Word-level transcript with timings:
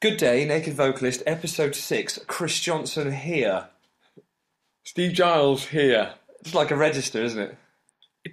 Good 0.00 0.16
day, 0.16 0.44
Naked 0.44 0.74
Vocalist, 0.74 1.22
episode 1.26 1.74
6. 1.74 2.20
Chris 2.28 2.60
Johnson 2.60 3.12
here. 3.12 3.66
Steve 4.84 5.12
Giles 5.12 5.66
here. 5.66 6.14
It's 6.40 6.54
like 6.54 6.70
a 6.70 6.76
register, 6.76 7.22
isn't 7.22 7.40
it? 7.40 7.56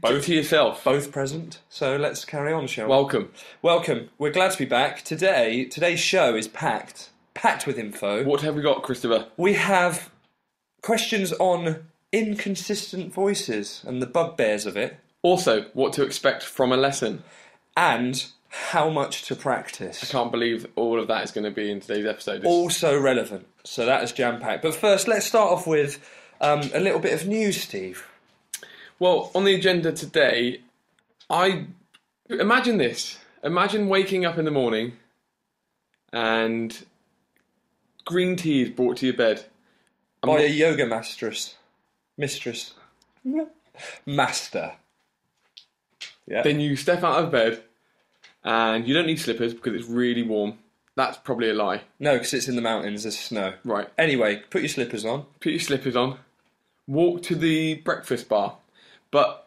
Both 0.02 0.26
to 0.26 0.36
yourself. 0.36 0.84
Both 0.84 1.12
present. 1.12 1.62
So 1.70 1.96
let's 1.96 2.24
carry 2.24 2.54
on, 2.54 2.68
shall 2.68 2.86
we? 2.86 2.90
Welcome. 2.92 3.32
Welcome. 3.64 4.10
We're 4.20 4.32
glad 4.32 4.52
to 4.52 4.58
be 4.60 4.66
back. 4.66 5.02
Today, 5.02 5.66
today's 5.66 6.00
show 6.00 6.36
is 6.36 6.48
packed. 6.48 7.10
Packed 7.34 7.66
with 7.66 7.80
info. 7.80 8.24
What 8.24 8.42
have 8.42 8.56
we 8.56 8.62
got, 8.62 8.84
Christopher? 8.84 9.28
We 9.36 9.54
have 9.54 10.12
questions 10.84 11.34
on 11.34 11.86
inconsistent 12.12 13.12
voices 13.12 13.84
and 13.88 14.02
the 14.02 14.08
bugbears 14.08 14.66
of 14.68 14.78
it, 14.78 14.98
Also, 15.24 15.64
what 15.74 15.94
to 15.94 16.04
expect 16.04 16.44
from 16.44 16.72
a 16.72 16.78
lesson. 16.78 17.24
and 17.76 18.28
how 18.56 18.90
much 18.90 19.24
to 19.24 19.36
practice. 19.36 20.04
I 20.04 20.08
can't 20.08 20.32
believe 20.32 20.66
all 20.76 21.00
of 21.00 21.08
that 21.10 21.24
is 21.24 21.32
going 21.32 21.44
to 21.44 21.52
be 21.52 21.70
in 21.70 21.82
today's 21.82 22.06
episode. 22.06 22.38
It's- 22.38 22.52
also 22.52 22.98
relevant. 23.00 23.48
So 23.64 23.86
that 23.86 24.04
is 24.04 24.12
jam 24.12 24.40
packed. 24.40 24.62
But 24.64 24.76
first, 24.76 25.08
let's 25.08 25.26
start 25.26 25.52
off 25.52 25.68
with 25.68 26.00
um, 26.40 26.62
a 26.74 26.80
little 26.80 27.00
bit 27.00 27.14
of 27.14 27.28
news, 27.28 27.62
Steve. 27.62 28.08
Well, 29.00 29.32
on 29.36 29.44
the 29.44 29.54
agenda 29.56 29.92
today, 29.92 30.62
I 31.30 31.66
imagine 32.30 32.78
this. 32.78 33.18
Imagine 33.44 33.90
waking 33.90 34.26
up 34.26 34.38
in 34.38 34.46
the 34.46 34.52
morning 34.52 34.94
and 36.14 36.86
green 38.06 38.36
tea 38.38 38.62
is 38.62 38.70
brought 38.70 38.98
to 38.98 39.06
your 39.08 39.16
bed. 39.18 39.44
I'm 40.24 40.28
By 40.28 40.34
not- 40.38 40.44
a 40.46 40.50
yoga 40.50 40.86
mistress. 40.86 41.56
Mistress. 42.18 42.74
Master. 44.06 44.74
Yeah. 46.28 46.42
Then 46.42 46.60
you 46.62 46.76
step 46.78 47.04
out 47.04 47.24
of 47.24 47.32
bed 47.32 47.62
and 48.46 48.88
you 48.88 48.94
don't 48.94 49.08
need 49.08 49.20
slippers 49.20 49.54
because 49.54 49.74
it's 49.74 49.88
really 49.90 50.24
warm. 50.24 50.58
That's 50.96 51.18
probably 51.18 51.50
a 51.50 51.54
lie. 51.54 51.82
no, 52.00 52.14
because 52.14 52.34
it's 52.34 52.48
in 52.48 52.56
the 52.56 52.62
mountains, 52.62 53.04
there's 53.04 53.20
snow. 53.20 53.56
Right. 53.66 53.90
Anyway, 53.98 54.44
put 54.50 54.62
your 54.62 54.70
slippers 54.70 55.04
on. 55.04 55.26
put 55.42 55.52
your 55.52 55.60
slippers 55.60 55.96
on, 55.98 56.20
walk 56.88 57.22
to 57.24 57.36
the 57.36 57.76
breakfast 57.76 58.30
bar. 58.30 58.56
But 59.12 59.46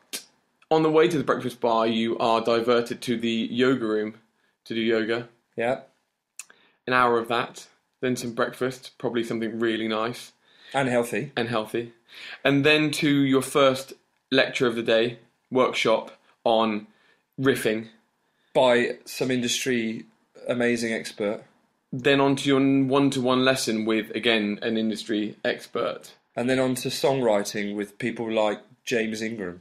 on 0.71 0.83
the 0.83 0.91
way 0.91 1.09
to 1.09 1.17
the 1.17 1.25
breakfast 1.25 1.59
bar, 1.61 1.87
you 1.87 2.19
are 2.19 2.43
diverted 2.43 3.01
to 3.03 3.17
the 3.17 3.49
yoga 3.51 3.87
room 3.87 4.15
to 4.67 4.75
do 4.75 4.81
yoga. 4.81 5.29
Yeah. 5.57 5.81
An 6.87 6.93
hour 6.93 7.19
of 7.19 7.29
that, 7.29 7.67
then 8.01 8.17
some 8.17 8.33
breakfast, 8.35 8.93
probably 8.99 9.25
something 9.25 9.59
really 9.59 9.89
nice 9.89 10.33
And 10.75 10.89
healthy. 10.89 11.33
and 11.37 11.49
healthy. 11.49 11.93
And 12.45 12.65
then 12.65 12.91
to 12.93 13.09
your 13.11 13.43
first 13.43 13.95
lecture 14.31 14.67
of 14.67 14.75
the 14.75 14.83
day, 14.83 15.19
workshop 15.51 16.11
on 16.45 16.87
riffing. 17.41 17.89
By 18.59 18.99
some 19.05 19.31
industry 19.31 20.07
amazing 20.49 20.93
expert. 20.93 21.45
Then 21.93 22.21
on 22.21 22.35
to 22.37 22.45
your 22.49 22.61
one 22.97 23.09
to 23.11 23.21
one 23.21 23.45
lesson 23.45 23.85
with, 23.85 24.11
again, 24.17 24.59
an 24.63 24.77
industry 24.77 25.37
expert. 25.45 26.03
And 26.35 26.51
then 26.51 26.59
on 26.59 26.75
to 26.83 26.89
songwriting 26.89 27.77
with 27.77 27.99
people 27.99 28.29
like 28.31 28.61
James 28.85 29.23
Ingram. 29.23 29.61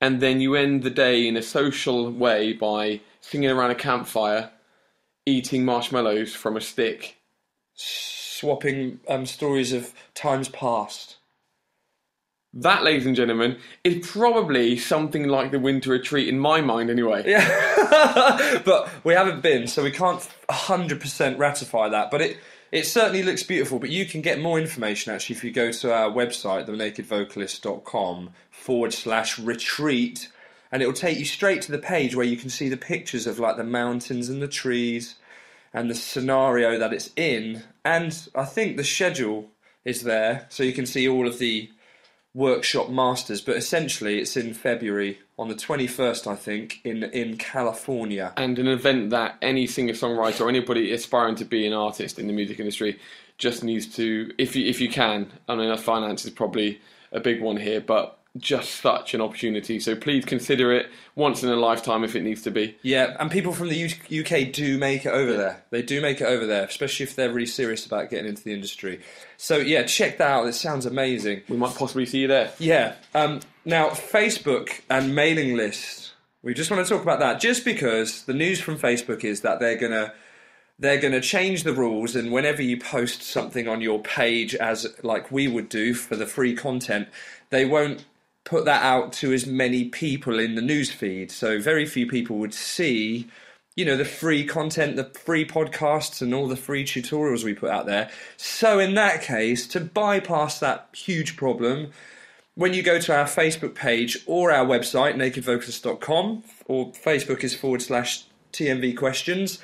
and 0.00 0.20
then 0.20 0.40
you 0.40 0.54
end 0.54 0.82
the 0.82 0.90
day 0.90 1.26
in 1.26 1.36
a 1.36 1.42
social 1.42 2.10
way 2.10 2.52
by 2.52 3.00
singing 3.20 3.50
around 3.50 3.70
a 3.70 3.74
campfire, 3.74 4.50
eating 5.24 5.64
marshmallows 5.64 6.34
from 6.34 6.56
a 6.56 6.60
stick. 6.60 7.16
Swapping 7.74 9.00
um, 9.08 9.26
stories 9.26 9.72
of 9.72 9.92
times 10.14 10.48
past. 10.48 11.15
That, 12.58 12.84
ladies 12.84 13.04
and 13.04 13.14
gentlemen, 13.14 13.58
is 13.84 14.06
probably 14.06 14.78
something 14.78 15.28
like 15.28 15.50
the 15.50 15.58
winter 15.58 15.90
retreat 15.90 16.26
in 16.26 16.38
my 16.38 16.62
mind, 16.62 16.88
anyway. 16.88 17.22
Yeah, 17.26 18.62
but 18.64 18.88
we 19.04 19.12
haven't 19.12 19.42
been, 19.42 19.66
so 19.66 19.82
we 19.82 19.90
can't 19.90 20.26
hundred 20.48 20.98
percent 21.02 21.38
ratify 21.38 21.90
that. 21.90 22.10
But 22.10 22.22
it 22.22 22.38
it 22.72 22.86
certainly 22.86 23.22
looks 23.22 23.42
beautiful. 23.42 23.78
But 23.78 23.90
you 23.90 24.06
can 24.06 24.22
get 24.22 24.40
more 24.40 24.58
information 24.58 25.12
actually 25.12 25.36
if 25.36 25.44
you 25.44 25.50
go 25.50 25.70
to 25.70 25.92
our 25.92 26.10
website, 26.10 26.66
thenakedvocalist.com 26.66 28.30
forward 28.50 28.94
slash 28.94 29.38
retreat, 29.38 30.30
and 30.72 30.82
it 30.82 30.86
will 30.86 30.94
take 30.94 31.18
you 31.18 31.26
straight 31.26 31.60
to 31.62 31.72
the 31.72 31.78
page 31.78 32.16
where 32.16 32.24
you 32.24 32.38
can 32.38 32.48
see 32.48 32.70
the 32.70 32.78
pictures 32.78 33.26
of 33.26 33.38
like 33.38 33.58
the 33.58 33.64
mountains 33.64 34.30
and 34.30 34.40
the 34.40 34.48
trees 34.48 35.16
and 35.74 35.90
the 35.90 35.94
scenario 35.94 36.78
that 36.78 36.94
it's 36.94 37.10
in. 37.16 37.64
And 37.84 38.18
I 38.34 38.46
think 38.46 38.78
the 38.78 38.84
schedule 38.84 39.50
is 39.84 40.04
there, 40.04 40.46
so 40.48 40.62
you 40.62 40.72
can 40.72 40.86
see 40.86 41.06
all 41.06 41.28
of 41.28 41.38
the 41.38 41.70
workshop 42.36 42.90
masters. 42.90 43.40
But 43.40 43.56
essentially, 43.56 44.20
it's 44.20 44.36
in 44.36 44.54
February 44.54 45.18
on 45.38 45.48
the 45.48 45.54
21st, 45.54 46.26
I 46.26 46.36
think, 46.36 46.80
in 46.84 47.02
in 47.04 47.38
California. 47.38 48.32
And 48.36 48.58
an 48.58 48.68
event 48.68 49.10
that 49.10 49.36
any 49.42 49.66
singer 49.66 49.94
songwriter 49.94 50.42
or 50.42 50.48
anybody 50.48 50.92
aspiring 50.92 51.34
to 51.36 51.44
be 51.44 51.66
an 51.66 51.72
artist 51.72 52.18
in 52.18 52.28
the 52.28 52.32
music 52.32 52.60
industry 52.60 53.00
just 53.38 53.64
needs 53.64 53.86
to, 53.96 54.30
if 54.38 54.54
you, 54.56 54.66
if 54.66 54.80
you 54.80 54.88
can, 54.88 55.30
I 55.48 55.56
mean, 55.56 55.76
finance 55.76 56.24
is 56.24 56.30
probably 56.30 56.80
a 57.12 57.20
big 57.20 57.42
one 57.42 57.56
here, 57.56 57.80
but 57.80 58.18
just 58.38 58.80
such 58.80 59.14
an 59.14 59.20
opportunity. 59.20 59.80
So 59.80 59.94
please 59.94 60.24
consider 60.24 60.72
it 60.72 60.90
once 61.14 61.42
in 61.42 61.50
a 61.50 61.56
lifetime 61.56 62.04
if 62.04 62.14
it 62.16 62.22
needs 62.22 62.42
to 62.42 62.50
be. 62.50 62.76
Yeah, 62.82 63.16
and 63.18 63.30
people 63.30 63.52
from 63.52 63.68
the 63.68 63.84
UK 63.86 64.52
do 64.52 64.78
make 64.78 65.06
it 65.06 65.10
over 65.10 65.36
there. 65.36 65.64
They 65.70 65.82
do 65.82 66.00
make 66.00 66.20
it 66.20 66.24
over 66.26 66.46
there, 66.46 66.64
especially 66.64 67.04
if 67.04 67.16
they're 67.16 67.32
really 67.32 67.46
serious 67.46 67.86
about 67.86 68.10
getting 68.10 68.28
into 68.28 68.42
the 68.42 68.52
industry. 68.52 69.00
So 69.36 69.58
yeah, 69.58 69.84
check 69.84 70.18
that 70.18 70.30
out. 70.30 70.46
It 70.46 70.54
sounds 70.54 70.86
amazing. 70.86 71.42
We 71.48 71.56
might 71.56 71.74
possibly 71.74 72.06
see 72.06 72.20
you 72.20 72.28
there. 72.28 72.52
Yeah. 72.58 72.94
Um, 73.14 73.40
now, 73.64 73.90
Facebook 73.90 74.80
and 74.90 75.14
mailing 75.14 75.56
lists. 75.56 76.12
We 76.42 76.54
just 76.54 76.70
want 76.70 76.86
to 76.86 76.92
talk 76.92 77.02
about 77.02 77.18
that, 77.18 77.40
just 77.40 77.64
because 77.64 78.22
the 78.22 78.34
news 78.34 78.60
from 78.60 78.78
Facebook 78.78 79.24
is 79.24 79.40
that 79.40 79.58
they're 79.58 79.78
gonna 79.78 80.12
they're 80.78 81.00
gonna 81.00 81.20
change 81.20 81.64
the 81.64 81.72
rules, 81.72 82.14
and 82.14 82.30
whenever 82.30 82.62
you 82.62 82.78
post 82.78 83.22
something 83.22 83.66
on 83.66 83.80
your 83.80 84.00
page, 84.00 84.54
as 84.54 84.86
like 85.02 85.32
we 85.32 85.48
would 85.48 85.68
do 85.68 85.94
for 85.94 86.14
the 86.14 86.26
free 86.26 86.54
content, 86.54 87.08
they 87.50 87.64
won't 87.64 88.04
put 88.46 88.64
that 88.64 88.82
out 88.82 89.12
to 89.12 89.34
as 89.34 89.46
many 89.46 89.90
people 89.90 90.38
in 90.38 90.54
the 90.54 90.62
news 90.62 90.90
feed. 90.90 91.30
So 91.30 91.60
very 91.60 91.84
few 91.84 92.06
people 92.06 92.38
would 92.38 92.54
see 92.54 93.28
you 93.76 93.84
know, 93.84 93.96
the 93.96 94.06
free 94.06 94.44
content, 94.44 94.96
the 94.96 95.04
free 95.04 95.44
podcasts, 95.44 96.22
and 96.22 96.32
all 96.32 96.48
the 96.48 96.56
free 96.56 96.82
tutorials 96.82 97.44
we 97.44 97.52
put 97.52 97.70
out 97.70 97.84
there. 97.84 98.10
So, 98.38 98.78
in 98.78 98.94
that 98.94 99.20
case, 99.20 99.66
to 99.68 99.80
bypass 99.80 100.58
that 100.60 100.88
huge 100.94 101.36
problem, 101.36 101.90
when 102.54 102.72
you 102.72 102.82
go 102.82 102.98
to 102.98 103.14
our 103.14 103.26
Facebook 103.26 103.74
page 103.74 104.16
or 104.24 104.50
our 104.50 104.64
website, 104.64 105.14
nakedvocalist.com, 105.16 106.42
or 106.64 106.92
Facebook 106.92 107.44
is 107.44 107.54
forward 107.54 107.82
slash 107.82 108.24
TNV 108.54 108.96
questions, 108.96 109.58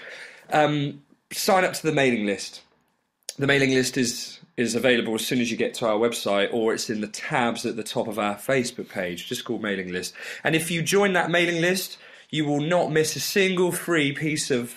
um, 0.52 1.02
sign 1.32 1.64
up 1.64 1.72
to 1.72 1.82
the 1.82 1.92
mailing 1.92 2.26
list. 2.26 2.60
The 3.38 3.46
mailing 3.46 3.70
list 3.70 3.96
is 3.96 4.40
is 4.62 4.74
available 4.74 5.14
as 5.14 5.26
soon 5.26 5.40
as 5.40 5.50
you 5.50 5.56
get 5.56 5.74
to 5.74 5.86
our 5.86 5.98
website, 5.98 6.52
or 6.52 6.72
it's 6.72 6.88
in 6.88 7.00
the 7.00 7.08
tabs 7.08 7.66
at 7.66 7.76
the 7.76 7.82
top 7.82 8.08
of 8.08 8.18
our 8.18 8.36
Facebook 8.36 8.88
page, 8.88 9.28
just 9.28 9.44
called 9.44 9.62
mailing 9.62 9.92
list. 9.92 10.14
And 10.42 10.54
if 10.54 10.70
you 10.70 10.82
join 10.82 11.12
that 11.12 11.30
mailing 11.30 11.60
list, 11.60 11.98
you 12.30 12.46
will 12.46 12.60
not 12.60 12.90
miss 12.90 13.14
a 13.16 13.20
single 13.20 13.72
free 13.72 14.12
piece 14.12 14.50
of 14.50 14.74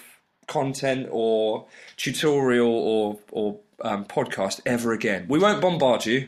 content 0.48 1.08
or 1.12 1.66
tutorial 1.98 2.70
or 2.70 3.20
or 3.32 3.60
um, 3.82 4.06
podcast 4.06 4.62
ever 4.66 4.94
again. 4.94 5.26
We 5.28 5.40
won't 5.40 5.62
bombard 5.62 6.06
you. 6.06 6.28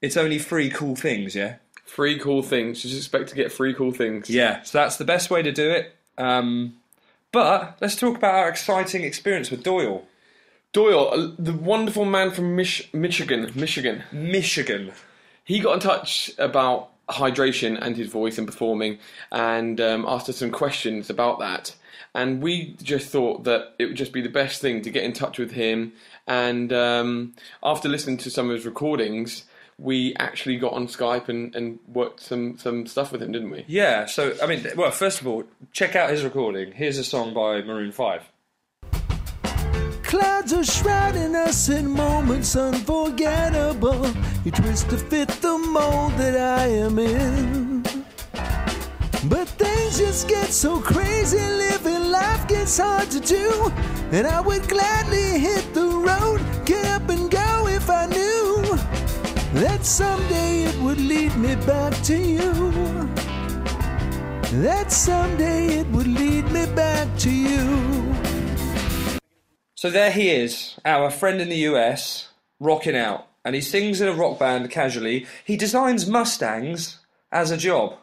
It's 0.00 0.16
only 0.16 0.38
free 0.38 0.70
cool 0.70 0.96
things, 0.96 1.34
yeah. 1.34 1.56
Free 1.84 2.18
cool 2.18 2.42
things. 2.42 2.82
Just 2.82 2.96
expect 2.96 3.30
to 3.30 3.34
get 3.34 3.50
free 3.50 3.74
cool 3.74 3.92
things. 3.92 4.28
Yeah, 4.30 4.62
so 4.62 4.78
that's 4.78 4.96
the 4.96 5.04
best 5.04 5.30
way 5.30 5.42
to 5.42 5.50
do 5.50 5.70
it. 5.70 5.94
Um, 6.18 6.74
but 7.32 7.78
let's 7.80 7.96
talk 7.96 8.16
about 8.16 8.34
our 8.34 8.48
exciting 8.48 9.02
experience 9.02 9.50
with 9.50 9.62
Doyle, 9.62 10.06
Doyle, 10.72 11.34
the 11.38 11.52
wonderful 11.52 12.04
man 12.04 12.30
from 12.30 12.54
Mich- 12.54 12.92
Michigan, 12.92 13.50
Michigan, 13.54 14.04
Michigan. 14.12 14.92
he 15.44 15.60
got 15.60 15.74
in 15.74 15.80
touch 15.80 16.30
about 16.38 16.90
hydration 17.08 17.78
and 17.80 17.96
his 17.96 18.08
voice 18.08 18.36
and 18.36 18.46
performing, 18.46 18.98
and 19.32 19.80
um, 19.80 20.04
asked 20.06 20.28
us 20.28 20.36
some 20.36 20.50
questions 20.50 21.08
about 21.08 21.38
that. 21.38 21.74
And 22.14 22.42
we 22.42 22.74
just 22.82 23.08
thought 23.10 23.44
that 23.44 23.74
it 23.78 23.86
would 23.86 23.96
just 23.96 24.12
be 24.12 24.20
the 24.20 24.28
best 24.28 24.60
thing 24.60 24.82
to 24.82 24.90
get 24.90 25.04
in 25.04 25.12
touch 25.12 25.38
with 25.38 25.52
him. 25.52 25.92
And 26.26 26.72
um, 26.72 27.34
after 27.62 27.88
listening 27.88 28.18
to 28.18 28.30
some 28.30 28.50
of 28.50 28.56
his 28.56 28.66
recordings, 28.66 29.44
we 29.78 30.14
actually 30.16 30.56
got 30.56 30.72
on 30.72 30.88
Skype 30.88 31.28
and, 31.28 31.54
and 31.54 31.78
worked 31.86 32.20
some, 32.20 32.58
some 32.58 32.86
stuff 32.86 33.12
with 33.12 33.22
him, 33.22 33.32
didn't 33.32 33.50
we? 33.50 33.64
Yeah, 33.68 34.06
so 34.06 34.34
I 34.42 34.46
mean, 34.46 34.66
well, 34.76 34.90
first 34.90 35.20
of 35.20 35.26
all, 35.26 35.44
check 35.72 35.96
out 35.96 36.10
his 36.10 36.24
recording. 36.24 36.72
Here's 36.72 36.98
a 36.98 37.04
song 37.04 37.32
by 37.32 37.62
Maroon 37.62 37.92
Five. 37.92 38.22
Clouds 40.08 40.54
are 40.54 40.64
shrouding 40.64 41.36
us 41.36 41.68
in 41.68 41.86
moments 41.86 42.56
unforgettable. 42.56 44.06
You 44.42 44.50
twist 44.50 44.88
to 44.88 44.96
fit 44.96 45.28
the 45.42 45.58
mold 45.58 46.14
that 46.14 46.34
I 46.34 46.66
am 46.66 46.98
in. 46.98 47.82
But 49.28 49.48
things 49.60 49.98
just 49.98 50.26
get 50.26 50.48
so 50.48 50.80
crazy, 50.80 51.36
living 51.36 52.10
life 52.10 52.48
gets 52.48 52.78
hard 52.78 53.10
to 53.10 53.20
do. 53.20 53.70
And 54.10 54.26
I 54.26 54.40
would 54.40 54.66
gladly 54.66 55.38
hit 55.38 55.74
the 55.74 55.86
road, 55.86 56.40
get 56.64 56.86
up 56.86 57.06
and 57.10 57.30
go 57.30 57.68
if 57.68 57.90
I 57.90 58.06
knew 58.06 58.62
that 59.60 59.84
someday 59.84 60.62
it 60.70 60.78
would 60.80 61.00
lead 61.02 61.36
me 61.36 61.54
back 61.66 61.92
to 62.04 62.16
you. 62.16 62.54
That 64.62 64.90
someday 64.90 65.80
it 65.80 65.86
would 65.88 66.06
lead 66.06 66.50
me 66.50 66.64
back 66.74 67.08
to 67.18 67.30
you. 67.30 68.17
So 69.78 69.90
there 69.90 70.10
he 70.10 70.30
is, 70.30 70.74
our 70.84 71.08
friend 71.08 71.40
in 71.40 71.50
the 71.50 71.68
US, 71.70 72.30
rocking 72.58 72.96
out. 72.96 73.28
And 73.44 73.54
he 73.54 73.60
sings 73.60 74.00
in 74.00 74.08
a 74.08 74.12
rock 74.12 74.36
band 74.36 74.72
casually. 74.72 75.24
He 75.44 75.56
designs 75.56 76.04
Mustangs 76.04 76.98
as 77.30 77.52
a 77.52 77.56
job, 77.56 77.94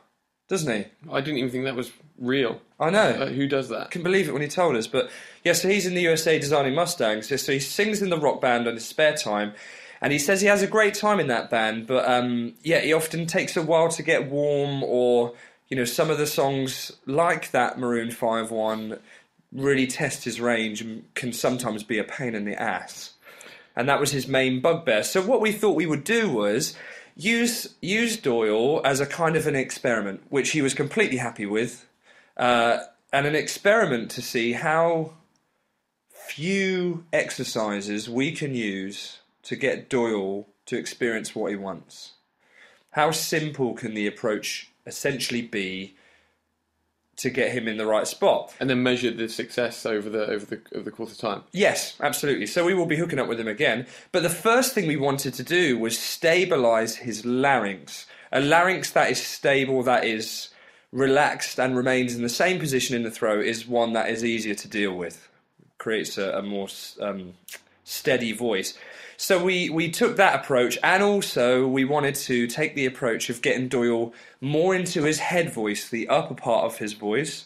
doesn't 0.47 0.73
he? 0.73 0.85
I 1.11 1.19
didn't 1.19 1.39
even 1.39 1.51
think 1.51 1.65
that 1.65 1.75
was 1.75 1.91
real. 2.17 2.61
I 2.79 2.91
know. 2.91 3.09
Uh, 3.09 3.25
who 3.25 3.45
does 3.45 3.67
that? 3.67 3.91
couldn't 3.91 4.05
believe 4.05 4.29
it 4.29 4.31
when 4.31 4.41
he 4.41 4.47
told 4.47 4.77
us. 4.77 4.87
But 4.87 5.09
yeah, 5.43 5.51
so 5.51 5.67
he's 5.67 5.85
in 5.85 5.95
the 5.95 6.01
USA 6.03 6.39
designing 6.39 6.75
Mustangs. 6.75 7.27
So 7.27 7.51
he 7.51 7.59
sings 7.59 8.01
in 8.01 8.09
the 8.09 8.17
rock 8.17 8.39
band 8.39 8.69
on 8.69 8.75
his 8.75 8.85
spare 8.85 9.17
time. 9.17 9.51
And 9.99 10.13
he 10.13 10.19
says 10.19 10.39
he 10.39 10.47
has 10.47 10.61
a 10.61 10.67
great 10.67 10.93
time 10.93 11.19
in 11.19 11.27
that 11.27 11.49
band, 11.49 11.87
but 11.87 12.07
um, 12.09 12.53
yeah, 12.63 12.79
he 12.79 12.93
often 12.93 13.25
takes 13.25 13.57
a 13.57 13.61
while 13.61 13.89
to 13.89 14.01
get 14.01 14.29
warm, 14.29 14.81
or 14.81 15.33
you 15.67 15.75
know, 15.75 15.83
some 15.83 16.09
of 16.09 16.19
the 16.19 16.27
songs 16.27 16.93
like 17.05 17.51
that 17.51 17.77
Maroon 17.77 18.11
Five 18.11 18.49
one 18.49 18.99
really 19.51 19.87
test 19.87 20.23
his 20.23 20.41
range 20.41 20.81
and 20.81 21.13
can 21.13 21.33
sometimes 21.33 21.83
be 21.83 21.97
a 21.97 22.03
pain 22.03 22.35
in 22.35 22.45
the 22.45 22.59
ass. 22.59 23.13
And 23.75 23.89
that 23.89 23.99
was 23.99 24.11
his 24.11 24.27
main 24.27 24.61
bugbear. 24.61 25.03
So 25.03 25.21
what 25.21 25.41
we 25.41 25.51
thought 25.51 25.75
we 25.75 25.85
would 25.85 26.03
do 26.03 26.29
was 26.29 26.75
use 27.15 27.75
use 27.81 28.17
Doyle 28.17 28.81
as 28.85 28.99
a 28.99 29.05
kind 29.05 29.35
of 29.35 29.47
an 29.47 29.55
experiment, 29.55 30.23
which 30.29 30.51
he 30.51 30.61
was 30.61 30.73
completely 30.73 31.17
happy 31.17 31.45
with, 31.45 31.85
uh, 32.37 32.79
and 33.11 33.25
an 33.25 33.35
experiment 33.35 34.11
to 34.11 34.21
see 34.21 34.53
how 34.53 35.13
few 36.09 37.05
exercises 37.13 38.09
we 38.09 38.31
can 38.31 38.55
use 38.55 39.19
to 39.43 39.55
get 39.55 39.89
Doyle 39.89 40.47
to 40.65 40.77
experience 40.77 41.35
what 41.35 41.51
he 41.51 41.55
wants. 41.55 42.13
How 42.91 43.11
simple 43.11 43.73
can 43.73 43.93
the 43.93 44.07
approach 44.07 44.71
essentially 44.85 45.41
be 45.41 45.95
to 47.17 47.29
get 47.29 47.51
him 47.51 47.67
in 47.67 47.77
the 47.77 47.85
right 47.85 48.07
spot? 48.07 48.53
And 48.59 48.69
then 48.69 48.83
measure 48.83 49.11
the 49.11 49.29
success 49.29 49.85
over 49.85 50.09
the 50.09 50.25
over 50.27 50.45
the 50.45 50.61
over 50.73 50.83
the 50.83 50.91
course 50.91 51.11
of 51.11 51.17
time. 51.17 51.43
Yes, 51.51 51.95
absolutely. 52.01 52.47
So 52.47 52.65
we 52.65 52.73
will 52.73 52.85
be 52.85 52.97
hooking 52.97 53.19
up 53.19 53.27
with 53.27 53.39
him 53.39 53.47
again. 53.47 53.87
But 54.11 54.23
the 54.23 54.29
first 54.29 54.73
thing 54.73 54.87
we 54.87 54.97
wanted 54.97 55.33
to 55.35 55.43
do 55.43 55.77
was 55.77 55.97
stabilize 55.97 56.97
his 56.97 57.25
larynx. 57.25 58.05
A 58.31 58.41
larynx 58.41 58.91
that 58.91 59.09
is 59.09 59.21
stable, 59.21 59.83
that 59.83 60.03
is 60.03 60.49
relaxed 60.91 61.59
and 61.59 61.75
remains 61.75 62.15
in 62.15 62.21
the 62.21 62.29
same 62.29 62.59
position 62.59 62.95
in 62.95 63.03
the 63.03 63.11
throat, 63.11 63.45
is 63.45 63.67
one 63.67 63.93
that 63.93 64.09
is 64.09 64.23
easier 64.23 64.55
to 64.55 64.67
deal 64.67 64.93
with. 64.93 65.29
Creates 65.77 66.17
a, 66.17 66.31
a 66.31 66.41
more 66.41 66.67
um, 67.01 67.33
steady 67.83 68.31
voice. 68.31 68.77
So 69.17 69.43
we, 69.43 69.69
we 69.69 69.89
took 69.89 70.17
that 70.17 70.41
approach, 70.43 70.77
and 70.83 71.01
also 71.01 71.67
we 71.67 71.85
wanted 71.85 72.15
to 72.15 72.47
take 72.47 72.75
the 72.75 72.85
approach 72.85 73.29
of 73.29 73.41
getting 73.41 73.67
Doyle 73.67 74.13
more 74.41 74.75
into 74.75 75.03
his 75.03 75.19
head 75.19 75.51
voice, 75.51 75.89
the 75.89 76.07
upper 76.09 76.35
part 76.35 76.65
of 76.65 76.77
his 76.77 76.93
voice, 76.93 77.45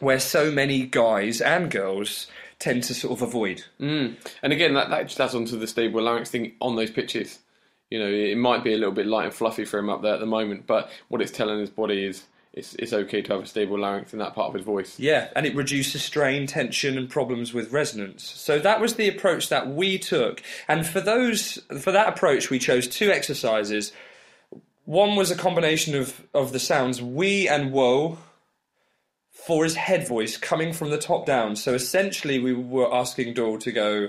where 0.00 0.18
so 0.18 0.50
many 0.50 0.84
guys 0.86 1.40
and 1.40 1.70
girls 1.70 2.26
tend 2.58 2.84
to 2.84 2.94
sort 2.94 3.12
of 3.12 3.22
avoid. 3.22 3.64
Mm. 3.80 4.16
And 4.42 4.52
again, 4.52 4.74
that, 4.74 4.88
that 4.90 5.08
just 5.08 5.20
adds 5.20 5.34
on 5.34 5.44
to 5.46 5.56
the 5.56 5.66
stable 5.66 6.02
larynx 6.02 6.30
thing 6.30 6.52
on 6.60 6.76
those 6.76 6.90
pitches. 6.90 7.40
You 7.90 7.98
know, 7.98 8.08
it 8.08 8.38
might 8.38 8.64
be 8.64 8.72
a 8.72 8.78
little 8.78 8.94
bit 8.94 9.06
light 9.06 9.26
and 9.26 9.34
fluffy 9.34 9.64
for 9.64 9.78
him 9.78 9.90
up 9.90 10.00
there 10.00 10.14
at 10.14 10.20
the 10.20 10.26
moment, 10.26 10.66
but 10.66 10.90
what 11.08 11.20
it's 11.20 11.32
telling 11.32 11.58
his 11.58 11.70
body 11.70 12.06
is 12.06 12.22
it's, 12.52 12.74
it's 12.74 12.92
okay 12.92 13.22
to 13.22 13.32
have 13.32 13.42
a 13.42 13.46
stable 13.46 13.78
larynx 13.78 14.12
in 14.12 14.18
that 14.18 14.34
part 14.34 14.48
of 14.48 14.54
his 14.54 14.64
voice. 14.64 14.98
Yeah, 14.98 15.28
and 15.34 15.46
it 15.46 15.54
reduces 15.54 16.02
strain, 16.02 16.46
tension, 16.46 16.98
and 16.98 17.08
problems 17.08 17.54
with 17.54 17.72
resonance. 17.72 18.24
So 18.24 18.58
that 18.58 18.80
was 18.80 18.96
the 18.96 19.08
approach 19.08 19.48
that 19.48 19.68
we 19.68 19.98
took. 19.98 20.42
And 20.68 20.86
for 20.86 21.00
those, 21.00 21.58
for 21.80 21.92
that 21.92 22.08
approach, 22.08 22.50
we 22.50 22.58
chose 22.58 22.86
two 22.86 23.10
exercises. 23.10 23.92
One 24.84 25.16
was 25.16 25.30
a 25.30 25.36
combination 25.36 25.94
of 25.94 26.26
of 26.34 26.52
the 26.52 26.58
sounds 26.58 27.00
we 27.00 27.48
and 27.48 27.72
whoa 27.72 28.18
for 29.30 29.64
his 29.64 29.74
head 29.74 30.06
voice 30.06 30.36
coming 30.36 30.72
from 30.72 30.90
the 30.90 30.98
top 30.98 31.24
down. 31.24 31.56
So 31.56 31.72
essentially, 31.72 32.38
we 32.38 32.52
were 32.52 32.92
asking 32.92 33.34
Doyle 33.34 33.58
to 33.58 33.72
go 33.72 34.08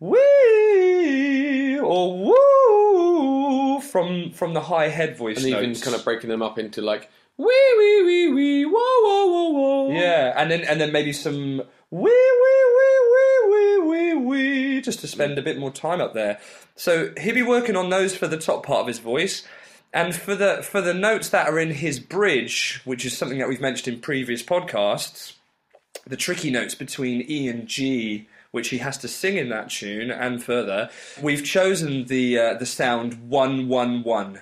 wee 0.00 1.78
or 1.78 2.16
woo 2.18 3.80
from 3.80 4.32
from 4.32 4.54
the 4.54 4.62
high 4.62 4.88
head 4.88 5.16
voice 5.16 5.38
And 5.38 5.46
even 5.46 5.74
kind 5.74 5.94
of 5.94 6.04
breaking 6.04 6.30
them 6.30 6.42
up 6.42 6.58
into 6.58 6.80
like 6.80 7.10
wee 7.38 7.74
wee 7.78 8.02
wee 8.02 8.32
wee 8.32 8.64
whoa 8.64 8.72
whoa 8.74 9.26
whoa 9.26 9.48
whoa. 9.50 9.92
Yeah, 9.92 10.32
and 10.36 10.50
then 10.50 10.62
and 10.62 10.80
then 10.80 10.92
maybe 10.92 11.12
some 11.12 11.62
wee 11.90 12.32
wee 12.40 12.64
wee 12.76 13.00
wee 13.12 13.48
wee 13.48 13.78
wee 13.88 14.14
wee 14.14 14.80
just 14.80 15.00
to 15.00 15.06
spend 15.06 15.38
a 15.38 15.42
bit 15.42 15.58
more 15.58 15.70
time 15.70 16.00
up 16.00 16.14
there. 16.14 16.38
So 16.74 17.12
he'll 17.18 17.34
be 17.34 17.42
working 17.42 17.76
on 17.76 17.90
those 17.90 18.16
for 18.16 18.26
the 18.26 18.38
top 18.38 18.64
part 18.64 18.80
of 18.80 18.86
his 18.86 18.98
voice. 18.98 19.46
And 19.92 20.14
for 20.14 20.34
the 20.34 20.62
for 20.62 20.80
the 20.80 20.92
notes 20.92 21.30
that 21.30 21.48
are 21.48 21.58
in 21.58 21.70
his 21.70 22.00
bridge, 22.00 22.82
which 22.84 23.06
is 23.06 23.16
something 23.16 23.38
that 23.38 23.48
we've 23.48 23.60
mentioned 23.60 23.94
in 23.94 24.00
previous 24.02 24.42
podcasts, 24.42 25.34
the 26.06 26.16
tricky 26.16 26.50
notes 26.50 26.74
between 26.74 27.24
E 27.30 27.48
and 27.48 27.66
G, 27.66 28.28
which 28.50 28.68
he 28.68 28.78
has 28.78 28.98
to 28.98 29.08
sing 29.08 29.36
in 29.38 29.48
that 29.50 29.70
tune, 29.70 30.10
and 30.10 30.42
further, 30.42 30.90
we've 31.22 31.44
chosen 31.44 32.06
the 32.06 32.38
uh, 32.38 32.54
the 32.54 32.66
sound 32.66 33.30
one 33.30 33.68
one 33.68 34.02
one 34.02 34.40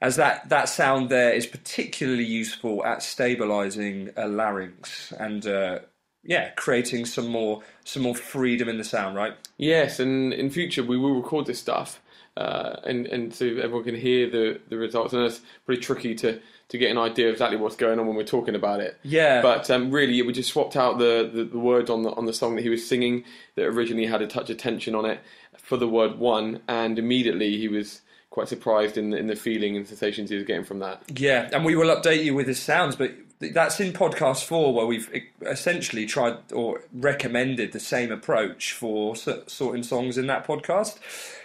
as 0.00 0.16
that, 0.16 0.48
that 0.48 0.68
sound 0.68 1.08
there 1.08 1.32
is 1.32 1.46
particularly 1.46 2.24
useful 2.24 2.84
at 2.84 3.02
stabilizing 3.02 4.10
a 4.16 4.28
larynx 4.28 5.12
and 5.12 5.46
uh, 5.46 5.78
yeah, 6.26 6.50
creating 6.50 7.06
some 7.06 7.28
more 7.28 7.62
some 7.84 8.02
more 8.02 8.14
freedom 8.14 8.68
in 8.68 8.78
the 8.78 8.84
sound, 8.84 9.16
right? 9.16 9.34
Yes, 9.56 10.00
and 10.00 10.32
in 10.32 10.50
future 10.50 10.82
we 10.82 10.98
will 10.98 11.14
record 11.14 11.46
this 11.46 11.58
stuff, 11.58 12.02
uh, 12.36 12.76
and 12.84 13.06
and 13.06 13.32
so 13.32 13.46
everyone 13.46 13.84
can 13.84 13.94
hear 13.94 14.28
the, 14.28 14.60
the 14.68 14.76
results. 14.76 15.12
And 15.12 15.22
it's 15.22 15.40
pretty 15.64 15.80
tricky 15.80 16.14
to, 16.16 16.40
to 16.68 16.78
get 16.78 16.90
an 16.90 16.98
idea 16.98 17.28
of 17.28 17.34
exactly 17.34 17.56
what's 17.56 17.76
going 17.76 17.98
on 17.98 18.06
when 18.06 18.16
we're 18.16 18.24
talking 18.24 18.56
about 18.56 18.80
it. 18.80 18.98
Yeah. 19.04 19.40
But 19.40 19.70
um, 19.70 19.90
really, 19.90 20.20
we 20.22 20.32
just 20.32 20.50
swapped 20.50 20.76
out 20.76 20.98
the, 20.98 21.30
the, 21.32 21.44
the 21.44 21.58
words 21.58 21.90
on 21.90 22.02
the 22.02 22.10
on 22.10 22.26
the 22.26 22.32
song 22.32 22.56
that 22.56 22.62
he 22.62 22.68
was 22.68 22.86
singing 22.86 23.24
that 23.54 23.64
originally 23.64 24.06
had 24.06 24.20
a 24.20 24.26
touch 24.26 24.50
of 24.50 24.56
tension 24.56 24.94
on 24.94 25.04
it 25.04 25.20
for 25.56 25.76
the 25.76 25.88
word 25.88 26.18
one, 26.18 26.60
and 26.68 26.98
immediately 26.98 27.56
he 27.56 27.68
was 27.68 28.02
quite 28.36 28.48
surprised 28.48 28.98
in 28.98 29.08
the, 29.08 29.16
in 29.16 29.28
the 29.28 29.34
feeling 29.34 29.78
and 29.78 29.88
sensations 29.88 30.28
he 30.28 30.36
was 30.36 30.44
getting 30.44 30.62
from 30.62 30.78
that. 30.80 31.02
Yeah, 31.16 31.48
and 31.54 31.64
we 31.64 31.74
will 31.74 31.88
update 31.88 32.22
you 32.22 32.34
with 32.34 32.46
his 32.46 32.58
sounds, 32.58 32.94
but 32.94 33.12
that's 33.38 33.80
in 33.80 33.94
podcast 33.94 34.44
four 34.44 34.74
where 34.74 34.84
we've 34.84 35.10
essentially 35.40 36.04
tried 36.04 36.36
or 36.52 36.82
recommended 36.92 37.72
the 37.72 37.80
same 37.80 38.12
approach 38.12 38.74
for 38.74 39.16
sorting 39.16 39.82
songs 39.82 40.18
in 40.18 40.26
that 40.26 40.46
podcast. 40.46 40.98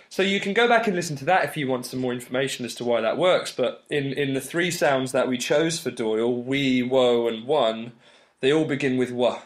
So 0.10 0.22
you 0.22 0.42
can 0.42 0.54
go 0.54 0.68
back 0.68 0.86
and 0.86 0.94
listen 0.94 1.16
to 1.16 1.26
that 1.26 1.46
if 1.46 1.56
you 1.56 1.66
want 1.70 1.86
some 1.86 2.02
more 2.02 2.12
information 2.12 2.66
as 2.66 2.76
to 2.76 2.84
why 2.84 3.00
that 3.00 3.18
works. 3.18 3.54
But 3.54 3.86
in, 3.90 4.08
in 4.12 4.34
the 4.34 4.42
three 4.42 4.70
sounds 4.70 5.14
that 5.14 5.30
we 5.30 5.38
chose 5.38 5.80
for 5.80 5.92
Doyle, 5.92 6.44
we, 6.44 6.84
woe, 6.84 7.30
and 7.30 7.48
one, 7.48 7.94
they 8.42 8.52
all 8.52 8.66
begin 8.66 8.98
with 8.98 9.12
wah, 9.12 9.44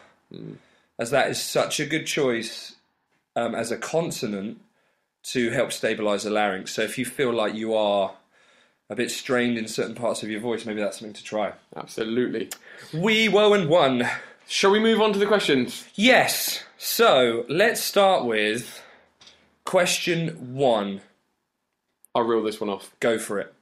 as 0.98 1.10
that 1.12 1.30
is 1.30 1.40
such 1.40 1.78
a 1.78 1.86
good 1.86 2.08
choice 2.08 2.74
um, 3.36 3.54
as 3.54 3.70
a 3.70 3.76
consonant 3.76 4.60
to 5.26 5.50
help 5.50 5.72
stabilize 5.72 6.22
the 6.22 6.30
larynx. 6.30 6.72
So 6.72 6.82
if 6.82 6.98
you 6.98 7.04
feel 7.04 7.32
like 7.32 7.54
you 7.54 7.74
are 7.74 8.14
a 8.88 8.94
bit 8.94 9.10
strained 9.10 9.58
in 9.58 9.66
certain 9.66 9.94
parts 9.94 10.22
of 10.22 10.30
your 10.30 10.40
voice, 10.40 10.64
maybe 10.64 10.80
that's 10.80 10.98
something 10.98 11.14
to 11.14 11.24
try. 11.24 11.52
Absolutely. 11.74 12.50
We, 12.94 13.28
woe, 13.28 13.52
and 13.52 13.68
one. 13.68 14.08
Shall 14.46 14.70
we 14.70 14.78
move 14.78 15.00
on 15.00 15.12
to 15.12 15.18
the 15.18 15.26
questions? 15.26 15.84
Yes. 15.96 16.62
So 16.78 17.44
let's 17.48 17.80
start 17.80 18.24
with 18.24 18.80
question 19.64 20.54
one. 20.54 21.00
I'll 22.14 22.22
reel 22.22 22.42
this 22.42 22.60
one 22.60 22.70
off. 22.70 22.94
Go 23.00 23.18
for 23.18 23.40
it. 23.40 23.52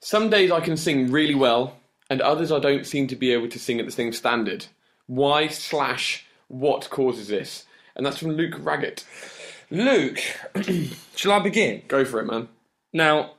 Some 0.00 0.30
days 0.30 0.50
I 0.50 0.60
can 0.60 0.76
sing 0.78 1.10
really 1.10 1.34
well, 1.34 1.76
and 2.08 2.22
others 2.22 2.50
I 2.50 2.60
don't 2.60 2.86
seem 2.86 3.08
to 3.08 3.16
be 3.16 3.32
able 3.32 3.48
to 3.48 3.58
sing 3.58 3.78
at 3.78 3.84
the 3.84 3.92
same 3.92 4.12
standard. 4.12 4.66
Why 5.06 5.48
slash 5.48 6.24
what 6.48 6.88
causes 6.88 7.28
this? 7.28 7.64
And 7.94 8.06
that's 8.06 8.18
from 8.18 8.32
Luke 8.32 8.54
Raggett. 8.58 9.04
Luke, 9.70 10.18
shall 11.16 11.32
I 11.32 11.38
begin? 11.40 11.82
Go 11.88 12.04
for 12.04 12.20
it, 12.20 12.26
man. 12.26 12.48
Now, 12.92 13.32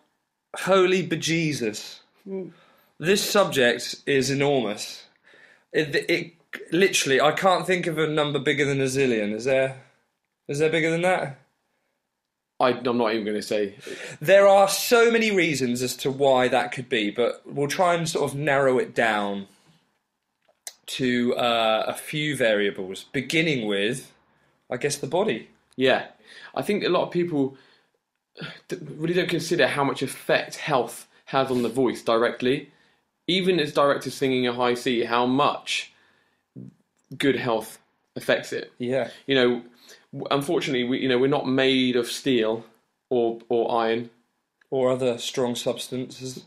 holy 0.55 1.07
bejesus. 1.07 1.99
This 2.99 3.27
subject 3.27 3.95
is 4.05 4.29
enormous. 4.29 5.05
It, 5.71 5.95
it 6.09 6.33
literally, 6.71 7.21
I 7.21 7.31
can't 7.31 7.65
think 7.65 7.87
of 7.87 7.97
a 7.97 8.07
number 8.07 8.39
bigger 8.39 8.65
than 8.65 8.81
a 8.81 8.85
zillion. 8.85 9.33
Is 9.33 9.45
there? 9.45 9.81
Is 10.47 10.59
there 10.59 10.69
bigger 10.69 10.91
than 10.91 11.01
that? 11.01 11.39
I, 12.59 12.69
I'm 12.69 12.97
not 12.97 13.13
even 13.13 13.25
going 13.25 13.35
to 13.35 13.41
say. 13.41 13.75
There 14.19 14.47
are 14.47 14.67
so 14.67 15.11
many 15.11 15.31
reasons 15.31 15.83
as 15.83 15.95
to 15.97 16.09
why 16.09 16.47
that 16.47 16.71
could 16.71 16.89
be, 16.89 17.11
but 17.11 17.41
we'll 17.45 17.67
try 17.67 17.93
and 17.93 18.09
sort 18.09 18.31
of 18.31 18.37
narrow 18.37 18.79
it 18.79 18.95
down 18.95 19.47
to 20.87 21.35
uh, 21.35 21.85
a 21.87 21.93
few 21.93 22.35
variables, 22.35 23.05
beginning 23.11 23.67
with, 23.67 24.11
I 24.71 24.77
guess, 24.77 24.95
the 24.97 25.07
body. 25.07 25.49
Yeah, 25.77 26.07
I 26.53 26.61
think 26.61 26.83
a 26.83 26.89
lot 26.89 27.03
of 27.03 27.11
people 27.11 27.55
really 28.81 29.13
don't 29.13 29.29
consider 29.29 29.67
how 29.67 29.85
much 29.85 30.01
effect 30.01 30.57
health 30.57 31.07
has 31.25 31.49
on 31.49 31.61
the 31.61 31.69
voice 31.69 32.01
directly. 32.01 32.71
Even 33.27 33.59
as 33.59 33.73
direct 33.73 34.05
as 34.07 34.13
singing 34.13 34.47
a 34.47 34.53
high 34.53 34.73
C, 34.73 35.05
how 35.05 35.25
much 35.25 35.93
good 37.17 37.37
health 37.37 37.79
affects 38.15 38.51
it. 38.51 38.73
Yeah. 38.77 39.11
You 39.25 39.35
know, 39.35 40.25
unfortunately, 40.31 40.83
we 40.83 40.99
you 40.99 41.07
know 41.07 41.17
we're 41.17 41.27
not 41.27 41.47
made 41.47 41.95
of 41.95 42.07
steel 42.07 42.65
or 43.09 43.39
or 43.47 43.71
iron. 43.71 44.09
Or 44.69 44.91
other 44.91 45.17
strong 45.17 45.55
substances. 45.55 46.43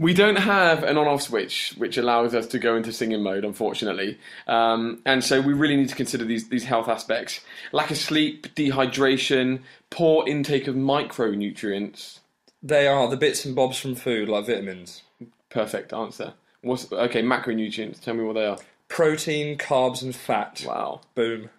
We 0.00 0.14
don't 0.14 0.36
have 0.36 0.84
an 0.84 0.96
on-off 0.96 1.22
switch 1.22 1.74
which 1.76 1.96
allows 1.96 2.32
us 2.34 2.46
to 2.48 2.58
go 2.58 2.76
into 2.76 2.92
singing 2.92 3.22
mode, 3.22 3.44
unfortunately, 3.44 4.18
um, 4.46 5.02
and 5.04 5.24
so 5.24 5.40
we 5.40 5.52
really 5.52 5.76
need 5.76 5.88
to 5.88 5.96
consider 5.96 6.24
these 6.24 6.48
these 6.48 6.64
health 6.64 6.88
aspects: 6.88 7.40
lack 7.72 7.90
of 7.90 7.96
sleep, 7.96 8.54
dehydration, 8.54 9.60
poor 9.90 10.26
intake 10.28 10.68
of 10.68 10.76
micronutrients. 10.76 12.20
They 12.62 12.86
are 12.86 13.08
the 13.08 13.16
bits 13.16 13.44
and 13.44 13.56
bobs 13.56 13.78
from 13.78 13.94
food, 13.94 14.28
like 14.28 14.46
vitamins. 14.46 15.02
Perfect 15.50 15.92
answer. 15.92 16.34
What's 16.62 16.90
okay? 16.92 17.22
Macronutrients. 17.22 18.00
Tell 18.00 18.14
me 18.14 18.24
what 18.24 18.34
they 18.34 18.46
are. 18.46 18.58
Protein, 18.88 19.58
carbs, 19.58 20.02
and 20.02 20.14
fat. 20.14 20.64
Wow. 20.66 21.00
Boom. 21.14 21.50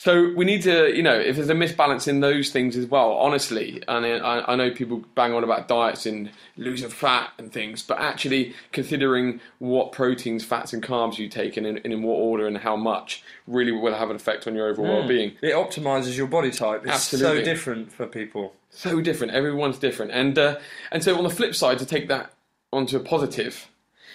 So 0.00 0.32
we 0.34 0.46
need 0.46 0.62
to, 0.62 0.96
you 0.96 1.02
know, 1.02 1.12
if 1.12 1.36
there's 1.36 1.50
a 1.50 1.54
misbalance 1.54 2.08
in 2.08 2.20
those 2.20 2.48
things 2.48 2.74
as 2.74 2.86
well, 2.86 3.12
honestly, 3.12 3.82
and 3.86 4.06
I, 4.06 4.42
I 4.48 4.56
know 4.56 4.70
people 4.70 5.04
bang 5.14 5.34
on 5.34 5.44
about 5.44 5.68
diets 5.68 6.06
and 6.06 6.30
losing 6.56 6.88
fat 6.88 7.32
and 7.36 7.52
things, 7.52 7.82
but 7.82 8.00
actually 8.00 8.54
considering 8.72 9.42
what 9.58 9.92
proteins, 9.92 10.42
fats, 10.42 10.72
and 10.72 10.82
carbs 10.82 11.18
you 11.18 11.28
take 11.28 11.58
and 11.58 11.66
in, 11.66 11.76
and 11.84 11.92
in 11.92 12.02
what 12.02 12.14
order 12.14 12.46
and 12.46 12.56
how 12.56 12.76
much 12.76 13.22
really 13.46 13.72
will 13.72 13.92
have 13.92 14.08
an 14.08 14.16
effect 14.16 14.46
on 14.46 14.54
your 14.54 14.68
overall 14.68 15.00
well-being. 15.00 15.36
It 15.42 15.52
optimizes 15.52 16.16
your 16.16 16.28
body 16.28 16.50
type. 16.50 16.84
It's 16.84 16.94
Absolutely. 16.94 17.40
so 17.40 17.44
different 17.44 17.92
for 17.92 18.06
people. 18.06 18.54
So 18.70 19.02
different. 19.02 19.34
Everyone's 19.34 19.76
different, 19.78 20.12
and 20.12 20.38
uh, 20.38 20.60
and 20.90 21.04
so 21.04 21.14
on 21.18 21.24
the 21.24 21.28
flip 21.28 21.54
side, 21.54 21.78
to 21.78 21.84
take 21.84 22.08
that 22.08 22.32
onto 22.72 22.96
a 22.96 23.00
positive, 23.00 23.68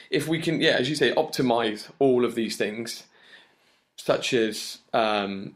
if 0.09 0.27
we 0.27 0.41
can, 0.41 0.61
yeah, 0.61 0.77
as 0.77 0.89
you 0.89 0.95
say, 0.95 1.13
optimize 1.13 1.91
all 1.99 2.25
of 2.25 2.33
these 2.33 2.57
things, 2.57 3.03
such 3.97 4.33
as 4.33 4.79
um, 4.91 5.55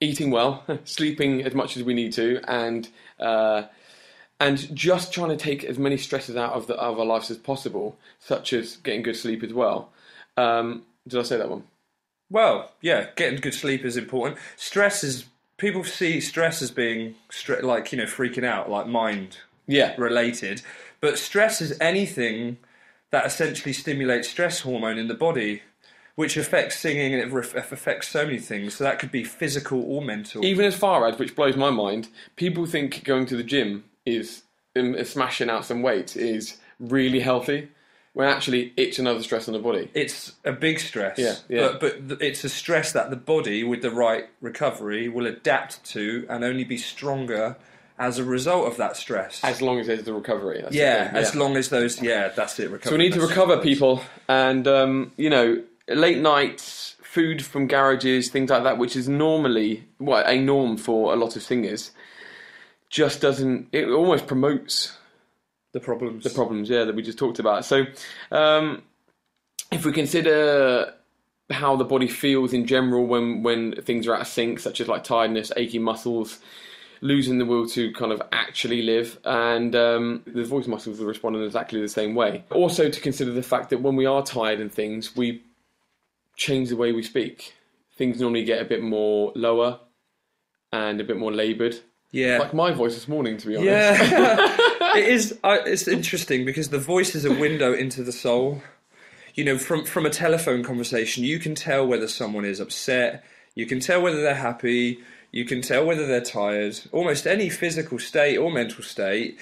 eating 0.00 0.30
well, 0.30 0.64
sleeping 0.84 1.42
as 1.42 1.54
much 1.54 1.76
as 1.76 1.82
we 1.82 1.94
need 1.94 2.12
to, 2.14 2.40
and 2.48 2.88
uh, 3.18 3.64
and 4.40 4.74
just 4.74 5.12
trying 5.12 5.30
to 5.30 5.36
take 5.36 5.64
as 5.64 5.78
many 5.78 5.96
stresses 5.96 6.36
out 6.36 6.52
of 6.52 6.66
the 6.66 6.74
of 6.74 6.98
our 6.98 7.06
lives 7.06 7.30
as 7.30 7.38
possible, 7.38 7.96
such 8.18 8.52
as 8.52 8.76
getting 8.76 9.02
good 9.02 9.16
sleep 9.16 9.42
as 9.42 9.52
well. 9.52 9.90
Um, 10.36 10.84
did 11.06 11.20
I 11.20 11.22
say 11.22 11.36
that 11.38 11.50
one? 11.50 11.64
Well, 12.30 12.72
yeah, 12.80 13.08
getting 13.16 13.40
good 13.40 13.54
sleep 13.54 13.84
is 13.84 13.96
important. 13.96 14.38
Stress 14.56 15.02
is 15.02 15.26
people 15.56 15.84
see 15.84 16.20
stress 16.20 16.62
as 16.62 16.70
being 16.70 17.14
stre- 17.30 17.62
like 17.62 17.92
you 17.92 17.98
know 17.98 18.04
freaking 18.04 18.44
out, 18.44 18.70
like 18.70 18.86
mind 18.86 19.38
Yeah, 19.66 19.94
related, 19.98 20.62
but 21.00 21.18
stress 21.18 21.60
is 21.60 21.76
anything 21.80 22.58
that 23.10 23.26
essentially 23.26 23.72
stimulates 23.72 24.28
stress 24.28 24.60
hormone 24.60 24.98
in 24.98 25.08
the 25.08 25.14
body, 25.14 25.62
which 26.18 26.36
affects 26.36 26.76
singing 26.76 27.14
and 27.14 27.22
it 27.22 27.32
ref- 27.32 27.54
affects 27.54 28.08
so 28.08 28.26
many 28.26 28.40
things. 28.40 28.74
So 28.74 28.82
that 28.82 28.98
could 28.98 29.12
be 29.12 29.22
physical 29.22 29.80
or 29.84 30.02
mental. 30.02 30.44
even 30.44 30.64
as 30.64 30.74
far 30.74 31.06
as 31.06 31.16
which 31.16 31.36
blows 31.36 31.56
my 31.56 31.70
mind, 31.70 32.08
people 32.34 32.66
think 32.66 33.04
going 33.04 33.24
to 33.26 33.36
the 33.36 33.44
gym 33.44 33.84
is 34.04 34.42
um, 34.74 34.96
smashing 35.04 35.48
out 35.48 35.64
some 35.64 35.80
weight 35.80 36.16
is 36.16 36.56
really 36.80 37.20
healthy, 37.20 37.68
when 38.14 38.26
actually 38.26 38.72
it's 38.76 38.98
another 38.98 39.22
stress 39.22 39.46
on 39.46 39.54
the 39.54 39.60
body. 39.60 39.92
it's 39.94 40.32
a 40.44 40.50
big 40.50 40.80
stress. 40.80 41.20
Yeah, 41.20 41.36
yeah. 41.48 41.68
But, 41.68 41.80
but 41.80 42.08
th- 42.08 42.20
it's 42.20 42.42
a 42.42 42.48
stress 42.48 42.90
that 42.94 43.10
the 43.10 43.16
body, 43.16 43.62
with 43.62 43.82
the 43.82 43.92
right 43.92 44.26
recovery, 44.40 45.08
will 45.08 45.26
adapt 45.26 45.84
to 45.92 46.26
and 46.28 46.42
only 46.42 46.64
be 46.64 46.78
stronger 46.78 47.54
as 47.96 48.18
a 48.18 48.24
result 48.24 48.66
of 48.66 48.76
that 48.78 48.96
stress. 48.96 49.40
As 49.44 49.62
long 49.62 49.78
as 49.78 49.86
there's 49.86 50.02
the 50.02 50.14
recovery. 50.14 50.62
That's 50.62 50.72
the 50.72 50.78
yeah, 50.78 51.12
as 51.14 51.36
long 51.36 51.56
as 51.56 51.68
those. 51.68 52.02
Yeah, 52.02 52.30
that's 52.30 52.58
it. 52.58 52.70
Recovery. 52.70 52.90
So 52.90 52.96
we 52.96 53.04
need 53.04 53.12
to 53.12 53.20
recover, 53.20 53.58
people, 53.58 54.02
and 54.28 54.66
um, 54.66 55.12
you 55.16 55.30
know, 55.30 55.62
late 55.88 56.18
nights, 56.18 56.96
food 57.02 57.44
from 57.44 57.66
garages, 57.66 58.30
things 58.30 58.50
like 58.50 58.62
that, 58.64 58.78
which 58.78 58.94
is 58.96 59.08
normally 59.08 59.84
well 59.98 60.24
a 60.26 60.38
norm 60.38 60.76
for 60.76 61.12
a 61.12 61.16
lot 61.16 61.36
of 61.36 61.42
singers, 61.42 61.92
just 62.90 63.20
doesn't. 63.20 63.68
It 63.72 63.88
almost 63.88 64.26
promotes 64.26 64.96
the 65.72 65.80
problems. 65.80 66.24
the 66.24 66.30
problems, 66.30 66.68
yeah, 66.68 66.84
that 66.84 66.94
we 66.94 67.02
just 67.02 67.18
talked 67.18 67.38
about. 67.38 67.64
So, 67.64 67.84
um, 68.30 68.82
if 69.70 69.84
we 69.84 69.92
consider 69.92 70.94
how 71.50 71.76
the 71.76 71.84
body 71.84 72.08
feels 72.08 72.52
in 72.52 72.66
general 72.66 73.06
when 73.06 73.42
when 73.42 73.72
things 73.82 74.06
are 74.06 74.14
out 74.14 74.22
of 74.22 74.28
sync, 74.28 74.60
such 74.60 74.80
as 74.80 74.88
like 74.88 75.04
tiredness, 75.04 75.50
aching 75.56 75.82
muscles, 75.82 76.40
losing 77.00 77.38
the 77.38 77.44
will 77.44 77.66
to 77.68 77.92
kind 77.92 78.12
of 78.12 78.22
actually 78.32 78.82
live, 78.82 79.18
and 79.24 79.74
um, 79.74 80.22
the 80.26 80.44
voice 80.44 80.66
muscles 80.66 80.98
will 80.98 81.06
respond 81.06 81.36
in 81.36 81.42
exactly 81.42 81.80
the 81.80 81.88
same 81.88 82.14
way. 82.14 82.44
Also, 82.50 82.88
to 82.88 83.00
consider 83.00 83.32
the 83.32 83.42
fact 83.42 83.70
that 83.70 83.80
when 83.80 83.96
we 83.96 84.06
are 84.06 84.22
tired 84.22 84.60
and 84.60 84.72
things, 84.72 85.16
we 85.16 85.42
change 86.38 86.70
the 86.70 86.76
way 86.76 86.92
we 86.92 87.02
speak. 87.02 87.52
Things 87.96 88.20
normally 88.20 88.44
get 88.44 88.62
a 88.62 88.64
bit 88.64 88.82
more 88.82 89.32
lower 89.34 89.80
and 90.72 91.00
a 91.00 91.04
bit 91.04 91.18
more 91.18 91.32
laboured. 91.32 91.76
yeah. 92.12 92.38
Like 92.38 92.54
my 92.54 92.72
voice 92.72 92.94
this 92.94 93.08
morning, 93.08 93.36
to 93.36 93.46
be 93.46 93.56
honest. 93.56 93.70
Yeah, 94.12 94.56
it 94.96 95.08
is. 95.08 95.38
I 95.44 95.58
it's 95.66 95.86
interesting 95.88 96.46
because 96.46 96.70
the 96.70 96.78
voice 96.78 97.14
is 97.14 97.24
a 97.26 97.34
window 97.34 97.74
into 97.74 98.02
the 98.02 98.12
soul. 98.12 98.62
You 99.34 99.44
know, 99.44 99.58
from 99.58 99.84
from 99.84 100.06
a 100.06 100.10
telephone 100.10 100.62
conversation, 100.64 101.24
you 101.24 101.38
can 101.38 101.54
tell 101.54 101.86
whether 101.86 102.08
someone 102.08 102.44
is 102.44 102.60
upset. 102.60 103.24
You 103.54 103.66
can 103.66 103.80
tell 103.80 104.00
whether 104.00 104.22
they're 104.22 104.34
happy. 104.34 105.00
You 105.32 105.44
can 105.44 105.60
tell 105.60 105.84
whether 105.84 106.06
they're 106.06 106.22
tired. 106.22 106.78
Almost 106.92 107.26
any 107.26 107.48
physical 107.50 107.98
state 107.98 108.38
or 108.38 108.50
mental 108.50 108.82
state, 108.82 109.38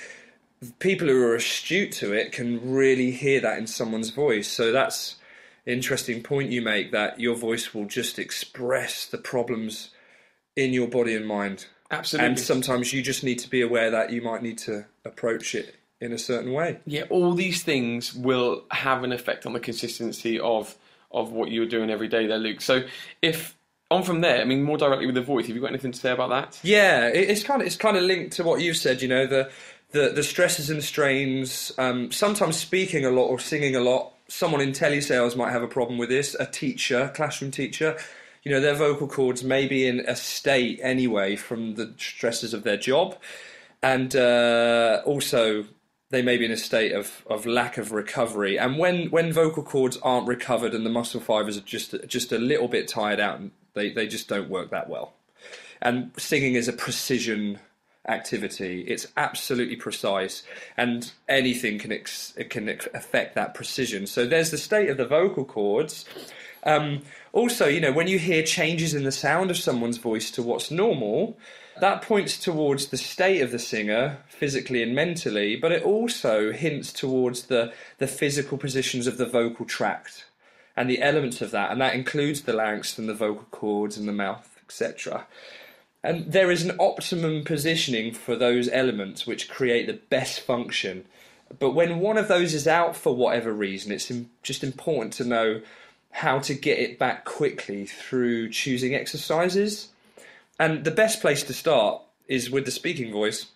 people 0.79 1.09
who 1.09 1.23
are 1.23 1.37
astute 1.37 1.93
to 1.93 2.13
it 2.13 2.33
can 2.33 2.73
really 2.73 3.11
hear 3.11 3.41
that 3.41 3.59
in 3.59 3.67
someone's 3.67 4.11
voice. 4.11 4.49
So 4.49 4.73
that's 4.73 5.17
interesting 5.67 6.23
point 6.23 6.51
you 6.51 6.63
make 6.63 6.93
that 6.93 7.21
your 7.21 7.35
voice 7.35 7.75
will 7.75 7.87
just 7.87 8.19
express 8.19 9.07
the 9.07 9.19
problems 9.19 9.91
in 10.55 10.73
your 10.73 10.89
body 10.89 11.15
and 11.15 11.27
mind. 11.27 11.67
Absolutely. 11.91 12.29
And 12.29 12.41
sometimes 12.41 12.93
you 12.93 13.03
just 13.03 13.23
need 13.23 13.39
to 13.41 13.51
be 13.51 13.63
aware 13.63 13.91
that 13.91 14.11
you 14.11 14.23
might 14.23 14.43
need 14.43 14.59
to 14.59 14.87
approach 15.05 15.55
it 15.55 15.77
in 16.01 16.13
a 16.13 16.19
certain 16.19 16.53
way. 16.53 16.79
Yeah, 16.87 17.03
all 17.11 17.33
these 17.33 17.63
things 17.63 18.15
will 18.15 18.65
have 18.71 19.05
an 19.05 19.13
effect 19.13 19.47
on 19.47 19.53
the 19.53 19.61
consistency 19.61 20.39
of 20.41 20.77
of 21.13 21.33
what 21.33 21.51
you're 21.51 21.67
doing 21.67 21.89
every 21.89 22.09
day 22.09 22.27
there, 22.27 22.39
Luke. 22.39 22.61
So 22.61 22.83
if 23.23 23.57
on 23.91 24.03
from 24.03 24.21
there, 24.21 24.41
I 24.41 24.45
mean 24.45 24.63
more 24.63 24.79
directly 24.79 25.07
with 25.07 25.15
the 25.15 25.23
voice, 25.23 25.47
have 25.47 25.55
you 25.55 25.63
got 25.63 25.71
anything 25.71 25.93
to 25.93 25.99
say 25.99 26.11
about 26.11 26.31
that? 26.31 26.61
Yeah, 26.63 27.07
it's 27.07 27.43
kind 27.43 27.61
of 27.61 27.67
it's 27.67 27.77
kind 27.77 27.97
of 27.97 28.03
linked 28.03 28.37
to 28.37 28.45
what 28.45 28.61
you've 28.61 28.77
said. 28.77 29.01
You 29.01 29.09
know, 29.09 29.27
the 29.27 29.51
the, 29.93 30.11
the 30.11 30.23
stresses 30.23 30.71
and 30.71 30.83
strains. 30.83 31.73
Um, 31.79 32.11
sometimes 32.11 32.57
speaking 32.57 33.05
a 33.05 33.11
lot 33.11 33.27
or 33.27 33.39
singing 33.39 33.77
a 33.77 33.81
lot. 33.81 34.13
Someone 34.29 34.61
in 34.61 34.73
telesales 34.73 35.37
might 35.37 35.53
have 35.53 35.63
a 35.63 35.69
problem 35.69 35.99
with 35.99 36.09
this. 36.09 36.35
A 36.39 36.47
teacher, 36.47 37.13
classroom 37.15 37.51
teacher. 37.51 37.97
You 38.43 38.53
know, 38.53 38.61
their 38.61 38.75
vocal 38.75 39.09
cords 39.09 39.43
may 39.43 39.67
be 39.67 39.87
in 39.87 40.01
a 40.01 40.15
state 40.15 40.79
anyway 40.83 41.37
from 41.37 41.75
the 41.75 41.93
stresses 41.99 42.55
of 42.55 42.63
their 42.63 42.77
job, 42.77 43.17
and 43.83 44.15
uh, 44.15 45.03
also 45.05 45.67
they 46.11 46.23
may 46.23 46.37
be 46.37 46.45
in 46.45 46.53
a 46.53 46.57
state 46.57 46.93
of, 46.93 47.25
of 47.27 47.47
lack 47.47 47.79
of 47.79 47.91
recovery. 47.91 48.59
And 48.59 48.79
when, 48.79 49.11
when 49.11 49.33
vocal 49.33 49.65
cords 49.65 49.97
aren't 49.99 50.29
recovered 50.29 50.75
and 50.75 50.87
the 50.87 50.91
muscle 50.91 51.21
fibers 51.21 51.57
are 51.57 51.63
just 51.63 51.95
just 52.07 52.31
a 52.31 52.39
little 52.39 52.69
bit 52.69 52.87
tired 52.87 53.19
out, 53.19 53.41
they, 53.75 53.91
they 53.91 54.07
just 54.07 54.29
don't 54.29 54.49
work 54.49 54.71
that 54.71 54.89
well. 54.89 55.15
And 55.83 56.13
singing 56.17 56.55
is 56.55 56.69
a 56.69 56.73
precision 56.73 57.59
activity. 58.09 58.83
It's 58.83 59.07
absolutely 59.17 59.77
precise, 59.77 60.43
and 60.77 61.11
anything 61.29 61.79
can 61.79 61.93
ex- 61.93 62.35
can 62.51 62.69
affect 62.69 63.35
that 63.35 63.55
precision. 63.55 64.07
So 64.07 64.27
there's 64.27 64.51
the 64.51 64.59
state 64.59 64.91
of 64.91 64.97
the 64.97 65.07
vocal 65.07 65.45
cords. 65.45 66.05
Um, 66.65 67.03
also, 67.33 67.67
you 67.67 67.81
know, 67.81 67.93
when 67.93 68.09
you 68.09 68.19
hear 68.19 68.43
changes 68.43 68.95
in 68.95 69.05
the 69.05 69.13
sound 69.13 69.51
of 69.51 69.57
someone's 69.57 69.99
voice 69.99 70.31
to 70.33 70.43
what's 70.43 70.71
normal, 70.71 71.39
that 71.81 72.03
points 72.03 72.39
towards 72.39 72.87
the 72.87 72.97
state 72.97 73.41
of 73.43 73.53
the 73.53 73.59
singer, 73.59 74.19
physically 74.29 74.83
and 74.83 74.95
mentally, 74.95 75.57
but 75.57 75.73
it 75.73 75.83
also 75.83 76.53
hints 76.53 76.93
towards 76.93 77.45
the, 77.45 77.73
the 77.99 78.07
physical 78.07 78.57
positions 78.57 79.07
of 79.07 79.19
the 79.19 79.27
vocal 79.27 79.67
tract 79.67 80.27
and 80.77 80.91
the 80.91 81.01
elements 81.03 81.41
of 81.41 81.51
that, 81.53 81.71
and 81.71 81.81
that 81.81 81.95
includes 81.95 82.43
the 82.43 82.53
larynx 82.53 82.99
and 82.99 83.09
the 83.09 83.15
vocal 83.15 83.47
cords 83.51 83.97
and 83.97 84.09
the 84.09 84.13
mouth, 84.13 84.59
etc. 84.65 85.27
And 86.07 86.31
there 86.31 86.53
is 86.53 86.63
an 86.63 86.77
optimum 86.79 87.43
positioning 87.43 88.15
for 88.15 88.37
those 88.37 88.69
elements 88.69 89.27
which 89.27 89.49
create 89.49 89.89
the 89.89 89.95
best 90.09 90.39
function. 90.39 91.05
But 91.59 91.73
when 91.73 91.99
one 91.99 92.17
of 92.17 92.29
those 92.29 92.55
is 92.55 92.69
out 92.69 92.95
for 92.95 93.13
whatever 93.13 93.53
reason, 93.53 93.91
it's 93.91 94.13
just 94.45 94.63
important 94.63 95.15
to 95.15 95.25
know 95.25 95.63
how 96.13 96.39
to 96.39 96.55
get 96.55 96.79
it 96.79 96.97
back 96.97 97.25
quickly 97.25 97.87
through 97.87 98.51
choosing 98.51 98.95
exercises. 98.95 99.89
And 100.61 100.85
the 100.85 100.93
best 100.93 101.21
place 101.21 101.43
to 101.43 101.53
start 101.53 102.01
is 102.29 102.53
with 102.53 102.67
the 102.67 102.71
speaking 102.71 103.11
voice 103.11 103.47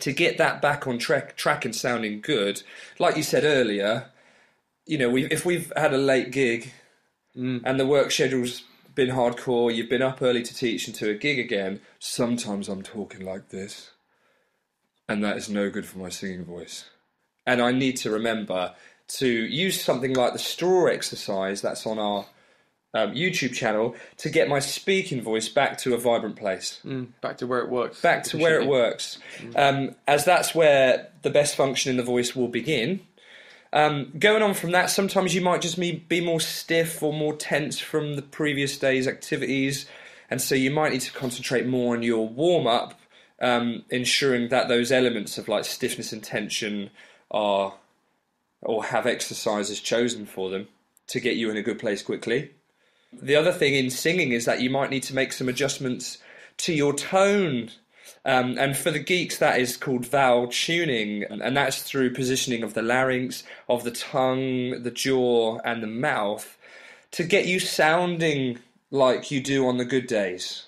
to 0.00 0.10
get 0.10 0.38
that 0.38 0.62
back 0.62 0.86
on 0.86 0.96
track, 0.96 1.36
track 1.36 1.66
and 1.66 1.76
sounding 1.76 2.22
good. 2.22 2.62
Like 2.98 3.18
you 3.18 3.22
said 3.22 3.44
earlier, 3.44 4.06
you 4.86 4.96
know, 4.96 5.10
we, 5.10 5.26
if 5.26 5.44
we've 5.44 5.70
had 5.76 5.92
a 5.92 5.98
late 5.98 6.30
gig 6.30 6.72
mm. 7.36 7.60
and 7.62 7.78
the 7.78 7.86
work 7.86 8.10
schedule's 8.10 8.64
been 8.94 9.10
hardcore, 9.10 9.74
you've 9.74 9.88
been 9.90 10.02
up 10.02 10.22
early 10.22 10.42
to 10.42 10.54
teach 10.54 10.86
and 10.86 10.94
to 10.96 11.10
a 11.10 11.14
gig 11.14 11.38
again, 11.38 11.80
sometimes 11.98 12.68
I'm 12.68 12.82
talking 12.82 13.24
like 13.24 13.48
this. 13.48 13.90
And 15.08 15.22
that 15.22 15.36
is 15.36 15.48
no 15.48 15.70
good 15.70 15.86
for 15.86 15.98
my 15.98 16.08
singing 16.08 16.44
voice. 16.44 16.84
And 17.46 17.60
I 17.60 17.72
need 17.72 17.96
to 17.98 18.10
remember 18.10 18.74
to 19.06 19.28
use 19.28 19.82
something 19.82 20.14
like 20.14 20.32
the 20.32 20.38
straw 20.38 20.86
exercise 20.86 21.60
that's 21.60 21.86
on 21.86 21.98
our 21.98 22.24
um, 22.94 23.12
YouTube 23.12 23.52
channel 23.52 23.94
to 24.18 24.30
get 24.30 24.48
my 24.48 24.60
speaking 24.60 25.20
voice 25.20 25.48
back 25.48 25.76
to 25.78 25.94
a 25.94 25.98
vibrant 25.98 26.36
place 26.36 26.80
Mm, 26.86 27.08
back 27.20 27.36
to 27.38 27.46
where 27.46 27.58
it 27.60 27.68
works. 27.68 28.00
back 28.00 28.22
to 28.24 28.38
where 28.38 28.60
it 28.60 28.66
works, 28.68 29.18
um, 29.56 29.94
as 30.06 30.24
that's 30.24 30.54
where 30.54 31.10
the 31.22 31.28
best 31.30 31.56
function 31.56 31.90
in 31.90 31.96
the 31.96 32.02
voice 32.04 32.34
will 32.36 32.48
begin. 32.48 33.00
Um, 33.74 34.12
going 34.16 34.42
on 34.42 34.54
from 34.54 34.70
that, 34.70 34.88
sometimes 34.88 35.34
you 35.34 35.40
might 35.40 35.60
just 35.60 35.78
be, 35.78 36.20
more 36.20 36.40
stiff 36.40 37.02
or 37.02 37.12
more 37.12 37.34
tense 37.34 37.80
from 37.80 38.14
the 38.14 38.22
previous 38.22 38.78
day's 38.78 39.08
activities, 39.08 39.86
and 40.30 40.40
so 40.40 40.54
you 40.54 40.70
might 40.70 40.92
need 40.92 41.00
to 41.02 41.12
concentrate 41.12 41.66
more 41.66 41.96
on 41.96 42.04
your 42.04 42.28
warm 42.28 42.68
up, 42.68 42.98
um, 43.40 43.84
ensuring 43.90 44.48
that 44.50 44.68
those 44.68 44.92
elements 44.92 45.38
of 45.38 45.48
like 45.48 45.64
stiffness 45.64 46.12
and 46.12 46.22
tension 46.22 46.90
are 47.32 47.74
or 48.62 48.84
have 48.84 49.06
exercises 49.06 49.80
chosen 49.80 50.24
for 50.24 50.48
them 50.50 50.68
to 51.08 51.20
get 51.20 51.36
you 51.36 51.50
in 51.50 51.56
a 51.56 51.62
good 51.62 51.78
place 51.78 52.02
quickly. 52.02 52.50
The 53.12 53.36
other 53.36 53.52
thing 53.52 53.74
in 53.74 53.90
singing 53.90 54.32
is 54.32 54.44
that 54.44 54.60
you 54.60 54.70
might 54.70 54.90
need 54.90 55.02
to 55.04 55.14
make 55.14 55.32
some 55.32 55.48
adjustments 55.48 56.18
to 56.58 56.72
your 56.72 56.94
tone. 56.94 57.70
Um, 58.24 58.56
and 58.58 58.76
for 58.76 58.90
the 58.90 58.98
geeks, 58.98 59.38
that 59.38 59.60
is 59.60 59.76
called 59.76 60.06
vowel 60.06 60.48
tuning, 60.48 61.24
and, 61.24 61.56
that's 61.56 61.82
through 61.82 62.14
positioning 62.14 62.62
of 62.62 62.74
the 62.74 62.82
larynx, 62.82 63.44
of 63.68 63.84
the 63.84 63.90
tongue, 63.90 64.82
the 64.82 64.90
jaw, 64.90 65.58
and 65.64 65.82
the 65.82 65.86
mouth 65.88 66.56
to 67.12 67.22
get 67.22 67.46
you 67.46 67.60
sounding 67.60 68.58
like 68.90 69.30
you 69.30 69.40
do 69.40 69.66
on 69.66 69.76
the 69.76 69.84
good 69.84 70.06
days. 70.06 70.66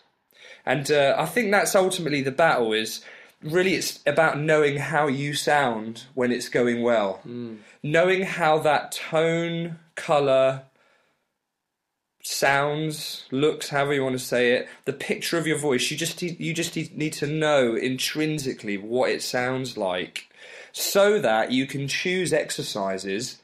And 0.66 0.90
uh, 0.90 1.14
I 1.16 1.26
think 1.26 1.50
that's 1.50 1.74
ultimately 1.74 2.22
the 2.22 2.30
battle 2.32 2.72
is 2.72 3.02
really 3.42 3.74
it's 3.74 4.00
about 4.06 4.38
knowing 4.38 4.76
how 4.78 5.06
you 5.06 5.34
sound 5.34 6.04
when 6.14 6.32
it's 6.32 6.48
going 6.48 6.82
well. 6.82 7.20
Knowing 7.82 8.22
how 8.22 8.58
that 8.58 8.92
tone, 8.92 9.78
colour, 9.94 10.62
sounds, 12.26 13.24
looks, 13.30 13.68
however 13.68 13.94
you 13.94 14.02
want 14.02 14.18
to 14.18 14.24
say 14.24 14.52
it, 14.52 14.68
the 14.84 14.92
picture 14.92 15.38
of 15.38 15.46
your 15.46 15.58
voice, 15.58 15.90
you 15.90 15.96
just 15.96 16.20
you 16.22 16.52
just 16.52 16.74
need 16.76 17.12
to 17.14 17.26
know 17.26 17.74
intrinsically 17.76 18.76
what 18.76 19.10
it 19.10 19.22
sounds 19.22 19.76
like 19.76 20.28
so 20.72 21.20
that 21.20 21.52
you 21.52 21.66
can 21.66 21.86
choose 21.88 22.32
exercises 22.32 23.38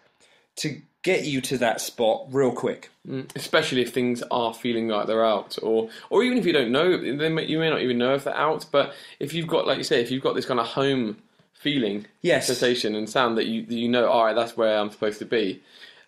to 0.57 0.83
get 1.03 1.25
you 1.25 1.41
to 1.41 1.59
that 1.59 1.81
spot 1.81 2.27
real 2.31 2.53
quick. 2.53 2.91
Mm, 3.09 3.31
especially 3.37 3.83
if 3.83 3.93
things 3.93 4.23
are 4.31 4.53
feeling 4.53 4.89
like 4.89 5.07
they're 5.07 5.25
out, 5.25 5.59
or 5.63 5.89
or 6.11 6.25
even 6.25 6.37
if 6.39 6.45
you 6.45 6.53
don't 6.53 6.73
know, 6.73 6.97
they 7.17 7.29
may, 7.29 7.47
you 7.47 7.59
may 7.59 7.71
not 7.71 7.83
even 7.83 7.99
know 7.99 8.15
if 8.15 8.25
they're 8.25 8.37
out. 8.37 8.67
But 8.73 8.95
if 9.21 9.33
you've 9.33 9.49
got, 9.49 9.67
like 9.67 9.79
you 9.79 9.85
say, 9.85 10.01
if 10.01 10.11
you've 10.11 10.23
got 10.23 10.35
this 10.35 10.47
kind 10.47 10.61
of 10.61 10.67
home 10.67 11.19
feeling, 11.55 12.07
Yes. 12.23 12.49
sensation 12.49 12.97
and 12.97 13.09
sound 13.09 13.39
that 13.39 13.47
you 13.47 13.65
that 13.65 13.75
you 13.75 13.89
know, 13.89 14.09
all 14.09 14.25
right, 14.25 14.35
that's 14.35 14.57
where 14.57 14.77
I'm 14.79 14.91
supposed 14.91 15.21
to 15.21 15.25
be. 15.25 15.63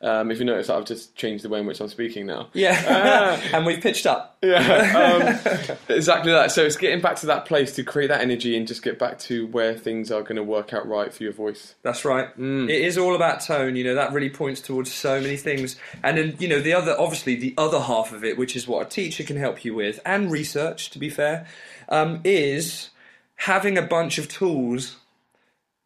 Um, 0.04 0.30
if 0.30 0.38
you 0.38 0.44
notice, 0.44 0.68
I've 0.68 0.84
just 0.84 1.16
changed 1.16 1.44
the 1.44 1.49
way 1.49 1.61
in 1.61 1.66
which 1.66 1.80
I'm 1.80 1.88
speaking 1.88 2.26
now. 2.26 2.49
Yeah. 2.52 3.40
and 3.54 3.64
we've 3.64 3.80
pitched 3.80 4.04
up. 4.04 4.37
Yeah, 4.42 4.58
um, 5.70 5.78
exactly 5.88 6.30
that. 6.30 6.50
So 6.50 6.62
it's 6.62 6.76
getting 6.76 7.00
back 7.00 7.16
to 7.16 7.26
that 7.26 7.46
place 7.46 7.75
to 7.76 7.84
create 7.84 8.08
that 8.08 8.20
energy 8.20 8.54
and 8.54 8.68
just 8.68 8.82
get 8.82 8.99
back 8.99 9.18
to 9.20 9.46
where 9.46 9.75
things 9.75 10.12
are 10.12 10.20
going 10.20 10.37
to 10.37 10.42
work 10.42 10.75
out 10.75 10.87
right 10.87 11.12
for 11.12 11.23
your 11.23 11.32
voice. 11.32 11.75
That's 11.82 12.04
right. 12.04 12.28
It 12.68 12.82
is 12.82 12.99
all 12.99 13.14
about 13.14 13.40
tone. 13.40 13.76
You 13.76 13.84
know 13.84 13.94
that 13.94 14.12
really 14.12 14.28
points 14.28 14.61
towards 14.61 14.92
so 14.92 15.20
many 15.20 15.38
things. 15.38 15.76
And 16.02 16.18
then 16.18 16.37
you 16.38 16.49
know 16.49 16.61
the 16.61 16.75
other, 16.75 16.94
obviously 16.99 17.37
the 17.37 17.54
other 17.56 17.80
half 17.80 18.12
of 18.12 18.23
it, 18.23 18.37
which 18.37 18.54
is 18.54 18.68
what 18.68 18.87
a 18.87 18.90
teacher 18.90 19.25
can 19.25 19.38
help 19.38 19.64
you 19.64 19.75
with, 19.75 20.00
and 20.04 20.30
research, 20.30 20.90
to 20.90 20.99
be 20.99 21.08
fair, 21.08 21.46
um, 21.88 22.20
is 22.25 22.90
having 23.37 23.78
a 23.78 23.82
bunch 23.82 24.18
of 24.18 24.28
tools 24.28 24.96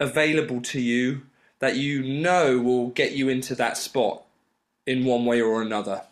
available 0.00 0.60
to 0.62 0.80
you 0.80 1.22
that 1.60 1.76
you 1.76 2.02
know 2.02 2.58
will 2.58 2.88
get 2.88 3.12
you 3.12 3.28
into 3.28 3.54
that 3.56 3.76
spot 3.76 4.22
in 4.86 5.04
one 5.04 5.24
way 5.24 5.40
or 5.40 5.60
another. 5.60 6.02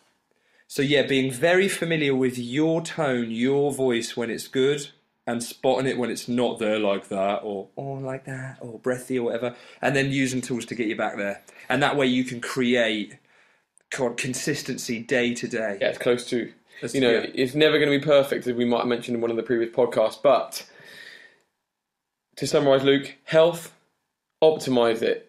So 0.67 0.81
yeah, 0.81 1.03
being 1.03 1.31
very 1.31 1.69
familiar 1.69 2.13
with 2.13 2.37
your 2.37 2.81
tone, 2.81 3.31
your 3.31 3.71
voice 3.71 4.17
when 4.17 4.29
it's 4.29 4.47
good, 4.47 4.89
and 5.25 5.41
spotting 5.41 5.87
it 5.87 5.97
when 5.97 6.09
it's 6.09 6.27
not 6.27 6.59
there 6.59 6.77
like 6.77 7.07
that, 7.07 7.41
or 7.43 7.67
or 7.75 7.99
like 7.99 8.25
that, 8.25 8.57
or 8.59 8.77
breathy 8.79 9.17
or 9.17 9.23
whatever, 9.23 9.55
and 9.81 9.95
then 9.95 10.11
using 10.11 10.41
tools 10.41 10.65
to 10.65 10.75
get 10.75 10.87
you 10.87 10.95
back 10.95 11.17
there. 11.17 11.41
And 11.69 11.81
that 11.81 11.95
way 11.95 12.07
you 12.07 12.25
can 12.25 12.41
create 12.41 13.17
con- 13.91 14.15
consistency 14.15 14.99
day 14.99 15.33
to 15.35 15.47
day. 15.47 15.77
Yeah, 15.79 15.87
it's 15.89 15.97
close 15.97 16.27
to. 16.29 16.51
You 16.93 17.01
know, 17.01 17.09
yeah. 17.09 17.25
it's 17.33 17.55
never 17.55 17.79
going 17.79 17.91
to 17.91 17.97
be 17.97 18.05
perfect, 18.05 18.45
as 18.45 18.53
we 18.53 18.63
might 18.63 18.79
have 18.79 18.87
mentioned 18.87 19.15
in 19.15 19.21
one 19.21 19.31
of 19.31 19.37
the 19.37 19.41
previous 19.41 19.75
podcasts. 19.75 20.21
But 20.21 20.63
to 22.35 22.45
summarise, 22.45 22.83
Luke, 22.83 23.15
health, 23.23 23.73
optimize 24.43 25.01
it 25.01 25.26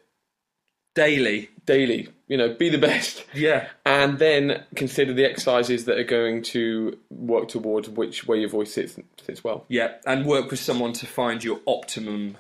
Daily. 0.99 1.51
daily. 1.65 2.09
You 2.29 2.37
know, 2.37 2.55
be 2.55 2.69
the 2.71 2.79
best, 2.79 3.25
Yeah. 3.35 3.69
and 3.87 4.19
then 4.19 4.65
consider 4.75 5.13
the 5.15 5.25
exercises 5.25 5.85
that 5.85 5.97
are 5.99 6.05
going 6.05 6.43
to 6.55 6.99
work 7.11 7.49
towards 7.49 7.89
which 7.89 8.27
way 8.27 8.41
your 8.41 8.49
voice 8.49 8.73
sits 8.75 8.99
sits 9.25 9.45
well. 9.45 9.65
Yeah. 9.69 9.95
And 10.07 10.27
work 10.27 10.51
with 10.51 10.61
someone 10.61 10.93
to 10.95 11.07
find 11.07 11.43
your 11.45 11.61
optimum 11.67 12.37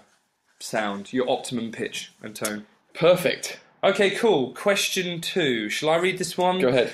sound, 0.60 1.12
your 1.12 1.28
optimum 1.30 1.70
pitch 1.72 2.12
and 2.22 2.34
tone. 2.34 2.66
Perfect. 2.94 3.60
Okay, 3.84 4.10
cool. 4.10 4.52
Question 4.54 5.20
two. 5.20 5.68
Shall 5.70 5.90
I 5.90 5.96
read 5.96 6.18
this 6.18 6.36
one? 6.36 6.58
Go 6.60 6.68
ahead. 6.68 6.90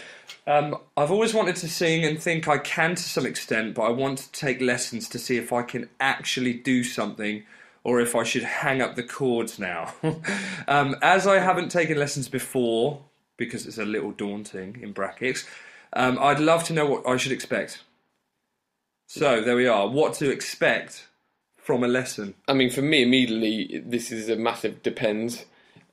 Um, 0.46 0.76
I've 0.96 1.10
always 1.10 1.32
wanted 1.32 1.56
to 1.56 1.68
sing 1.68 2.04
and 2.04 2.20
think 2.22 2.46
I 2.46 2.58
can 2.58 2.94
to 2.94 3.02
some 3.02 3.24
extent, 3.24 3.74
but 3.74 3.82
I 3.82 3.90
want 3.90 4.18
to 4.18 4.32
take 4.32 4.60
lessons 4.60 5.08
to 5.10 5.18
see 5.18 5.36
if 5.38 5.52
I 5.52 5.62
can 5.62 5.88
actually 5.98 6.52
do 6.52 6.84
something 6.84 7.44
or 7.84 8.00
if 8.00 8.16
I 8.16 8.24
should 8.24 8.42
hang 8.42 8.80
up 8.80 8.96
the 8.96 9.02
chords 9.02 9.58
now. 9.58 9.94
um, 10.68 10.96
as 11.02 11.26
I 11.26 11.38
haven't 11.38 11.68
taken 11.68 11.98
lessons 11.98 12.28
before, 12.28 13.02
because 13.36 13.66
it's 13.66 13.78
a 13.78 13.84
little 13.84 14.10
daunting 14.10 14.80
in 14.82 14.92
brackets, 14.92 15.44
um, 15.92 16.18
I'd 16.20 16.40
love 16.40 16.64
to 16.64 16.72
know 16.72 16.86
what 16.86 17.06
I 17.06 17.18
should 17.18 17.32
expect. 17.32 17.82
So 19.06 19.42
there 19.42 19.56
we 19.56 19.66
are. 19.66 19.86
What 19.86 20.14
to 20.14 20.30
expect 20.30 21.06
from 21.56 21.84
a 21.84 21.88
lesson? 21.88 22.34
I 22.48 22.54
mean, 22.54 22.70
for 22.70 22.82
me, 22.82 23.02
immediately, 23.02 23.82
this 23.84 24.10
is 24.10 24.28
a 24.28 24.36
massive 24.36 24.82
depends 24.82 25.44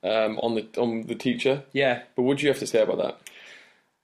um, 0.02 0.38
on 0.42 0.54
the 0.54 0.66
on 0.78 1.06
the 1.06 1.14
teacher. 1.14 1.62
Yeah. 1.72 2.02
But 2.16 2.22
what 2.22 2.38
do 2.38 2.44
you 2.44 2.48
have 2.48 2.58
to 2.60 2.66
say 2.66 2.82
about 2.82 2.98
that? 2.98 3.18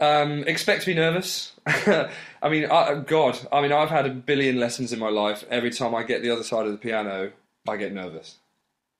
Um, 0.00 0.44
expect 0.44 0.82
to 0.82 0.86
be 0.86 0.94
nervous. 0.94 1.52
I 1.66 2.48
mean, 2.48 2.66
I, 2.66 3.02
God, 3.04 3.38
I 3.50 3.60
mean, 3.60 3.72
I've 3.72 3.90
had 3.90 4.06
a 4.06 4.10
billion 4.10 4.60
lessons 4.60 4.92
in 4.92 5.00
my 5.00 5.08
life. 5.08 5.44
Every 5.50 5.70
time 5.70 5.94
I 5.94 6.04
get 6.04 6.22
the 6.22 6.30
other 6.30 6.44
side 6.44 6.66
of 6.66 6.72
the 6.72 6.78
piano, 6.78 7.32
I 7.68 7.76
get 7.76 7.92
nervous. 7.92 8.36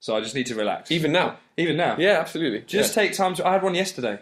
So 0.01 0.17
I 0.17 0.21
just 0.21 0.35
need 0.35 0.47
to 0.47 0.55
relax. 0.55 0.93
Even 0.93 1.11
now. 1.11 1.37
even 1.57 1.77
now, 1.77 1.97
Yeah, 1.99 2.19
absolutely. 2.21 2.61
just 2.61 2.95
take 2.95 3.13
time 3.15 3.35
to. 3.35 3.47
I 3.47 3.53
had 3.55 3.63
one 3.63 3.75
yesterday. 3.75 4.21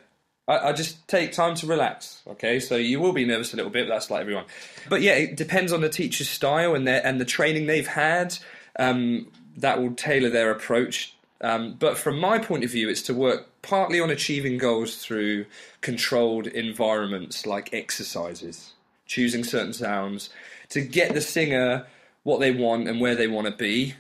I, 0.49 0.69
I 0.69 0.73
just 0.73 1.07
take 1.09 1.33
time 1.33 1.55
to 1.57 1.67
relax. 1.67 2.23
Okay, 2.27 2.61
so 2.61 2.77
you 2.77 3.01
will 3.01 3.13
be 3.13 3.25
nervous 3.27 3.53
a 3.53 3.57
little 3.57 3.71
bit. 3.71 3.87
But 3.87 3.95
that's 3.95 4.11
like 4.11 4.23
everyone. 4.23 4.45
But 4.89 5.03
yeah, 5.03 5.15
it 5.15 5.37
depends 5.37 5.73
on 5.73 5.81
the 5.83 5.89
teacher's 5.91 6.29
style 6.31 6.75
and 6.75 6.87
their 6.87 7.05
and 7.05 7.21
the 7.21 7.25
training 7.27 7.67
they've 7.67 7.87
had. 7.87 8.39
Um, 8.79 9.31
that 9.59 9.81
will 9.81 9.95
tailor 9.95 10.29
their 10.31 10.51
approach. 10.51 11.15
Um, 11.41 11.75
but 11.79 11.97
from 11.99 12.19
my 12.19 12.39
point 12.39 12.65
of 12.65 12.71
view, 12.71 12.89
it's 12.89 13.03
to 13.03 13.15
work 13.15 13.47
partly 13.63 14.01
on 14.01 14.11
achieving 14.11 14.59
goals 14.59 14.97
through 14.97 15.47
controlled 15.81 16.47
environments 16.47 17.47
like 17.47 17.73
exercises, 17.73 18.73
choosing 19.07 19.45
certain 19.45 19.73
sounds 19.73 20.31
to 20.71 20.81
get 20.81 21.15
the 21.15 21.21
singer 21.21 21.87
what 22.23 22.41
they 22.41 22.51
want 22.51 22.89
and 22.89 23.01
where 23.01 23.15
they 23.15 23.27
want 23.29 23.47
to 23.47 23.53
be, 23.53 23.95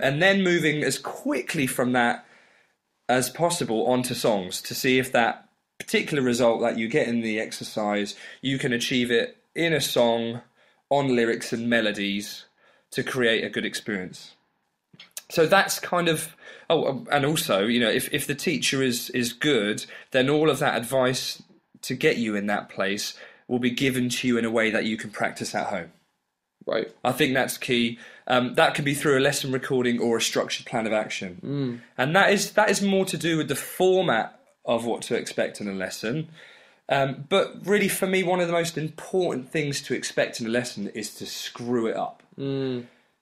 and 0.00 0.22
then 0.22 0.42
moving 0.42 0.82
as 0.82 0.98
quickly 0.98 1.66
from 1.66 1.92
that 1.92 2.24
as 3.08 3.30
possible 3.30 3.86
onto 3.86 4.14
songs 4.14 4.60
to 4.62 4.74
see 4.74 4.98
if 4.98 5.12
that 5.12 5.48
particular 5.78 6.22
result 6.22 6.60
that 6.60 6.78
you 6.78 6.88
get 6.88 7.06
in 7.06 7.20
the 7.20 7.38
exercise 7.38 8.16
you 8.40 8.58
can 8.58 8.72
achieve 8.72 9.10
it 9.10 9.36
in 9.54 9.72
a 9.72 9.80
song 9.80 10.40
on 10.90 11.14
lyrics 11.14 11.52
and 11.52 11.68
melodies 11.68 12.46
to 12.90 13.02
create 13.02 13.44
a 13.44 13.50
good 13.50 13.64
experience. 13.64 14.34
So 15.28 15.46
that's 15.46 15.78
kind 15.80 16.08
of 16.08 16.36
oh 16.70 16.86
um, 16.86 17.08
and 17.10 17.24
also 17.24 17.66
you 17.66 17.80
know 17.80 17.90
if, 17.90 18.12
if 18.12 18.26
the 18.26 18.34
teacher 18.34 18.82
is 18.82 19.10
is 19.10 19.32
good 19.32 19.86
then 20.12 20.28
all 20.28 20.50
of 20.50 20.58
that 20.58 20.76
advice 20.76 21.42
to 21.82 21.94
get 21.94 22.16
you 22.16 22.34
in 22.34 22.46
that 22.46 22.68
place 22.68 23.14
will 23.48 23.58
be 23.58 23.70
given 23.70 24.08
to 24.08 24.26
you 24.26 24.38
in 24.38 24.44
a 24.44 24.50
way 24.50 24.70
that 24.70 24.84
you 24.84 24.96
can 24.96 25.10
practice 25.10 25.54
at 25.54 25.66
home 25.68 25.92
Right. 26.66 26.92
I 27.04 27.12
think 27.12 27.34
that's 27.34 27.58
key. 27.58 27.98
Um, 28.26 28.54
that 28.54 28.74
can 28.74 28.84
be 28.84 28.94
through 28.94 29.18
a 29.18 29.20
lesson 29.20 29.52
recording 29.52 30.00
or 30.00 30.16
a 30.16 30.20
structured 30.20 30.66
plan 30.66 30.86
of 30.86 30.92
action, 30.92 31.38
and 31.96 32.16
that 32.16 32.32
is 32.32 32.52
that 32.52 32.70
is 32.70 32.82
more 32.82 33.04
to 33.04 33.16
do 33.16 33.36
with 33.36 33.48
the 33.48 33.54
format 33.54 34.40
of 34.64 34.84
what 34.84 35.02
to 35.02 35.14
expect 35.14 35.60
in 35.60 35.68
a 35.68 35.72
lesson. 35.72 36.28
Um, 36.88 37.24
but 37.28 37.64
really, 37.64 37.88
for 37.88 38.06
me, 38.06 38.24
one 38.24 38.40
of 38.40 38.48
the 38.48 38.52
most 38.52 38.76
important 38.76 39.50
things 39.50 39.80
to 39.82 39.94
expect 39.94 40.40
in 40.40 40.46
a 40.46 40.50
lesson 40.50 40.88
is 40.88 41.14
to 41.14 41.26
screw 41.26 41.86
it 41.86 41.96
up. 41.96 42.22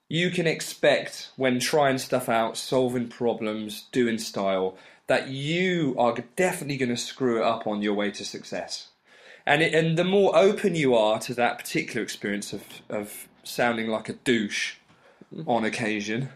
You 0.07 0.29
can 0.31 0.47
expect 0.47 1.31
when 1.35 1.59
trying 1.59 1.99
stuff 1.99 2.29
out, 2.29 2.57
solving 2.57 3.07
problems, 3.07 3.87
doing 3.91 4.17
style, 4.17 4.75
that 5.07 5.29
you 5.29 5.95
are 5.99 6.15
definitely 6.35 6.77
going 6.77 6.89
to 6.89 6.97
screw 6.97 7.37
it 7.37 7.43
up 7.43 7.67
on 7.67 7.81
your 7.81 7.93
way 7.93 8.09
to 8.11 8.25
success 8.25 8.89
and 9.45 9.61
it, 9.61 9.73
and 9.73 9.97
the 9.97 10.03
more 10.03 10.35
open 10.35 10.75
you 10.75 10.95
are 10.95 11.19
to 11.19 11.33
that 11.33 11.57
particular 11.57 12.01
experience 12.01 12.53
of 12.53 12.63
of 12.89 13.27
sounding 13.45 13.87
like 13.87 14.09
a 14.09 14.13
douche 14.13 14.75
on 15.47 15.63
occasion, 15.63 16.29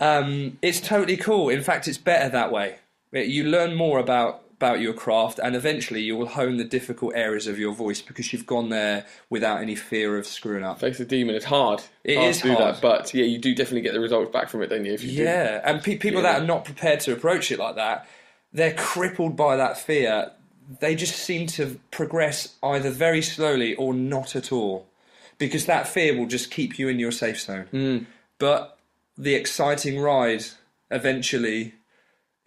um, 0.00 0.58
it's 0.62 0.80
totally 0.80 1.16
cool. 1.16 1.48
In 1.48 1.62
fact, 1.62 1.88
it's 1.88 1.98
better 1.98 2.28
that 2.28 2.52
way. 2.52 2.76
You 3.12 3.44
learn 3.44 3.74
more 3.74 3.98
about 3.98 4.42
about 4.60 4.80
your 4.80 4.92
craft, 4.92 5.38
and 5.38 5.54
eventually 5.54 6.00
you 6.02 6.16
will 6.16 6.26
hone 6.26 6.56
the 6.56 6.64
difficult 6.64 7.14
areas 7.14 7.46
of 7.46 7.60
your 7.60 7.72
voice 7.72 8.02
because 8.02 8.32
you've 8.32 8.44
gone 8.46 8.70
there 8.70 9.06
without 9.30 9.62
any 9.62 9.76
fear 9.76 10.18
of 10.18 10.26
screwing 10.26 10.64
up. 10.64 10.80
Face 10.80 10.98
the 10.98 11.04
demon. 11.04 11.36
It's 11.36 11.44
hard. 11.44 11.80
It 12.02 12.16
hard 12.16 12.30
is 12.30 12.38
to 12.38 12.42
do 12.42 12.54
hard. 12.54 12.74
that, 12.74 12.82
but 12.82 13.14
yeah, 13.14 13.24
you 13.24 13.38
do 13.38 13.54
definitely 13.54 13.82
get 13.82 13.92
the 13.92 14.00
results 14.00 14.32
back 14.32 14.48
from 14.48 14.62
it, 14.62 14.66
don't 14.66 14.84
you? 14.84 14.92
If 14.92 15.04
you 15.04 15.16
do. 15.16 15.22
Yeah, 15.22 15.60
and 15.64 15.80
pe- 15.80 15.96
people 15.96 16.22
that 16.22 16.42
are 16.42 16.44
not 16.44 16.64
prepared 16.64 16.98
to 17.00 17.12
approach 17.12 17.52
it 17.52 17.60
like 17.60 17.76
that, 17.76 18.08
they're 18.52 18.74
crippled 18.74 19.36
by 19.36 19.56
that 19.56 19.78
fear. 19.78 20.32
They 20.80 20.96
just 20.96 21.14
seem 21.14 21.46
to 21.48 21.78
progress 21.92 22.56
either 22.60 22.90
very 22.90 23.22
slowly 23.22 23.76
or 23.76 23.94
not 23.94 24.34
at 24.34 24.50
all, 24.50 24.88
because 25.38 25.66
that 25.66 25.88
fear 25.88 26.16
will 26.18 26.26
just 26.26 26.50
keep 26.50 26.78
you 26.78 26.88
in 26.88 26.98
your 26.98 27.12
safe 27.12 27.40
zone. 27.40 28.06
But 28.38 28.78
the 29.16 29.34
exciting 29.34 29.98
ride 29.98 30.44
eventually 30.90 31.74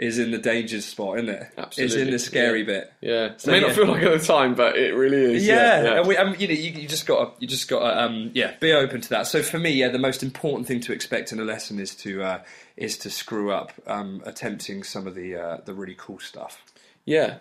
is 0.02 0.18
in 0.18 0.32
the 0.32 0.38
danger 0.40 0.82
spot, 0.82 1.20
isn't 1.20 1.30
it? 1.30 1.48
Absolutely. 1.58 1.84
It's 1.84 1.96
in 1.96 2.12
the 2.12 2.20
scary 2.20 2.62
yeah. 2.62 2.66
bit. 2.66 2.94
Yeah, 3.02 3.26
it 3.26 3.48
may 3.48 3.62
yeah. 3.62 3.68
not 3.68 3.76
feel 3.76 3.88
like 3.88 4.02
it 4.02 4.12
at 4.12 4.20
the 4.20 4.26
time, 4.26 4.56
but 4.56 4.76
it 4.76 4.96
really 4.96 5.36
is. 5.36 5.46
Yeah, 5.46 5.84
yeah. 5.84 6.00
and 6.00 6.08
we, 6.08 6.18
um, 6.18 6.36
you 6.40 6.48
know, 6.48 6.54
you, 6.56 6.72
you 6.72 6.88
just 6.88 7.06
got 7.06 7.36
to, 7.36 7.42
you 7.42 7.48
just 7.48 7.70
got 7.70 7.98
um, 7.98 8.32
yeah, 8.34 8.56
be 8.60 8.74
open 8.74 9.00
to 9.02 9.10
that. 9.10 9.28
So 9.28 9.44
for 9.44 9.60
me, 9.60 9.70
yeah, 9.70 9.90
the 9.90 10.00
most 10.00 10.24
important 10.24 10.68
thing 10.68 10.80
to 10.82 10.92
expect 10.92 11.32
in 11.32 11.40
a 11.40 11.44
lesson 11.44 11.80
is 11.80 11.94
to 11.98 12.24
uh, 12.24 12.42
is 12.76 12.98
to 13.00 13.12
screw 13.12 13.52
up, 13.52 13.74
um, 13.86 14.24
attempting 14.26 14.82
some 14.84 15.06
of 15.06 15.14
the 15.14 15.36
uh, 15.36 15.58
the 15.66 15.74
really 15.76 15.96
cool 15.98 16.20
stuff. 16.20 16.64
Yeah. 17.06 17.38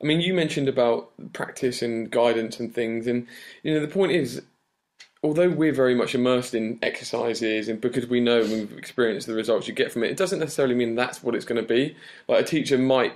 I 0.00 0.04
mean, 0.04 0.20
you 0.20 0.34
mentioned 0.34 0.68
about 0.68 1.10
practice 1.32 1.80
and 1.80 2.10
guidance 2.10 2.60
and 2.60 2.72
things, 2.72 3.06
and 3.08 3.26
you 3.64 3.74
know 3.74 3.80
the 3.80 3.88
point 3.88 4.12
is, 4.12 4.42
although 5.22 5.48
we're 5.48 5.72
very 5.72 5.94
much 5.94 6.14
immersed 6.14 6.54
in 6.54 6.78
exercises 6.82 7.68
and 7.68 7.80
because 7.80 8.06
we 8.06 8.20
know 8.20 8.40
and 8.42 8.50
we've 8.50 8.78
experienced 8.78 9.26
the 9.26 9.34
results 9.34 9.66
you 9.66 9.74
get 9.74 9.90
from 9.92 10.04
it, 10.04 10.10
it 10.10 10.16
doesn't 10.16 10.38
necessarily 10.38 10.74
mean 10.74 10.94
that's 10.94 11.22
what 11.22 11.34
it's 11.34 11.44
going 11.44 11.60
to 11.60 11.66
be. 11.66 11.96
Like 12.28 12.42
a 12.44 12.46
teacher 12.46 12.78
might 12.78 13.14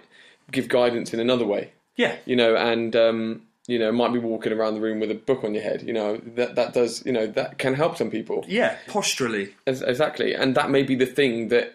give 0.50 0.68
guidance 0.68 1.12
in 1.14 1.20
another 1.20 1.46
way, 1.46 1.72
Yeah, 1.96 2.16
you 2.24 2.34
know, 2.36 2.56
and 2.56 2.96
um, 2.96 3.42
you 3.66 3.78
know 3.78 3.92
might 3.92 4.12
be 4.12 4.18
walking 4.18 4.52
around 4.52 4.74
the 4.74 4.80
room 4.80 4.98
with 4.98 5.10
a 5.10 5.14
book 5.14 5.44
on 5.44 5.54
your 5.54 5.62
head. 5.62 5.82
You 5.82 5.92
know 5.92 6.16
that 6.34 6.56
that 6.56 6.72
does 6.74 7.04
you 7.06 7.12
know 7.12 7.26
that 7.28 7.58
can 7.58 7.74
help 7.74 7.96
some 7.96 8.10
people. 8.10 8.44
yeah, 8.48 8.78
posturally. 8.88 9.54
As, 9.66 9.82
exactly, 9.82 10.34
and 10.34 10.54
that 10.56 10.70
may 10.70 10.82
be 10.82 10.96
the 10.96 11.06
thing 11.06 11.48
that 11.48 11.74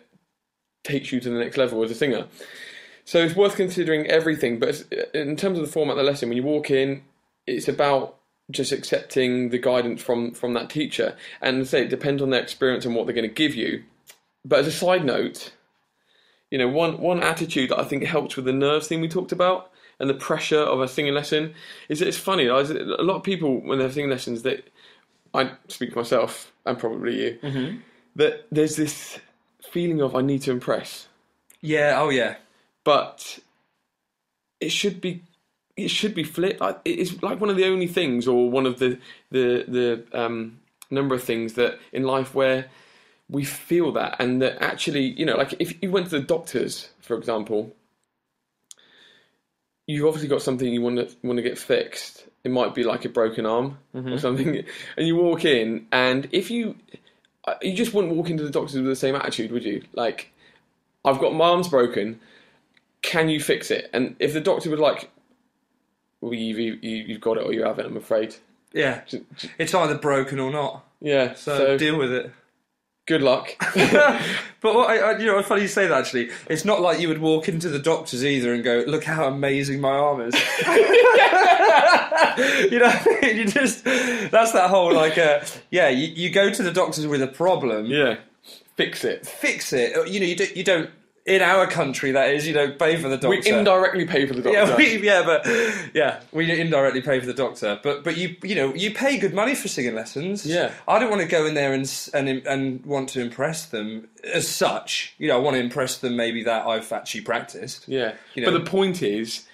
takes 0.83 1.11
you 1.11 1.19
to 1.19 1.29
the 1.29 1.39
next 1.39 1.57
level 1.57 1.81
as 1.83 1.91
a 1.91 1.95
singer. 1.95 2.27
So 3.05 3.19
it's 3.23 3.35
worth 3.35 3.55
considering 3.55 4.07
everything. 4.07 4.59
But 4.59 4.83
in 5.13 5.35
terms 5.35 5.57
of 5.59 5.65
the 5.65 5.71
format 5.71 5.93
of 5.93 5.97
the 5.97 6.03
lesson, 6.11 6.27
when 6.29 6.37
you 6.37 6.43
walk 6.43 6.69
in, 6.71 7.03
it's 7.47 7.67
about 7.67 8.17
just 8.51 8.71
accepting 8.71 9.49
the 9.49 9.57
guidance 9.57 10.01
from 10.01 10.31
from 10.31 10.53
that 10.53 10.69
teacher, 10.69 11.15
and 11.41 11.67
say 11.67 11.83
it 11.83 11.89
depends 11.89 12.21
on 12.21 12.29
their 12.29 12.41
experience 12.41 12.85
and 12.85 12.95
what 12.95 13.05
they're 13.05 13.15
going 13.15 13.27
to 13.27 13.33
give 13.33 13.55
you. 13.55 13.83
But 14.43 14.59
as 14.59 14.67
a 14.67 14.71
side 14.71 15.03
note, 15.03 15.53
you 16.51 16.57
know, 16.57 16.67
one 16.67 16.99
one 16.99 17.21
attitude 17.21 17.69
that 17.71 17.79
I 17.79 17.83
think 17.83 18.03
helps 18.03 18.35
with 18.35 18.45
the 18.45 18.53
nerves 18.53 18.87
thing 18.87 19.01
we 19.01 19.09
talked 19.09 19.31
about 19.31 19.71
and 19.99 20.09
the 20.09 20.13
pressure 20.13 20.59
of 20.59 20.81
a 20.81 20.87
singing 20.87 21.13
lesson 21.13 21.53
is 21.89 21.99
that 21.99 22.07
it's 22.07 22.17
funny. 22.17 22.45
A 22.47 22.55
lot 22.55 23.15
of 23.15 23.23
people 23.23 23.61
when 23.61 23.79
they're 23.79 23.91
singing 23.91 24.09
lessons, 24.09 24.43
that 24.43 24.69
I 25.33 25.51
speak 25.67 25.93
for 25.93 25.99
myself 25.99 26.51
and 26.65 26.77
probably 26.77 27.23
you, 27.23 27.39
mm-hmm. 27.41 27.77
that 28.15 28.45
there's 28.51 28.75
this 28.75 29.19
feeling 29.71 30.01
of 30.01 30.15
I 30.15 30.21
need 30.21 30.41
to 30.43 30.51
impress, 30.51 31.07
Yeah, 31.61 31.95
oh 31.97 32.09
yeah, 32.09 32.35
but 32.83 33.39
it 34.59 34.69
should 34.69 35.01
be 35.01 35.23
it 35.77 35.89
should 35.89 36.15
be 36.15 36.23
flipped. 36.23 36.61
It's 36.85 37.21
like 37.21 37.39
one 37.41 37.49
of 37.49 37.57
the 37.57 37.65
only 37.65 37.87
things, 37.87 38.27
or 38.27 38.49
one 38.49 38.65
of 38.65 38.79
the 38.79 38.99
the 39.31 39.65
the 39.67 40.19
um, 40.19 40.59
number 40.89 41.15
of 41.15 41.23
things 41.23 41.53
that 41.53 41.79
in 41.91 42.03
life 42.03 42.33
where 42.33 42.67
we 43.29 43.43
feel 43.43 43.91
that, 43.93 44.15
and 44.19 44.41
that 44.41 44.61
actually, 44.61 45.01
you 45.01 45.25
know, 45.25 45.35
like 45.35 45.55
if 45.59 45.81
you 45.81 45.91
went 45.91 46.09
to 46.09 46.19
the 46.19 46.25
doctors, 46.25 46.89
for 47.01 47.17
example, 47.17 47.75
you've 49.87 50.05
obviously 50.05 50.29
got 50.29 50.41
something 50.41 50.71
you 50.71 50.81
want 50.81 50.97
to 50.97 51.15
want 51.23 51.37
to 51.37 51.43
get 51.43 51.57
fixed. 51.57 52.25
It 52.43 52.51
might 52.51 52.75
be 52.75 52.83
like 52.83 53.05
a 53.05 53.09
broken 53.09 53.45
arm 53.45 53.79
or 53.93 54.17
something, 54.19 54.63
and 54.97 55.07
you 55.07 55.15
walk 55.15 55.45
in, 55.45 55.87
and 55.91 56.29
if 56.31 56.49
you 56.49 56.75
uh, 57.45 57.55
you 57.61 57.73
just 57.73 57.93
wouldn't 57.93 58.13
walk 58.15 58.29
into 58.29 58.43
the 58.43 58.49
doctors 58.49 58.75
with 58.75 58.85
the 58.85 58.95
same 58.95 59.15
attitude, 59.15 59.51
would 59.51 59.65
you? 59.65 59.83
Like, 59.93 60.31
I've 61.03 61.19
got 61.19 61.33
my 61.33 61.45
arm's 61.45 61.67
broken. 61.67 62.19
Can 63.01 63.29
you 63.29 63.39
fix 63.39 63.69
it? 63.69 63.89
And 63.93 64.15
if 64.19 64.33
the 64.33 64.41
doctor 64.41 64.69
was 64.71 64.79
like, 64.79 65.11
"Well, 66.25 66.33
you've 66.33 66.59
you, 66.59 66.73
you've 66.81 67.21
got 67.21 67.37
it 67.37 67.45
or 67.45 67.53
you 67.53 67.63
haven't," 67.63 67.85
I'm 67.85 67.97
afraid. 67.97 68.35
yeah. 68.73 69.01
It's 69.57 69.73
either 69.73 69.95
broken 69.97 70.39
or 70.39 70.51
not. 70.51 70.83
Yeah. 71.01 71.33
So, 71.35 71.57
So, 71.57 71.77
deal 71.77 71.97
with 71.97 72.11
it. 72.11 72.31
good 73.07 73.21
luck. 73.21 73.55
But 74.61 74.73
what 74.73 74.89
I, 74.89 74.97
I, 74.97 75.17
you 75.19 75.27
know, 75.27 75.37
it's 75.37 75.47
funny 75.47 75.61
you 75.61 75.67
say 75.67 75.85
that. 75.85 75.95
Actually, 75.99 76.31
it's 76.49 76.65
not 76.65 76.81
like 76.81 76.99
you 76.99 77.07
would 77.07 77.19
walk 77.21 77.47
into 77.47 77.69
the 77.69 77.77
doctors 77.77 78.25
either 78.25 78.51
and 78.51 78.63
go, 78.63 78.83
"Look 78.87 79.03
how 79.03 79.27
amazing 79.27 79.79
my 79.79 79.91
arm 79.91 80.21
is." 80.21 80.33
you 82.71 82.79
know, 82.79 82.91
you 83.21 83.45
just 83.45 83.83
that's 83.83 84.51
that 84.53 84.69
whole 84.69 84.91
like, 84.93 85.17
uh, 85.19 85.41
yeah, 85.69 85.89
you, 85.89 86.07
you 86.07 86.29
go 86.31 86.49
to 86.49 86.63
the 86.63 86.71
doctors 86.71 87.05
with 87.07 87.21
a 87.21 87.27
problem, 87.27 87.85
yeah. 87.85 88.15
Fix 88.75 89.03
it. 89.05 89.25
fix 89.25 89.71
it. 89.71 89.91
You 90.09 90.19
know, 90.19 90.25
you 90.25 90.35
don't, 90.35 90.57
you 90.57 90.63
don't. 90.63 90.89
In 91.25 91.41
our 91.41 91.65
country, 91.65 92.11
that 92.11 92.29
is, 92.35 92.45
you 92.47 92.53
don't 92.53 92.77
pay 92.77 92.97
for 92.97 93.09
the 93.09 93.15
doctor. 93.17 93.29
We 93.29 93.41
indirectly 93.57 94.05
pay 94.05 94.27
for 94.27 94.35
the 94.35 94.43
doctor. 94.43 94.59
Yeah, 94.59 94.75
we, 94.77 95.01
yeah, 95.01 95.23
but 95.25 95.43
yeah, 95.95 96.19
we 96.31 96.51
indirectly 96.61 97.01
pay 97.01 97.19
for 97.19 97.25
the 97.25 97.33
doctor. 97.33 97.79
But 97.81 98.03
but 98.03 98.15
you 98.15 98.35
you 98.43 98.53
know 98.53 98.75
you 98.75 98.93
pay 98.93 99.17
good 99.17 99.33
money 99.33 99.55
for 99.55 99.67
singing 99.67 99.95
lessons. 99.95 100.45
Yeah. 100.45 100.71
I 100.87 100.99
don't 100.99 101.09
want 101.09 101.23
to 101.23 101.27
go 101.27 101.47
in 101.47 101.55
there 101.55 101.73
and 101.73 101.91
and 102.13 102.29
and 102.45 102.85
want 102.85 103.09
to 103.09 103.21
impress 103.21 103.65
them 103.65 104.07
as 104.23 104.47
such. 104.47 105.15
You 105.17 105.29
know, 105.29 105.37
I 105.37 105.39
want 105.39 105.55
to 105.55 105.61
impress 105.61 105.97
them 105.97 106.15
maybe 106.15 106.43
that 106.43 106.67
I've 106.67 106.91
actually 106.91 107.21
practiced. 107.21 107.87
Yeah. 107.87 108.13
You 108.35 108.43
know- 108.45 108.51
But 108.51 108.63
the 108.63 108.69
point 108.69 109.01
is, 109.01 109.47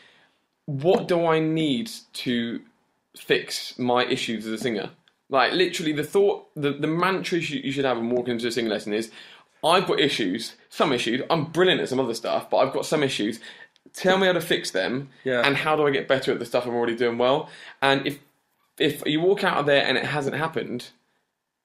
what 0.66 1.08
do 1.08 1.26
I 1.26 1.40
need 1.40 1.90
to 2.16 2.60
fix 3.18 3.80
my 3.80 4.04
issues 4.06 4.46
as 4.46 4.52
a 4.52 4.58
singer? 4.58 4.90
Like 5.30 5.54
literally, 5.54 5.94
the 5.94 6.04
thought, 6.04 6.50
the, 6.58 6.74
the 6.74 6.88
mantra 6.88 7.38
you 7.40 7.72
should 7.72 7.86
have 7.86 7.96
when 7.96 8.10
walking 8.10 8.34
into 8.34 8.48
a 8.48 8.52
singing 8.52 8.70
lesson 8.70 8.92
is, 8.94 9.10
I've 9.64 9.86
got 9.88 10.00
issues, 10.00 10.56
some 10.70 10.92
issues. 10.94 11.22
I'm 11.30 11.46
brilliant 11.46 11.82
at 11.82 11.90
some 11.90 12.00
other 12.00 12.14
stuff, 12.16 12.50
but 12.50 12.58
I've 12.58 12.74
got 12.74 12.86
some 12.86 13.04
issues. 13.04 13.40
Tell 13.94 14.18
me 14.18 14.26
how 14.28 14.34
to 14.34 14.42
fix 14.42 14.72
them, 14.72 15.10
Yeah. 15.24 15.42
and 15.46 15.56
how 15.58 15.76
do 15.76 15.86
I 15.86 15.92
get 15.92 16.08
better 16.08 16.32
at 16.32 16.40
the 16.40 16.46
stuff 16.46 16.66
I'm 16.66 16.74
already 16.74 16.96
doing 16.96 17.18
well? 17.18 17.50
And 17.82 18.06
if 18.08 18.20
if 18.80 19.04
you 19.06 19.22
walk 19.22 19.44
out 19.44 19.58
of 19.58 19.66
there 19.66 19.86
and 19.86 19.98
it 19.98 20.06
hasn't 20.06 20.36
happened, 20.36 20.88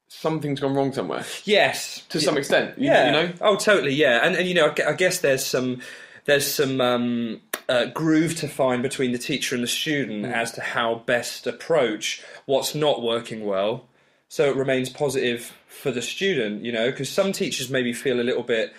something's 0.08 0.60
gone 0.60 0.74
wrong 0.74 0.92
somewhere 0.92 1.24
Yes, 1.44 2.02
to 2.10 2.20
some 2.20 2.36
extent. 2.36 2.78
You, 2.78 2.86
yeah. 2.90 3.06
you 3.06 3.12
know. 3.12 3.32
Oh, 3.40 3.56
totally. 3.56 3.94
Yeah, 3.94 4.20
and 4.24 4.34
and 4.36 4.46
you 4.48 4.54
know, 4.54 4.72
I 4.78 4.90
I 4.90 4.92
guess 4.92 5.20
there's 5.20 5.44
some 5.44 5.80
there's 6.26 6.46
some 6.46 6.80
um, 6.80 7.40
uh, 7.68 7.86
groove 7.86 8.34
to 8.36 8.48
find 8.48 8.82
between 8.82 9.12
the 9.12 9.18
teacher 9.18 9.54
and 9.54 9.62
the 9.62 9.68
student 9.68 10.24
Mm. 10.26 10.32
as 10.32 10.52
to 10.52 10.60
how 10.60 10.96
best 11.06 11.46
approach 11.46 12.22
what's 12.46 12.74
not 12.74 13.02
working 13.02 13.44
well, 13.46 13.84
so 14.28 14.44
it 14.50 14.56
remains 14.56 14.88
positive 14.90 15.56
for 15.68 15.90
the 15.90 16.02
student. 16.02 16.64
You 16.64 16.72
know, 16.72 16.90
because 16.90 17.08
some 17.10 17.32
teachers 17.32 17.70
maybe 17.70 17.92
feel 17.92 18.20
a 18.20 18.22
little 18.22 18.42
bit. 18.42 18.72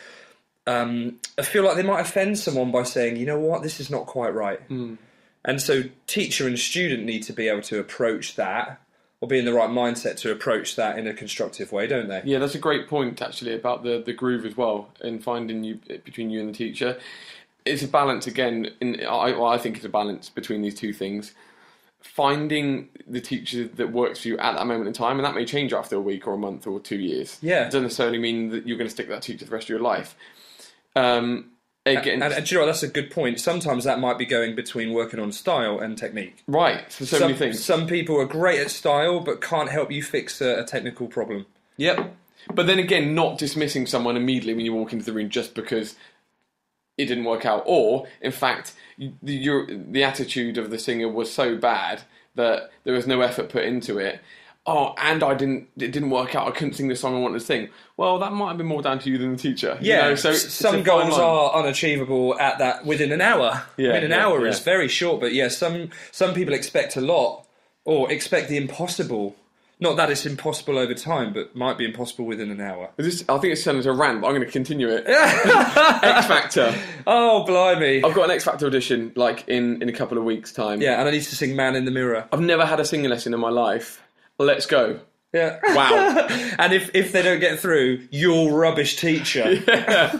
Um, 0.65 1.19
I 1.37 1.43
feel 1.43 1.63
like 1.63 1.77
they 1.77 1.83
might 1.83 2.01
offend 2.01 2.37
someone 2.37 2.71
by 2.71 2.83
saying, 2.83 3.15
"You 3.17 3.25
know 3.25 3.39
what, 3.39 3.63
this 3.63 3.79
is 3.79 3.89
not 3.89 4.05
quite 4.05 4.33
right," 4.33 4.59
Mm. 4.69 4.97
and 5.45 5.61
so 5.61 5.83
teacher 6.07 6.45
and 6.47 6.59
student 6.59 7.05
need 7.05 7.23
to 7.23 7.33
be 7.33 7.47
able 7.47 7.61
to 7.63 7.79
approach 7.79 8.35
that, 8.35 8.81
or 9.21 9.29
be 9.29 9.39
in 9.39 9.45
the 9.45 9.53
right 9.53 9.69
mindset 9.69 10.17
to 10.17 10.31
approach 10.31 10.75
that 10.75 10.99
in 10.99 11.07
a 11.07 11.13
constructive 11.13 11.71
way, 11.71 11.87
don't 11.87 12.09
they? 12.09 12.21
Yeah, 12.25 12.39
that's 12.39 12.53
a 12.55 12.59
great 12.59 12.87
point 12.89 13.21
actually 13.21 13.53
about 13.53 13.83
the, 13.83 14.03
the 14.05 14.11
groove 14.13 14.45
as 14.45 14.57
well 14.57 14.89
and 14.99 15.23
finding 15.23 15.63
you 15.63 15.79
between 16.03 16.29
you 16.29 16.41
and 16.41 16.49
the 16.49 16.53
teacher. 16.57 16.97
It's 17.65 17.81
a 17.83 17.87
balance 17.87 18.27
again. 18.27 18.69
In 18.81 18.99
I, 19.05 19.31
well, 19.31 19.45
I 19.47 19.57
think 19.57 19.77
it's 19.77 19.85
a 19.85 19.89
balance 19.89 20.29
between 20.29 20.61
these 20.61 20.75
two 20.75 20.91
things. 20.91 21.33
Finding 22.13 22.89
the 23.05 23.21
teacher 23.21 23.67
that 23.67 23.91
works 23.91 24.21
for 24.21 24.27
you 24.29 24.37
at 24.39 24.55
that 24.55 24.65
moment 24.65 24.87
in 24.87 24.93
time, 24.93 25.17
and 25.17 25.25
that 25.25 25.35
may 25.35 25.45
change 25.45 25.73
after 25.73 25.95
a 25.95 26.01
week 26.01 26.27
or 26.27 26.33
a 26.33 26.37
month 26.37 26.65
or 26.65 26.79
two 26.79 26.97
years. 26.97 27.37
Yeah. 27.41 27.63
it 27.63 27.65
doesn't 27.65 27.83
necessarily 27.83 28.17
mean 28.17 28.49
that 28.49 28.67
you're 28.67 28.77
going 28.77 28.87
to 28.87 28.93
stick 28.93 29.07
with 29.07 29.15
that 29.15 29.23
teacher 29.23 29.45
the 29.45 29.51
rest 29.51 29.65
of 29.65 29.69
your 29.69 29.79
life. 29.79 30.15
Um, 30.95 31.51
again, 31.85 32.21
And, 32.21 32.33
and 32.33 32.45
do 32.45 32.55
you 32.55 32.59
know 32.59 32.65
what, 32.65 32.71
that's 32.71 32.83
a 32.83 32.87
good 32.87 33.11
point. 33.11 33.39
Sometimes 33.39 33.83
that 33.83 33.99
might 33.99 34.17
be 34.17 34.25
going 34.25 34.55
between 34.55 34.93
working 34.93 35.19
on 35.19 35.31
style 35.31 35.79
and 35.79 35.97
technique. 35.97 36.43
right, 36.47 36.91
so, 36.91 37.05
so 37.05 37.19
some, 37.19 37.27
many 37.27 37.37
things. 37.37 37.63
Some 37.63 37.87
people 37.87 38.19
are 38.19 38.25
great 38.25 38.59
at 38.59 38.71
style, 38.71 39.19
but 39.19 39.41
can't 39.41 39.69
help 39.69 39.91
you 39.91 40.01
fix 40.03 40.41
a, 40.41 40.61
a 40.61 40.63
technical 40.63 41.07
problem. 41.07 41.45
Yep. 41.77 42.15
But 42.53 42.67
then 42.67 42.79
again, 42.79 43.13
not 43.13 43.37
dismissing 43.37 43.85
someone 43.85 44.15
immediately 44.17 44.53
when 44.53 44.65
you 44.65 44.73
walk 44.73 44.93
into 44.93 45.05
the 45.05 45.13
room 45.13 45.29
just 45.29 45.53
because 45.53 45.95
it 46.97 47.05
didn't 47.05 47.25
work 47.25 47.45
out, 47.45 47.63
or 47.65 48.07
in 48.21 48.31
fact, 48.31 48.73
the 48.97 49.33
your, 49.33 49.67
the 49.67 50.03
attitude 50.03 50.57
of 50.57 50.69
the 50.69 50.79
singer 50.79 51.07
was 51.09 51.31
so 51.31 51.55
bad 51.55 52.01
that 52.35 52.71
there 52.83 52.93
was 52.93 53.07
no 53.07 53.21
effort 53.21 53.49
put 53.49 53.63
into 53.63 53.97
it. 53.97 54.19
Oh, 54.69 54.93
and 54.97 55.23
I 55.23 55.33
didn't. 55.33 55.69
It 55.77 55.93
didn't 55.93 56.09
work 56.09 56.35
out. 56.35 56.45
I 56.45 56.51
couldn't 56.51 56.73
sing 56.73 56.89
the 56.89 56.95
song 56.95 57.15
I 57.15 57.19
wanted 57.19 57.39
to 57.39 57.45
sing. 57.45 57.69
Well, 57.95 58.19
that 58.19 58.33
might 58.33 58.49
have 58.49 58.57
been 58.57 58.67
more 58.67 58.81
down 58.81 58.99
to 58.99 59.09
you 59.09 59.17
than 59.17 59.31
the 59.31 59.37
teacher. 59.37 59.77
you 59.79 59.93
Yeah, 59.93 60.09
know, 60.09 60.15
so 60.15 60.33
some 60.33 60.83
goals 60.83 61.17
are 61.17 61.53
unachievable 61.53 62.37
at 62.37 62.57
that 62.57 62.85
within 62.85 63.13
an 63.13 63.21
hour. 63.21 63.63
Yeah, 63.77 63.93
mean, 63.93 64.03
an 64.03 64.11
yeah, 64.11 64.25
hour 64.25 64.43
yeah. 64.43 64.51
is 64.51 64.59
very 64.59 64.89
short, 64.89 65.21
but 65.21 65.33
yeah, 65.33 65.47
some 65.47 65.91
some 66.11 66.33
people 66.33 66.53
expect 66.53 66.97
a 66.97 67.01
lot 67.01 67.45
or 67.85 68.11
expect 68.11 68.49
the 68.49 68.57
impossible. 68.57 69.37
Not 69.79 69.97
that 69.97 70.09
it's 70.09 70.25
impossible 70.25 70.79
over 70.79 70.95
time, 70.95 71.33
but 71.33 71.55
might 71.55 71.77
be 71.77 71.85
impossible 71.85 72.25
within 72.25 72.49
an 72.49 72.59
hour. 72.59 72.89
This, 72.97 73.23
I 73.29 73.37
think 73.37 73.53
it's 73.53 73.63
turned 73.63 73.77
into 73.77 73.91
a 73.91 73.93
rant, 73.93 74.21
but 74.21 74.27
I'm 74.27 74.33
going 74.33 74.45
to 74.45 74.51
continue 74.51 74.89
it. 74.89 75.03
X 75.07 76.25
Factor. 76.25 76.73
Oh, 77.05 77.45
blimey! 77.45 78.03
I've 78.03 78.15
got 78.15 78.25
an 78.25 78.31
X 78.31 78.43
Factor 78.43 78.65
audition 78.65 79.13
like 79.15 79.47
in 79.47 79.81
in 79.83 79.89
a 79.89 79.93
couple 79.93 80.17
of 80.17 80.23
weeks' 80.23 80.51
time. 80.51 80.81
Yeah, 80.81 80.99
and 80.99 81.07
I 81.07 81.11
need 81.11 81.21
to 81.21 81.35
sing 81.35 81.55
"Man 81.55 81.75
in 81.75 81.85
the 81.85 81.91
Mirror." 81.91 82.27
I've 82.31 82.41
never 82.41 82.65
had 82.65 82.79
a 82.79 82.85
singing 82.85 83.09
lesson 83.09 83.35
in 83.35 83.39
my 83.39 83.51
life. 83.51 84.01
Let's 84.39 84.65
go. 84.65 84.99
Yeah. 85.33 85.59
Wow. 85.75 86.27
and 86.59 86.73
if, 86.73 86.89
if 86.95 87.11
they 87.11 87.21
don't 87.21 87.39
get 87.39 87.59
through, 87.59 88.07
you're 88.11 88.53
rubbish 88.53 88.95
teacher. 88.95 89.61
Yeah. 89.67 90.11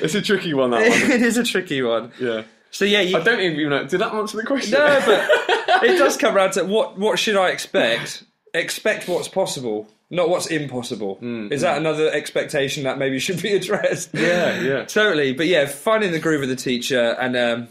it's 0.00 0.14
a 0.14 0.22
tricky 0.22 0.54
one, 0.54 0.70
that 0.70 0.80
one. 0.80 1.10
it 1.10 1.22
is 1.22 1.36
a 1.36 1.44
tricky 1.44 1.82
one. 1.82 2.12
Yeah. 2.20 2.42
So 2.70 2.84
yeah, 2.84 3.00
you 3.00 3.16
I 3.16 3.22
don't 3.22 3.40
even 3.40 3.68
know. 3.70 3.86
Did 3.86 4.00
that 4.00 4.12
answer 4.12 4.36
the 4.36 4.44
question? 4.44 4.72
No, 4.72 5.00
but 5.06 5.84
it 5.84 5.98
does 5.98 6.16
come 6.16 6.36
around 6.36 6.52
to 6.52 6.64
what 6.64 6.98
what 6.98 7.18
should 7.18 7.36
I 7.36 7.48
expect? 7.48 8.24
Expect 8.54 9.08
what's 9.08 9.28
possible, 9.28 9.86
not 10.10 10.28
what's 10.28 10.46
impossible. 10.46 11.18
Mm, 11.22 11.52
Is 11.52 11.60
that 11.62 11.76
mm. 11.76 11.80
another 11.80 12.10
expectation 12.10 12.82
that 12.84 12.98
maybe 12.98 13.18
should 13.18 13.40
be 13.42 13.52
addressed? 13.56 14.10
Yeah, 14.12 14.60
yeah. 14.60 14.84
totally. 14.84 15.32
But 15.32 15.46
yeah, 15.46 15.66
finding 15.66 16.12
the 16.12 16.18
groove 16.18 16.42
of 16.42 16.48
the 16.48 16.56
teacher 16.56 17.16
and 17.20 17.36
um, 17.36 17.68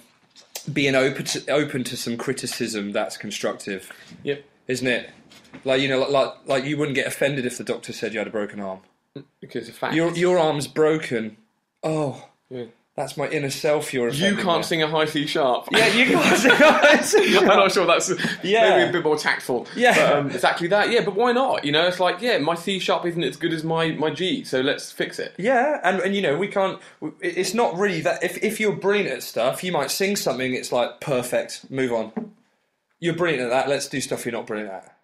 being 0.72 0.96
open 0.96 1.26
to, 1.26 1.50
open 1.52 1.84
to 1.86 1.98
some 1.98 2.16
criticism 2.18 2.92
that's 2.92 3.18
constructive, 3.18 3.92
Yep. 4.24 4.44
isn't 4.68 4.88
it? 4.88 5.10
Like 5.66 5.82
you 5.82 5.88
know, 5.90 6.00
like, 6.00 6.10
like 6.12 6.34
like 6.46 6.64
you 6.66 6.78
wouldn't 6.78 6.96
get 6.96 7.08
offended 7.08 7.46
if 7.46 7.58
the 7.58 7.64
doctor 7.64 7.92
said 7.92 8.14
you 8.14 8.20
had 8.20 8.28
a 8.28 8.32
broken 8.32 8.60
arm. 8.60 8.80
Mm, 9.18 9.24
because 9.42 9.68
of 9.68 9.76
fact. 9.76 9.96
Your 9.96 10.14
your 10.16 10.38
arm's 10.38 10.68
broken. 10.68 11.38
Oh, 11.84 12.28
Yeah. 12.50 12.66
That's 13.00 13.18
my 13.18 13.28
inner 13.30 13.50
self. 13.50 13.94
You're 13.94 14.10
You 14.10 14.36
can't 14.36 14.46
there. 14.46 14.64
sing 14.64 14.84
a 14.84 14.88
high 14.88 15.06
C 15.06 15.26
sharp. 15.26 15.70
Yeah, 15.72 15.88
you 15.88 16.06
can't. 16.06 16.38
Sing. 16.38 16.52
a 16.52 16.56
high 16.56 17.02
C 17.02 17.32
sharp. 17.32 17.44
I'm 17.50 17.58
not 17.58 17.72
sure 17.72 17.86
that's 17.88 18.12
Yeah. 18.44 18.78
maybe 18.78 18.90
a 18.90 18.92
bit 18.92 19.04
more 19.04 19.18
tactful. 19.18 19.66
Yeah. 19.76 19.96
But, 19.96 20.18
um, 20.18 20.30
exactly 20.32 20.68
that. 20.68 20.90
Yeah, 20.92 21.06
but 21.06 21.16
why 21.16 21.32
not? 21.32 21.64
You 21.66 21.72
know, 21.72 21.88
it's 21.88 22.00
like, 22.00 22.22
yeah, 22.22 22.38
my 22.38 22.56
C 22.56 22.78
sharp 22.78 23.06
isn't 23.06 23.24
as 23.24 23.38
good 23.38 23.54
as 23.54 23.64
my, 23.64 23.92
my 23.94 24.10
G, 24.10 24.44
so 24.44 24.62
let's 24.62 24.92
fix 24.92 25.18
it. 25.18 25.34
Yeah, 25.38 25.80
and, 25.84 26.00
and 26.02 26.14
you 26.16 26.22
know 26.22 26.38
we 26.38 26.48
can't. 26.50 26.80
It's 27.22 27.54
not 27.54 27.78
really 27.78 28.02
that. 28.02 28.22
If 28.24 28.44
if 28.44 28.60
you're 28.60 28.76
brilliant 28.76 29.10
at 29.10 29.24
stuff, 29.24 29.64
you 29.64 29.72
might 29.72 29.90
sing 29.92 30.16
something. 30.16 30.54
It's 30.54 30.72
like 30.72 31.00
perfect. 31.00 31.72
Move 31.72 31.94
on. 31.94 32.34
You're 33.00 33.16
brilliant 33.16 33.44
at 33.46 33.50
that. 33.50 33.70
Let's 33.70 33.88
do 33.88 34.02
stuff 34.02 34.26
you're 34.26 34.34
not 34.34 34.46
brilliant 34.46 34.72
at. 34.74 34.96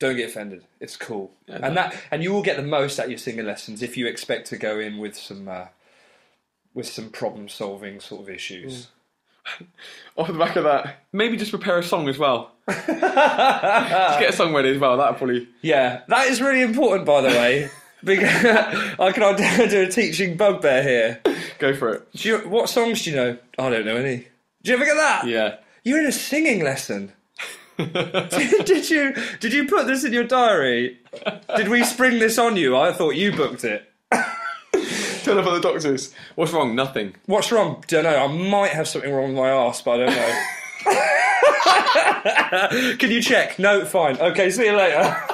Don't 0.00 0.16
get 0.16 0.30
offended. 0.30 0.64
It's 0.80 0.96
cool. 0.96 1.30
and 1.46 1.76
that 1.76 1.94
and 2.10 2.22
you 2.22 2.32
will 2.32 2.42
get 2.42 2.56
the 2.56 2.62
most 2.62 2.98
out 2.98 3.08
your 3.10 3.18
singing 3.18 3.44
lessons 3.46 3.82
if 3.82 3.96
you 3.96 4.06
expect 4.06 4.46
to 4.48 4.56
go 4.56 4.78
in 4.80 4.96
with 4.98 5.14
some 5.14 5.46
uh, 5.48 5.66
with 6.74 6.86
some 6.86 7.10
problem 7.10 7.48
solving 7.48 8.00
sort 8.00 8.22
of 8.22 8.30
issues. 8.30 8.88
Mm. 9.60 9.66
Off 10.16 10.28
the 10.28 10.34
back 10.34 10.56
of 10.56 10.64
that, 10.64 11.04
maybe 11.12 11.36
just 11.36 11.50
prepare 11.50 11.78
a 11.78 11.82
song 11.82 12.08
as 12.08 12.18
well. 12.18 12.52
just 12.68 12.86
get 12.88 14.30
a 14.30 14.32
song 14.32 14.54
ready 14.54 14.70
as 14.70 14.78
well. 14.78 14.96
That'll 14.96 15.14
probably. 15.14 15.48
Yeah, 15.60 16.02
that 16.08 16.28
is 16.28 16.40
really 16.40 16.62
important, 16.62 17.04
by 17.06 17.20
the 17.20 17.28
way. 17.28 17.70
because 18.04 18.44
I 18.98 19.12
can 19.12 19.68
do 19.70 19.82
a 19.82 19.88
teaching 19.88 20.36
bugbear 20.36 20.82
here. 20.82 21.20
Go 21.58 21.74
for 21.74 21.94
it. 21.94 22.12
Do 22.12 22.28
you, 22.28 22.38
what 22.40 22.68
songs 22.68 23.02
do 23.02 23.10
you 23.10 23.16
know? 23.16 23.38
I 23.58 23.70
don't 23.70 23.86
know 23.86 23.96
any. 23.96 24.26
Do 24.62 24.70
you 24.70 24.76
ever 24.76 24.84
get 24.84 24.94
that? 24.94 25.26
Yeah. 25.26 25.56
You're 25.84 26.00
in 26.00 26.06
a 26.06 26.12
singing 26.12 26.62
lesson. 26.62 27.12
did, 27.76 28.64
did 28.66 28.88
you 28.88 29.14
did 29.40 29.52
you 29.52 29.66
put 29.66 29.86
this 29.86 30.04
in 30.04 30.12
your 30.12 30.24
diary? 30.24 31.00
Did 31.56 31.68
we 31.68 31.82
spring 31.82 32.18
this 32.18 32.38
on 32.38 32.56
you? 32.56 32.76
I 32.76 32.92
thought 32.92 33.16
you 33.16 33.32
booked 33.32 33.64
it. 33.64 33.90
Turn 35.24 35.38
up 35.38 35.46
at 35.46 35.54
the 35.54 35.60
doctors. 35.60 36.14
What's 36.34 36.52
wrong? 36.52 36.74
Nothing. 36.74 37.14
What's 37.26 37.50
wrong? 37.50 37.82
Don't 37.88 38.04
know. 38.04 38.16
I 38.16 38.26
might 38.28 38.72
have 38.72 38.86
something 38.86 39.10
wrong 39.12 39.28
with 39.28 39.36
my 39.36 39.48
ass, 39.50 39.80
but 39.82 40.02
I 40.02 40.04
don't 40.04 40.14
know. 40.14 40.40
Can 42.98 43.10
you 43.10 43.22
check? 43.22 43.58
No, 43.58 43.84
fine. 43.84 44.16
Okay, 44.18 44.50
see 44.50 44.66
you 44.66 44.76
later. 44.76 45.02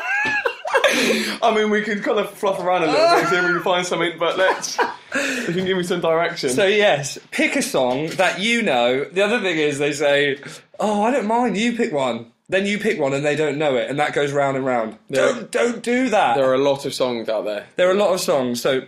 I 1.42 1.52
mean, 1.54 1.70
we 1.70 1.82
can 1.82 2.02
kind 2.02 2.18
of 2.18 2.30
fluff 2.30 2.58
around 2.60 2.82
a 2.82 2.86
little 2.86 3.16
bit, 3.16 3.28
see 3.28 3.36
if 3.36 3.44
we 3.44 3.52
can 3.52 3.62
find 3.62 3.86
something, 3.86 4.12
but 4.18 4.36
let's. 4.36 4.76
If 5.14 5.48
you 5.48 5.54
can 5.54 5.64
give 5.64 5.76
me 5.76 5.82
some 5.84 6.00
direction. 6.00 6.50
So 6.50 6.66
yes, 6.66 7.18
pick 7.30 7.54
a 7.56 7.62
song 7.62 8.08
that 8.10 8.40
you 8.40 8.62
know. 8.62 9.04
The 9.04 9.22
other 9.22 9.40
thing 9.40 9.56
is 9.58 9.78
they 9.78 9.92
say, 9.92 10.38
"Oh, 10.80 11.02
I 11.02 11.10
don't 11.12 11.26
mind. 11.26 11.56
You 11.56 11.76
pick 11.76 11.92
one." 11.92 12.32
Then 12.48 12.66
you 12.66 12.78
pick 12.78 12.98
one 12.98 13.12
and 13.14 13.24
they 13.24 13.36
don't 13.36 13.58
know 13.58 13.76
it, 13.76 13.88
and 13.88 13.98
that 14.00 14.12
goes 14.12 14.32
round 14.32 14.56
and 14.56 14.66
round. 14.66 14.98
There- 15.08 15.32
Don't 15.32 15.50
don't 15.52 15.82
do 15.84 16.08
that. 16.10 16.34
there 16.36 16.46
are 16.50 16.54
a 16.54 16.58
lot 16.58 16.84
of 16.84 16.92
songs 16.92 17.28
out 17.28 17.44
there. 17.44 17.66
There 17.76 17.88
are 17.88 17.92
a 17.92 17.98
lot 17.98 18.12
of 18.12 18.20
songs, 18.20 18.60
so 18.60 18.82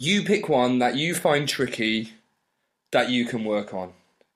you 0.00 0.24
pick 0.24 0.48
one 0.48 0.78
that 0.78 0.96
you 0.96 1.14
find 1.14 1.46
tricky 1.46 2.14
that 2.90 3.10
you 3.10 3.26
can 3.26 3.44
work 3.44 3.74
on. 3.74 3.92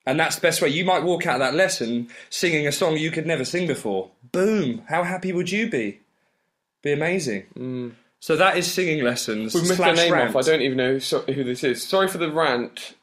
And 0.07 0.21
that's 0.21 0.37
the 0.37 0.43
best 0.43 0.61
way. 0.61 0.69
You 0.69 0.85
might 0.85 1.03
walk 1.03 1.27
out 1.27 1.37
of 1.37 1.41
that 1.41 1.55
lesson 1.55 2.09
singing 2.29 2.67
a 2.67 2.73
song 2.73 2.99
you 2.99 3.11
could 3.11 3.27
never 3.27 3.47
sing 3.47 3.67
before. 3.67 4.11
Boom. 4.31 4.83
How 4.89 5.03
happy 5.03 5.33
would 5.33 5.51
you 5.51 5.71
be? 5.71 6.01
Be 6.83 6.93
amazing. 6.93 7.95
So 8.21 8.37
that 8.37 8.59
is 8.59 8.71
singing 8.71 9.03
lessons. 9.03 9.55
We've 9.55 9.63
missed 9.63 9.77
slash 9.77 9.97
their 9.97 10.05
name 10.05 10.13
rant. 10.13 10.37
off. 10.37 10.47
I 10.47 10.51
don't 10.51 10.61
even 10.61 10.77
know 10.77 10.99
who, 10.99 11.45
this 11.45 11.65
is. 11.65 11.83
Sorry 11.83 12.09
for 12.09 12.19
the 12.19 12.31
rant, 12.31 12.95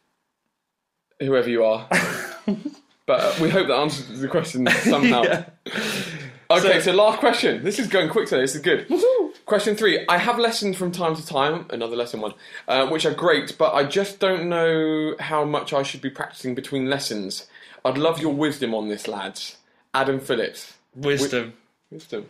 whoever 1.20 1.50
you 1.50 1.66
are. 1.66 1.88
but 3.08 3.22
uh, 3.22 3.34
we 3.42 3.50
hope 3.50 3.68
that 3.68 3.76
answers 3.76 4.20
the 4.20 4.28
question 4.28 4.68
somehow. 4.68 5.24
Yeah. 5.24 5.46
Okay, 6.58 6.82
so, 6.82 6.92
last 6.92 7.20
question. 7.20 7.64
This 7.64 7.80
is 7.80 7.88
going 7.88 8.10
quick 8.10 8.28
today. 8.28 8.42
This 8.42 8.56
is 8.56 8.62
good. 8.62 8.86
Question 9.52 9.76
three. 9.76 10.06
I 10.08 10.18
have 10.18 10.40
lessons 10.40 10.78
from 10.78 10.94
time 10.94 11.14
to 11.14 11.26
time, 11.26 11.66
another 11.72 11.98
lesson 11.98 12.22
one, 12.22 12.34
uh, 12.70 12.88
which 12.88 13.06
are 13.06 13.14
great, 13.14 13.58
but 13.58 13.74
I 13.74 13.84
just 13.84 14.18
don't 14.18 14.48
know 14.48 15.14
how 15.20 15.44
much 15.44 15.74
I 15.74 15.84
should 15.84 16.00
be 16.00 16.10
practicing 16.10 16.56
between 16.56 16.90
lessons. 16.90 17.48
I'd 17.84 17.98
love 17.98 18.22
your 18.22 18.34
wisdom 18.34 18.74
on 18.74 18.88
this, 18.88 19.10
lads. 19.10 19.58
Adam 19.94 20.22
Phillips. 20.22 20.76
Wisdom. 20.96 21.52
Wisdom. 21.92 22.30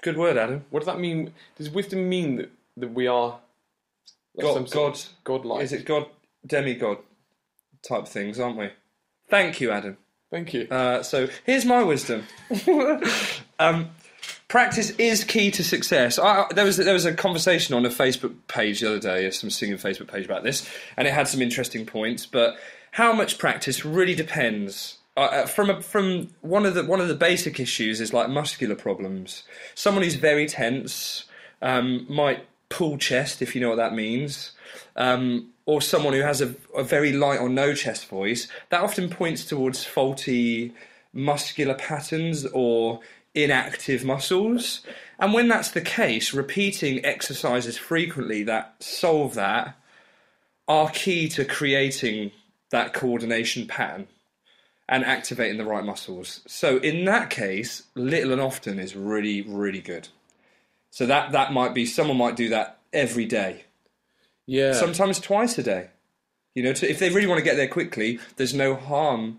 Good 0.00 0.16
word, 0.16 0.36
Adam. 0.36 0.64
What 0.70 0.78
does 0.78 0.86
that 0.86 1.00
mean? 1.00 1.32
Does 1.56 1.70
wisdom 1.70 2.08
mean 2.08 2.36
that, 2.36 2.52
that 2.76 2.94
we 2.94 3.08
are 3.08 3.40
God, 4.40 4.54
some 4.54 4.66
sort 4.68 5.08
God, 5.24 5.42
godlike? 5.42 5.64
is 5.64 5.72
it 5.72 5.84
God, 5.84 6.06
demigod 6.46 6.98
type 7.82 8.06
things, 8.06 8.38
aren't 8.38 8.58
we? 8.58 8.70
Thank 9.28 9.60
you, 9.60 9.72
Adam. 9.72 9.96
Thank 10.30 10.54
you. 10.54 10.68
Uh, 10.70 11.02
so 11.02 11.26
here's 11.44 11.64
my 11.64 11.82
wisdom. 11.82 12.28
um, 13.58 13.90
practice 14.50 14.90
is 14.98 15.24
key 15.24 15.50
to 15.52 15.64
success. 15.64 16.18
I, 16.18 16.46
there 16.54 16.66
was 16.66 16.76
there 16.76 16.92
was 16.92 17.06
a 17.06 17.14
conversation 17.14 17.74
on 17.74 17.86
a 17.86 17.88
Facebook 17.88 18.34
page 18.48 18.80
the 18.80 18.88
other 18.88 18.98
day, 18.98 19.30
some 19.30 19.48
singing 19.48 19.78
Facebook 19.78 20.08
page 20.12 20.26
about 20.26 20.42
this, 20.42 20.68
and 20.96 21.08
it 21.08 21.14
had 21.14 21.26
some 21.28 21.40
interesting 21.40 21.86
points. 21.86 22.26
But 22.26 22.56
how 22.90 23.12
much 23.14 23.38
practice 23.38 23.84
really 23.84 24.14
depends. 24.14 24.98
Uh, 25.16 25.20
Uh, 25.20 25.46
from 25.46 25.70
a, 25.70 25.82
from 25.82 26.28
one 26.42 26.66
of 26.68 26.74
the 26.74 26.84
one 26.84 27.00
of 27.00 27.08
the 27.08 27.14
basic 27.14 27.58
issues 27.58 28.00
is 28.00 28.12
like 28.12 28.28
muscular 28.28 28.76
problems. 28.76 29.44
Someone 29.74 30.04
who's 30.04 30.16
very 30.16 30.46
tense 30.46 31.24
um, 31.62 32.06
might 32.08 32.40
pull 32.68 32.98
chest 32.98 33.42
if 33.42 33.54
you 33.54 33.60
know 33.60 33.70
what 33.70 33.82
that 33.84 33.94
means. 33.94 34.52
Um, 34.96 35.52
or 35.66 35.80
someone 35.82 36.14
who 36.14 36.22
has 36.22 36.40
a, 36.40 36.54
a 36.74 36.82
very 36.82 37.12
light 37.12 37.40
or 37.40 37.48
no 37.48 37.74
chest 37.74 38.08
voice, 38.08 38.48
that 38.70 38.80
often 38.82 39.08
points 39.08 39.44
towards 39.44 39.84
faulty 39.84 40.72
muscular 41.12 41.74
patterns 41.74 42.46
or 42.52 43.00
inactive 43.34 44.04
muscles. 44.04 44.80
And 45.18 45.32
when 45.32 45.48
that's 45.48 45.70
the 45.70 45.80
case, 45.80 46.32
repeating 46.32 47.04
exercises 47.04 47.76
frequently 47.76 48.42
that 48.44 48.74
solve 48.80 49.34
that 49.34 49.76
are 50.66 50.90
key 50.90 51.28
to 51.30 51.44
creating 51.44 52.32
that 52.70 52.92
coordination 52.94 53.66
pattern 53.66 54.06
and 54.88 55.04
activating 55.04 55.58
the 55.58 55.64
right 55.64 55.84
muscles. 55.84 56.40
So 56.46 56.78
in 56.78 57.04
that 57.04 57.30
case, 57.30 57.84
little 57.94 58.32
and 58.32 58.40
often 58.40 58.78
is 58.78 58.96
really, 58.96 59.42
really 59.42 59.80
good. 59.80 60.08
So 60.90 61.06
that 61.06 61.32
that 61.32 61.52
might 61.52 61.74
be 61.74 61.86
someone 61.86 62.16
might 62.16 62.34
do 62.34 62.48
that 62.48 62.78
every 62.92 63.24
day 63.24 63.64
yeah. 64.50 64.72
sometimes 64.72 65.20
twice 65.20 65.56
a 65.58 65.62
day. 65.62 65.88
You 66.54 66.64
know, 66.64 66.72
to, 66.72 66.90
if 66.90 66.98
they 66.98 67.10
really 67.10 67.28
want 67.28 67.38
to 67.38 67.44
get 67.44 67.56
there 67.56 67.68
quickly, 67.68 68.18
there's 68.36 68.52
no 68.52 68.74
harm 68.74 69.38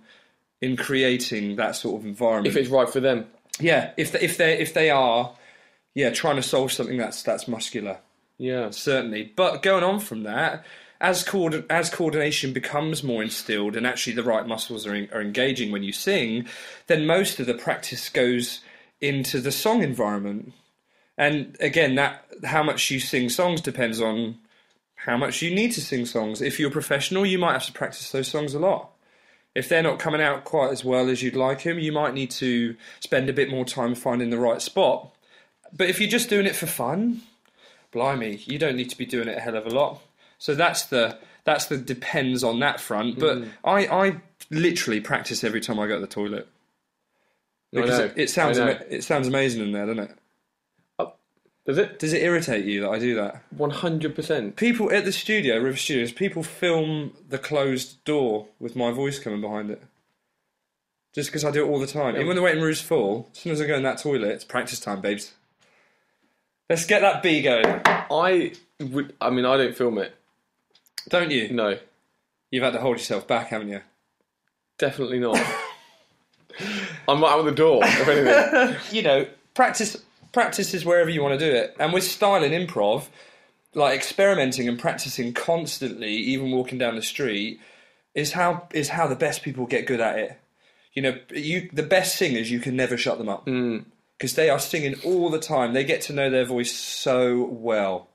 in 0.61 0.77
creating 0.77 1.57
that 1.57 1.75
sort 1.75 1.99
of 1.99 2.07
environment. 2.07 2.47
if 2.47 2.55
it's 2.55 2.69
right 2.69 2.89
for 2.89 3.01
them. 3.01 3.25
Yeah, 3.59 3.91
if 3.97 4.11
they, 4.11 4.19
if 4.21 4.37
they 4.37 4.57
if 4.59 4.73
they 4.73 4.89
are, 4.89 5.33
yeah, 5.93 6.09
trying 6.11 6.37
to 6.37 6.43
solve 6.43 6.71
something 6.71 6.97
that's 6.97 7.23
that's 7.23 7.47
muscular, 7.47 7.97
Yeah. 8.37 8.69
certainly. 8.71 9.31
But 9.35 9.61
going 9.61 9.83
on 9.83 9.99
from 9.99 10.23
that, 10.23 10.65
as 10.99 11.23
coord- 11.23 11.65
as 11.69 11.89
coordination 11.89 12.53
becomes 12.53 13.03
more 13.03 13.21
instilled 13.23 13.75
and 13.75 13.85
actually 13.85 14.13
the 14.13 14.23
right 14.23 14.47
muscles 14.47 14.85
are, 14.87 14.93
en- 14.93 15.09
are 15.13 15.21
engaging 15.21 15.71
when 15.71 15.83
you 15.83 15.91
sing, 15.93 16.47
then 16.87 17.05
most 17.05 17.39
of 17.39 17.45
the 17.47 17.53
practice 17.55 18.09
goes 18.09 18.61
into 19.01 19.39
the 19.41 19.51
song 19.51 19.81
environment. 19.83 20.53
And 21.17 21.57
again, 21.59 21.95
that 21.95 22.25
how 22.45 22.63
much 22.63 22.89
you 22.89 22.99
sing 22.99 23.29
songs 23.29 23.61
depends 23.61 23.99
on 23.99 24.37
how 24.95 25.17
much 25.17 25.41
you 25.41 25.53
need 25.53 25.71
to 25.73 25.81
sing 25.81 26.05
songs. 26.05 26.41
If 26.41 26.59
you're 26.59 26.69
a 26.69 26.71
professional, 26.71 27.25
you 27.25 27.37
might 27.39 27.53
have 27.53 27.65
to 27.65 27.71
practice 27.73 28.11
those 28.11 28.27
songs 28.27 28.53
a 28.53 28.59
lot. 28.59 28.91
If 29.53 29.67
they're 29.67 29.83
not 29.83 29.99
coming 29.99 30.21
out 30.21 30.45
quite 30.45 30.71
as 30.71 30.85
well 30.85 31.09
as 31.09 31.21
you'd 31.21 31.35
like 31.35 31.63
them, 31.63 31.77
you 31.77 31.91
might 31.91 32.13
need 32.13 32.31
to 32.31 32.75
spend 32.99 33.29
a 33.29 33.33
bit 33.33 33.49
more 33.49 33.65
time 33.65 33.95
finding 33.95 34.29
the 34.29 34.39
right 34.39 34.61
spot. 34.61 35.13
But 35.73 35.89
if 35.89 35.99
you're 35.99 36.09
just 36.09 36.29
doing 36.29 36.45
it 36.45 36.55
for 36.55 36.67
fun, 36.67 37.21
blimey, 37.91 38.41
you 38.45 38.57
don't 38.57 38.75
need 38.75 38.89
to 38.89 38.97
be 38.97 39.05
doing 39.05 39.27
it 39.27 39.37
a 39.37 39.41
hell 39.41 39.55
of 39.55 39.65
a 39.65 39.69
lot. 39.69 40.01
So 40.37 40.55
that's 40.55 40.85
the 40.85 41.17
that's 41.43 41.65
the 41.65 41.77
depends 41.77 42.43
on 42.43 42.59
that 42.59 42.79
front. 42.79 43.19
But 43.19 43.37
mm. 43.39 43.49
I, 43.63 43.87
I 43.87 44.21
literally 44.49 45.01
practice 45.01 45.43
every 45.43 45.61
time 45.61 45.79
I 45.79 45.87
go 45.87 45.95
to 45.95 46.01
the 46.01 46.07
toilet 46.07 46.47
because 47.71 47.99
it, 47.99 48.13
it 48.15 48.29
sounds 48.29 48.59
I 48.59 48.65
know. 48.65 48.71
ama- 48.71 48.85
it 48.89 49.03
sounds 49.03 49.27
amazing 49.27 49.63
in 49.63 49.71
there, 49.71 49.85
doesn't 49.85 50.03
it? 50.03 50.17
Does 51.65 51.77
it? 51.77 51.99
Does 51.99 52.13
it 52.13 52.23
irritate 52.23 52.65
you 52.65 52.81
that 52.81 52.89
I 52.89 52.99
do 52.99 53.15
that? 53.15 53.43
One 53.51 53.69
hundred 53.69 54.15
percent. 54.15 54.55
People 54.55 54.91
at 54.91 55.05
the 55.05 55.11
studio, 55.11 55.57
River 55.57 55.77
Studios, 55.77 56.11
people 56.11 56.41
film 56.43 57.13
the 57.29 57.37
closed 57.37 58.03
door 58.03 58.47
with 58.59 58.75
my 58.75 58.91
voice 58.91 59.19
coming 59.19 59.41
behind 59.41 59.69
it. 59.69 59.81
Just 61.13 61.29
because 61.29 61.43
I 61.45 61.51
do 61.51 61.65
it 61.65 61.69
all 61.69 61.79
the 61.79 61.87
time. 61.87 62.15
Even 62.15 62.27
when 62.27 62.35
the 62.35 62.41
waiting 62.41 62.61
room's 62.63 62.81
full, 62.81 63.29
as 63.33 63.39
soon 63.39 63.51
as 63.51 63.61
I 63.61 63.67
go 63.67 63.75
in 63.75 63.83
that 63.83 63.99
toilet, 63.99 64.29
it's 64.29 64.43
practice 64.45 64.79
time, 64.79 65.01
babes. 65.01 65.33
Let's 66.69 66.85
get 66.85 67.01
that 67.01 67.21
B 67.21 67.41
going. 67.41 67.81
I 67.85 68.53
would. 68.79 69.13
I 69.21 69.29
mean, 69.29 69.45
I 69.45 69.57
don't 69.57 69.75
film 69.75 69.97
it. 69.97 70.15
Don't 71.09 71.29
you? 71.29 71.49
No, 71.49 71.77
You've 72.51 72.63
had 72.63 72.73
to 72.73 72.79
hold 72.79 72.97
yourself 72.97 73.27
back, 73.27 73.47
haven't 73.47 73.69
you? 73.69 73.81
definitely 74.77 75.19
not. 75.19 75.37
I'm 77.07 77.19
not 77.21 77.31
out 77.37 77.45
the 77.45 77.51
door. 77.51 77.81
If 77.83 78.07
anything, 78.07 78.75
you 78.91 79.03
know, 79.03 79.27
practice 79.53 79.95
practice 80.31 80.73
is 80.73 80.85
wherever 80.85 81.09
you 81.09 81.21
want 81.21 81.39
to 81.39 81.51
do 81.51 81.55
it. 81.55 81.75
And 81.79 81.93
with 81.93 82.03
style 82.03 82.43
and 82.43 82.53
improv, 82.53 83.07
like 83.73 83.95
experimenting 83.95 84.67
and 84.67 84.79
practicing 84.79 85.33
constantly, 85.33 86.13
even 86.13 86.51
walking 86.51 86.77
down 86.77 86.95
the 86.95 87.01
street, 87.01 87.59
is 88.13 88.33
how 88.33 88.67
is 88.71 88.89
how 88.89 89.07
the 89.07 89.15
best 89.15 89.43
people 89.43 89.65
get 89.65 89.87
good 89.87 90.01
at 90.01 90.19
it. 90.19 90.37
You 90.93 91.01
know, 91.01 91.17
you 91.33 91.69
the 91.71 91.83
best 91.83 92.17
singers 92.17 92.51
you 92.51 92.59
can 92.59 92.75
never 92.75 92.97
shut 92.97 93.17
them 93.17 93.29
up 93.29 93.45
because 93.45 94.35
they 94.35 94.49
are 94.49 94.59
singing 94.59 94.95
all 95.05 95.29
the 95.29 95.39
time. 95.39 95.73
They 95.73 95.83
get 95.83 96.01
to 96.03 96.13
know 96.13 96.29
their 96.29 96.45
voice 96.45 96.71
so 96.71 97.45
well. 97.45 98.09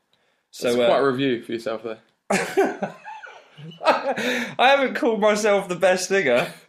So 0.50 0.68
it's 0.68 0.79
uh, 0.79 0.87
quite 0.87 1.00
a 1.00 1.07
review 1.11 1.42
for 1.42 1.52
yourself 1.52 1.83
there. 1.83 1.98
I 3.85 4.55
haven't 4.59 4.94
called 4.94 5.20
myself 5.20 5.68
the 5.68 5.76
best 5.76 6.09
singer. 6.09 6.52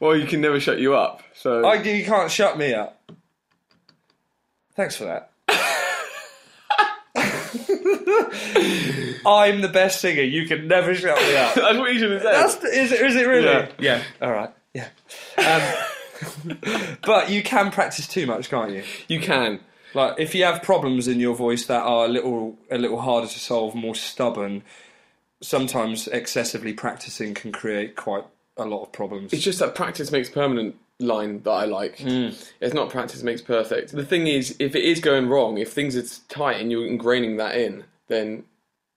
Well, 0.00 0.16
you 0.16 0.26
can 0.26 0.40
never 0.40 0.58
shut 0.58 0.78
you 0.78 0.94
up. 0.94 1.22
So 1.34 1.62
I, 1.62 1.74
you 1.74 2.06
can't 2.06 2.30
shut 2.30 2.56
me 2.56 2.72
up. 2.72 2.99
Thanks 4.74 4.96
for 4.96 5.04
that. 5.04 5.30
I'm 9.26 9.60
the 9.60 9.68
best 9.68 10.00
singer. 10.00 10.22
You 10.22 10.46
can 10.46 10.68
never 10.68 10.94
shut 10.94 11.18
me 11.18 11.36
up. 11.36 11.54
that's 11.54 11.78
what 11.78 11.92
you 11.92 11.98
should 11.98 12.12
have 12.12 12.22
said. 12.22 12.32
That's 12.34 12.64
is 12.64 12.92
it? 12.92 13.00
Is 13.00 13.16
it 13.16 13.26
really? 13.26 13.44
Yeah. 13.44 13.68
Yeah. 13.78 14.02
All 14.22 14.32
right. 14.32 14.50
Yeah. 14.74 14.88
Um, 15.38 16.56
but 17.02 17.30
you 17.30 17.42
can 17.42 17.70
practice 17.70 18.06
too 18.06 18.26
much, 18.26 18.48
can't 18.50 18.70
you? 18.72 18.82
you 19.08 19.20
can. 19.20 19.60
Like 19.94 20.14
if 20.18 20.34
you 20.34 20.44
have 20.44 20.62
problems 20.62 21.08
in 21.08 21.18
your 21.18 21.34
voice 21.34 21.66
that 21.66 21.82
are 21.82 22.04
a 22.04 22.08
little 22.08 22.56
a 22.70 22.78
little 22.78 23.00
harder 23.00 23.26
to 23.26 23.38
solve, 23.38 23.74
more 23.74 23.94
stubborn, 23.94 24.62
sometimes 25.40 26.06
excessively 26.08 26.72
practicing 26.72 27.34
can 27.34 27.50
create 27.52 27.96
quite 27.96 28.24
a 28.56 28.64
lot 28.64 28.82
of 28.82 28.92
problems. 28.92 29.32
It's 29.32 29.42
just 29.42 29.58
that 29.58 29.74
practice 29.74 30.12
makes 30.12 30.28
permanent 30.28 30.76
line 31.00 31.42
that 31.42 31.50
I 31.50 31.64
like. 31.64 32.00
It's 32.00 32.74
not 32.74 32.90
practice 32.90 33.22
makes 33.22 33.40
perfect. 33.42 33.92
The 33.92 34.04
thing 34.04 34.26
is, 34.26 34.54
if 34.58 34.74
it 34.74 34.84
is 34.84 35.00
going 35.00 35.28
wrong, 35.28 35.58
if 35.58 35.72
things 35.72 35.96
are 35.96 36.22
tight 36.28 36.60
and 36.60 36.70
you're 36.70 36.86
ingraining 36.86 37.38
that 37.38 37.56
in, 37.56 37.84
then 38.08 38.44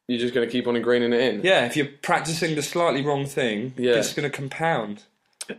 you're 0.08 0.20
just 0.20 0.34
going 0.34 0.48
to 0.48 0.52
keep 0.52 0.68
on 0.68 0.76
ingraining 0.76 1.14
it 1.14 1.22
in. 1.22 1.42
Yeah, 1.44 1.66
if 1.66 1.78
you're 1.78 1.88
practicing 2.02 2.56
the 2.56 2.62
slightly 2.62 3.02
wrong 3.04 3.26
thing, 3.26 3.74
Yeah. 3.78 3.94
it's 3.94 4.14
going 4.14 4.30
to 4.30 4.36
compound. 4.36 5.04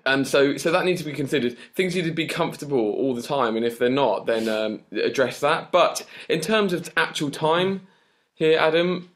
And 0.07 0.27
so, 0.27 0.57
so 0.57 0.71
that 0.73 0.85
needs 0.87 1.01
to 1.03 1.07
be 1.07 1.13
considered. 1.13 1.57
Things 1.75 1.95
need 1.95 2.05
to 2.07 2.11
be 2.11 2.27
comfortable 2.27 2.79
all 2.79 3.15
the 3.15 3.23
time, 3.23 3.55
and 3.57 3.65
if 3.67 3.79
they're 3.79 3.91
not, 3.91 4.25
then 4.27 4.49
um, 4.49 4.81
address 4.93 5.41
that. 5.41 5.71
But 5.73 6.07
in 6.29 6.41
terms 6.41 6.73
of 6.73 6.91
actual 6.97 7.31
time, 7.31 7.87
here, 8.35 8.59
Adam, 8.59 9.11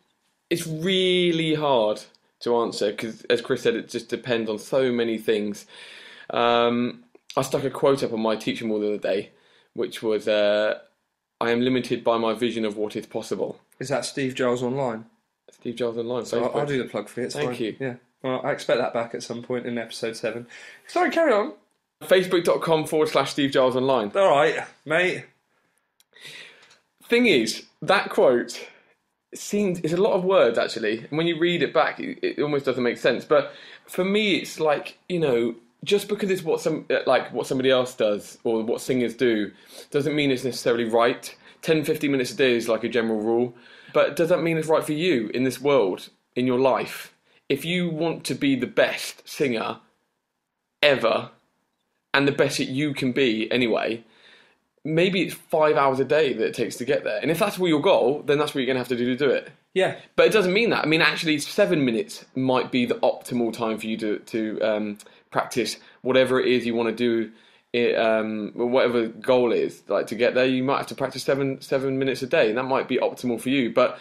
it's 0.50 0.66
really 0.66 1.54
hard 1.54 2.02
to 2.40 2.56
answer 2.56 2.90
because, 2.90 3.22
as 3.30 3.40
Chris 3.40 3.62
said, 3.62 3.74
it 3.76 3.88
just 3.88 4.08
depends 4.08 4.48
on 4.50 4.58
so 4.58 4.92
many 4.92 5.16
things. 5.18 5.66
Um, 6.30 7.04
I 7.38 7.42
stuck 7.42 7.64
a 7.64 7.70
quote 7.70 8.03
up 8.03 8.12
on 8.12 8.20
my 8.20 8.37
teaching 8.37 8.68
wall 8.68 8.81
the 8.81 8.88
other 8.88 8.98
day, 8.98 9.31
which 9.74 10.03
was, 10.03 10.29
uh, 10.29 10.79
"I 11.40 11.51
am 11.51 11.61
limited 11.61 12.05
by 12.05 12.18
my 12.18 12.35
vision 12.35 12.64
of 12.64 12.77
what 12.77 12.96
is 12.96 13.07
possible." 13.07 13.61
Is 13.79 13.88
that 13.88 14.05
Steve 14.05 14.35
Giles 14.35 14.62
online? 14.62 15.07
Steve 15.51 15.77
Jobs 15.77 15.98
online. 15.98 16.24
So 16.24 16.44
I'll, 16.44 16.61
I'll 16.61 16.66
do 16.66 16.79
the 16.79 16.88
plug 16.88 17.09
for 17.09 17.20
you. 17.20 17.27
It's 17.27 17.35
Thank 17.35 17.53
fine. 17.53 17.61
you. 17.62 17.77
Yeah. 17.79 17.94
Well, 18.22 18.40
I 18.44 18.53
expect 18.53 18.81
that 18.81 18.92
back 18.92 19.14
at 19.14 19.22
some 19.22 19.42
point 19.42 19.66
in 19.66 19.79
episode 19.79 20.16
seven. 20.16 20.46
Sorry, 20.87 21.11
carry 21.11 21.33
on. 21.33 21.55
Facebook.com 22.03 22.87
forward 22.87 23.09
slash 23.09 23.33
Steve 23.33 23.51
Giles 23.51 23.77
online. 23.77 24.12
All 24.14 24.31
right, 24.31 24.64
mate. 24.85 25.24
thing 27.09 27.27
is, 27.27 27.64
that 27.83 28.11
quote 28.11 28.68
seems 29.35 29.81
it's 29.81 29.92
a 29.92 29.98
lot 29.98 30.12
of 30.12 30.24
words 30.24 30.59
actually. 30.59 31.01
And 31.01 31.18
when 31.18 31.27
you 31.27 31.38
read 31.38 31.62
it 31.62 31.74
back, 31.74 32.01
it, 32.01 32.18
it 32.22 32.40
almost 32.40 32.64
doesn't 32.64 32.83
make 32.83 32.98
sense. 32.98 33.24
But 33.24 33.53
for 33.87 34.05
me, 34.05 34.37
it's 34.37 34.61
like 34.61 34.98
you 35.09 35.18
know, 35.18 35.55
just 35.84 36.08
because 36.08 36.30
it's 36.30 36.42
what 36.42 36.60
some 36.60 36.86
like 37.06 37.32
what 37.32 37.46
somebody 37.46 37.70
else 37.70 37.94
does 37.94 38.38
or 38.44 38.62
what 38.62 38.80
singers 38.80 39.14
do, 39.14 39.52
doesn't 39.90 40.14
mean 40.14 40.30
it's 40.30 40.44
necessarily 40.44 40.84
right. 40.84 41.34
10, 41.62 41.84
15 41.84 42.12
minutes 42.12 42.30
a 42.30 42.36
day 42.36 42.54
is 42.54 42.68
like 42.68 42.84
a 42.84 42.88
general 42.88 43.20
rule, 43.20 43.52
but 43.92 44.14
does 44.14 44.28
that 44.28 44.42
mean 44.42 44.56
it's 44.56 44.68
right 44.68 44.84
for 44.84 44.92
you 44.92 45.28
in 45.34 45.42
this 45.42 45.60
world 45.60 46.08
in 46.36 46.46
your 46.46 46.58
life? 46.58 47.12
If 47.48 47.64
you 47.64 47.88
want 47.88 48.22
to 48.24 48.34
be 48.34 48.54
the 48.54 48.66
best 48.66 49.28
singer 49.28 49.80
ever, 50.80 51.30
and 52.14 52.26
the 52.26 52.32
best 52.32 52.58
that 52.58 52.68
you 52.68 52.94
can 52.94 53.12
be 53.12 53.50
anyway, 53.52 54.02
maybe 54.84 55.22
it's 55.22 55.34
five 55.34 55.76
hours 55.76 56.00
a 56.00 56.04
day 56.04 56.32
that 56.32 56.46
it 56.46 56.54
takes 56.54 56.76
to 56.76 56.84
get 56.84 57.04
there. 57.04 57.18
And 57.20 57.30
if 57.30 57.38
that's 57.38 57.58
all 57.58 57.68
your 57.68 57.80
goal, 57.80 58.22
then 58.22 58.38
that's 58.38 58.54
what 58.54 58.60
you're 58.60 58.66
going 58.66 58.76
to 58.76 58.80
have 58.80 58.88
to 58.88 58.96
do 58.96 59.04
to 59.06 59.16
do 59.16 59.30
it. 59.30 59.50
Yeah. 59.74 59.96
But 60.16 60.26
it 60.26 60.32
doesn't 60.32 60.52
mean 60.52 60.70
that. 60.70 60.84
I 60.84 60.88
mean, 60.88 61.02
actually, 61.02 61.38
seven 61.38 61.84
minutes 61.84 62.24
might 62.34 62.72
be 62.72 62.86
the 62.86 62.96
optimal 62.96 63.52
time 63.52 63.78
for 63.78 63.86
you 63.86 63.96
to 63.98 64.18
to 64.18 64.60
um, 64.60 64.98
practice 65.30 65.76
whatever 66.02 66.40
it 66.40 66.48
is 66.48 66.66
you 66.66 66.74
want 66.74 66.88
to 66.88 66.94
do. 66.94 67.32
It, 67.72 67.98
um, 67.98 68.52
whatever 68.54 69.08
goal 69.08 69.52
is, 69.52 69.82
like 69.88 70.06
to 70.06 70.14
get 70.14 70.34
there, 70.34 70.46
you 70.46 70.64
might 70.64 70.78
have 70.78 70.86
to 70.86 70.94
practice 70.94 71.22
seven 71.22 71.60
seven 71.60 71.98
minutes 71.98 72.22
a 72.22 72.26
day, 72.26 72.48
and 72.48 72.56
that 72.56 72.62
might 72.64 72.88
be 72.88 72.96
optimal 72.96 73.38
for 73.38 73.50
you. 73.50 73.72
But 73.72 73.98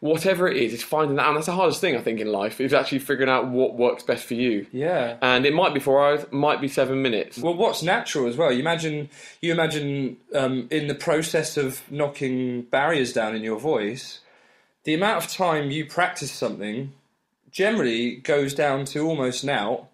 whatever 0.00 0.48
it 0.48 0.56
is, 0.56 0.72
it's 0.72 0.82
finding 0.82 1.16
that, 1.16 1.26
and 1.26 1.36
that's 1.36 1.46
the 1.46 1.52
hardest 1.52 1.80
thing 1.80 1.96
I 1.96 2.00
think 2.00 2.20
in 2.20 2.30
life 2.30 2.60
is 2.60 2.72
actually 2.72 3.00
figuring 3.00 3.28
out 3.28 3.48
what 3.48 3.76
works 3.76 4.02
best 4.04 4.24
for 4.24 4.34
you. 4.34 4.66
Yeah. 4.72 5.16
And 5.20 5.44
it 5.44 5.52
might 5.52 5.74
be 5.74 5.80
four 5.80 6.04
hours, 6.04 6.24
might 6.30 6.60
be 6.60 6.68
seven 6.68 7.02
minutes. 7.02 7.38
Well, 7.38 7.54
what's 7.54 7.82
natural 7.82 8.28
as 8.28 8.36
well? 8.36 8.52
You 8.52 8.60
imagine, 8.60 9.10
you 9.40 9.52
imagine 9.52 10.18
um, 10.34 10.68
in 10.70 10.86
the 10.86 10.94
process 10.94 11.56
of 11.56 11.82
knocking 11.90 12.62
barriers 12.62 13.12
down 13.12 13.34
in 13.34 13.42
your 13.42 13.58
voice, 13.58 14.20
the 14.84 14.94
amount 14.94 15.24
of 15.24 15.30
time 15.30 15.70
you 15.70 15.84
practice 15.84 16.30
something 16.30 16.92
generally 17.50 18.16
goes 18.16 18.54
down 18.54 18.84
to 18.84 19.04
almost 19.06 19.44
now. 19.44 19.88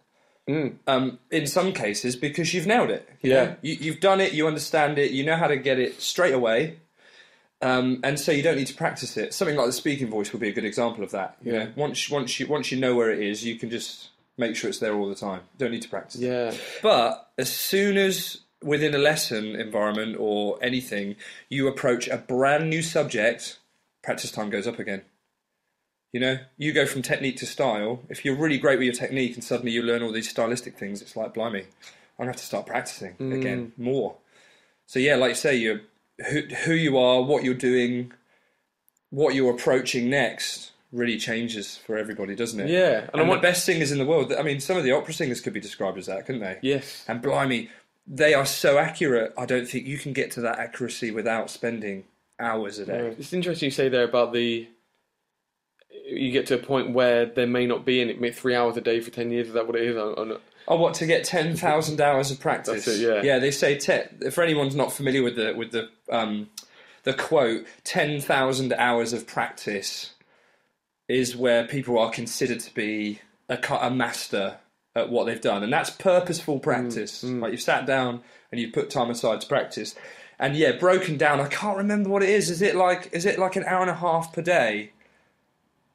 Um, 0.46 1.18
in 1.30 1.46
some 1.46 1.72
cases, 1.72 2.16
because 2.16 2.52
you've 2.52 2.66
nailed 2.66 2.90
it. 2.90 3.08
you 3.22 3.30
Yeah. 3.32 3.44
know? 3.44 3.56
you, 3.62 3.74
you've 3.80 4.00
done 4.00 4.20
it. 4.20 4.32
You 4.34 4.46
understand 4.46 4.98
it. 4.98 5.10
You 5.10 5.24
know 5.24 5.36
how 5.36 5.46
to 5.46 5.56
get 5.56 5.78
it 5.78 6.00
straight 6.02 6.34
away. 6.34 6.76
Um, 7.62 8.00
and 8.04 8.20
so 8.20 8.30
you 8.30 8.42
don't 8.42 8.56
need 8.56 8.66
to 8.66 8.74
practice 8.74 9.16
it. 9.16 9.32
Something 9.32 9.56
like 9.56 9.66
the 9.66 9.72
speaking 9.72 10.08
voice 10.10 10.32
would 10.32 10.40
be 10.40 10.48
a 10.48 10.52
good 10.52 10.66
example 10.66 11.02
of 11.02 11.12
that. 11.12 11.36
You 11.42 11.52
Yeah. 11.52 11.64
know, 11.64 11.72
once 11.76 12.10
once 12.10 12.38
you 12.38 12.46
once 12.46 12.70
you 12.70 12.78
know 12.78 12.94
where 12.94 13.10
it 13.10 13.20
is, 13.20 13.42
you 13.44 13.56
can 13.56 13.70
just 13.70 14.10
make 14.36 14.54
sure 14.56 14.68
it's 14.68 14.80
there 14.80 14.94
all 14.94 15.08
the 15.08 15.14
time. 15.14 15.40
Don't 15.56 15.70
need 15.70 15.82
to 15.82 15.88
practice. 15.88 16.20
it. 16.20 16.26
Yeah. 16.26 16.52
But 16.82 17.30
as 17.38 17.50
soon 17.50 17.96
as 17.96 18.38
within 18.62 18.94
a 18.94 18.98
lesson 18.98 19.54
environment 19.56 20.16
or 20.18 20.58
anything, 20.62 21.16
you 21.48 21.68
approach 21.68 22.06
a 22.08 22.18
brand 22.18 22.68
new 22.68 22.82
subject, 22.82 23.58
practice 24.02 24.30
time 24.30 24.50
goes 24.50 24.66
up 24.66 24.78
again. 24.78 25.02
You 26.14 26.20
know, 26.20 26.38
you 26.56 26.72
go 26.72 26.86
from 26.86 27.02
technique 27.02 27.38
to 27.38 27.46
style. 27.46 27.98
If 28.08 28.24
you're 28.24 28.36
really 28.36 28.56
great 28.56 28.78
with 28.78 28.84
your 28.84 28.94
technique 28.94 29.34
and 29.34 29.42
suddenly 29.42 29.72
you 29.72 29.82
learn 29.82 30.00
all 30.00 30.12
these 30.12 30.30
stylistic 30.30 30.78
things, 30.78 31.02
it's 31.02 31.16
like, 31.16 31.34
blimey, 31.34 31.62
I'm 31.62 31.66
going 32.18 32.26
to 32.28 32.32
have 32.34 32.36
to 32.36 32.44
start 32.44 32.66
practicing 32.66 33.16
mm. 33.16 33.34
again 33.34 33.72
more. 33.76 34.14
So, 34.86 35.00
yeah, 35.00 35.16
like 35.16 35.30
you 35.30 35.34
say, 35.34 35.56
you're, 35.56 35.80
who, 36.30 36.42
who 36.66 36.74
you 36.74 36.98
are, 36.98 37.20
what 37.20 37.42
you're 37.42 37.52
doing, 37.52 38.12
what 39.10 39.34
you're 39.34 39.52
approaching 39.52 40.08
next 40.08 40.70
really 40.92 41.18
changes 41.18 41.76
for 41.78 41.98
everybody, 41.98 42.36
doesn't 42.36 42.60
it? 42.60 42.70
Yeah. 42.70 43.08
And, 43.12 43.20
And 43.22 43.22
I 43.32 43.34
the 43.34 43.40
best 43.40 43.64
singers 43.64 43.90
in 43.90 43.98
the 43.98 44.06
world, 44.06 44.32
I 44.32 44.42
mean, 44.44 44.60
some 44.60 44.76
of 44.76 44.84
the 44.84 44.92
opera 44.92 45.14
singers 45.14 45.40
could 45.40 45.52
be 45.52 45.58
described 45.58 45.98
as 45.98 46.06
that, 46.06 46.26
couldn't 46.26 46.42
they? 46.42 46.60
Yes. 46.62 47.04
And 47.08 47.20
blimey, 47.20 47.70
they 48.06 48.34
are 48.34 48.46
so 48.46 48.78
accurate. 48.78 49.34
I 49.36 49.46
don't 49.46 49.66
think 49.66 49.88
you 49.88 49.98
can 49.98 50.12
get 50.12 50.30
to 50.32 50.40
that 50.42 50.60
accuracy 50.60 51.10
without 51.10 51.50
spending 51.50 52.04
hours 52.38 52.78
a 52.78 52.86
day. 52.86 53.16
It's 53.18 53.32
interesting 53.32 53.66
you 53.66 53.72
say 53.72 53.88
there 53.88 54.04
about 54.04 54.32
the. 54.32 54.68
You 56.06 56.30
get 56.32 56.46
to 56.48 56.54
a 56.54 56.58
point 56.58 56.90
where 56.92 57.26
there 57.26 57.46
may 57.46 57.66
not 57.66 57.84
be 57.84 58.00
any 58.00 58.30
three 58.30 58.54
hours 58.54 58.76
a 58.76 58.80
day 58.80 59.00
for 59.00 59.10
ten 59.10 59.30
years. 59.30 59.48
Is 59.48 59.54
that 59.54 59.66
what 59.66 59.76
it 59.76 59.82
is? 59.82 59.96
I- 59.96 60.24
not- 60.24 60.40
Oh, 60.66 60.76
what 60.76 60.94
to 60.94 61.06
get 61.06 61.24
ten 61.24 61.56
thousand 61.56 62.00
hours 62.00 62.30
of 62.30 62.40
practice? 62.40 62.86
It, 62.88 63.00
yeah. 63.00 63.20
yeah. 63.22 63.38
They 63.38 63.50
say 63.50 63.76
te- 63.76 64.30
for 64.30 64.42
anyone's 64.42 64.74
not 64.74 64.92
familiar 64.92 65.22
with 65.22 65.36
the 65.36 65.52
with 65.54 65.72
the 65.72 65.90
um, 66.10 66.48
the 67.02 67.12
quote, 67.12 67.66
ten 67.84 68.18
thousand 68.20 68.72
hours 68.72 69.12
of 69.12 69.26
practice 69.26 70.12
is 71.08 71.36
where 71.36 71.66
people 71.66 71.98
are 71.98 72.10
considered 72.10 72.60
to 72.60 72.72
be 72.74 73.20
a, 73.50 73.58
a 73.80 73.90
master 73.90 74.56
at 74.96 75.10
what 75.10 75.24
they've 75.26 75.40
done, 75.40 75.62
and 75.62 75.70
that's 75.72 75.90
purposeful 75.90 76.58
practice. 76.60 77.22
Like 77.22 77.52
you've 77.52 77.60
sat 77.60 77.84
down 77.84 78.22
and 78.50 78.58
you've 78.60 78.72
put 78.72 78.88
time 78.88 79.10
aside 79.10 79.42
to 79.42 79.46
practice. 79.46 79.94
And 80.38 80.56
yeah, 80.56 80.72
broken 80.72 81.16
down. 81.18 81.40
I 81.40 81.48
can't 81.48 81.76
remember 81.76 82.08
what 82.08 82.22
it 82.22 82.30
is. 82.30 82.48
Is 82.48 82.62
it 82.62 82.74
like 82.74 83.10
is 83.12 83.26
it 83.26 83.38
like 83.38 83.56
an 83.56 83.64
hour 83.64 83.82
and 83.82 83.90
a 83.90 83.94
half 83.94 84.32
per 84.32 84.40
day? 84.42 84.92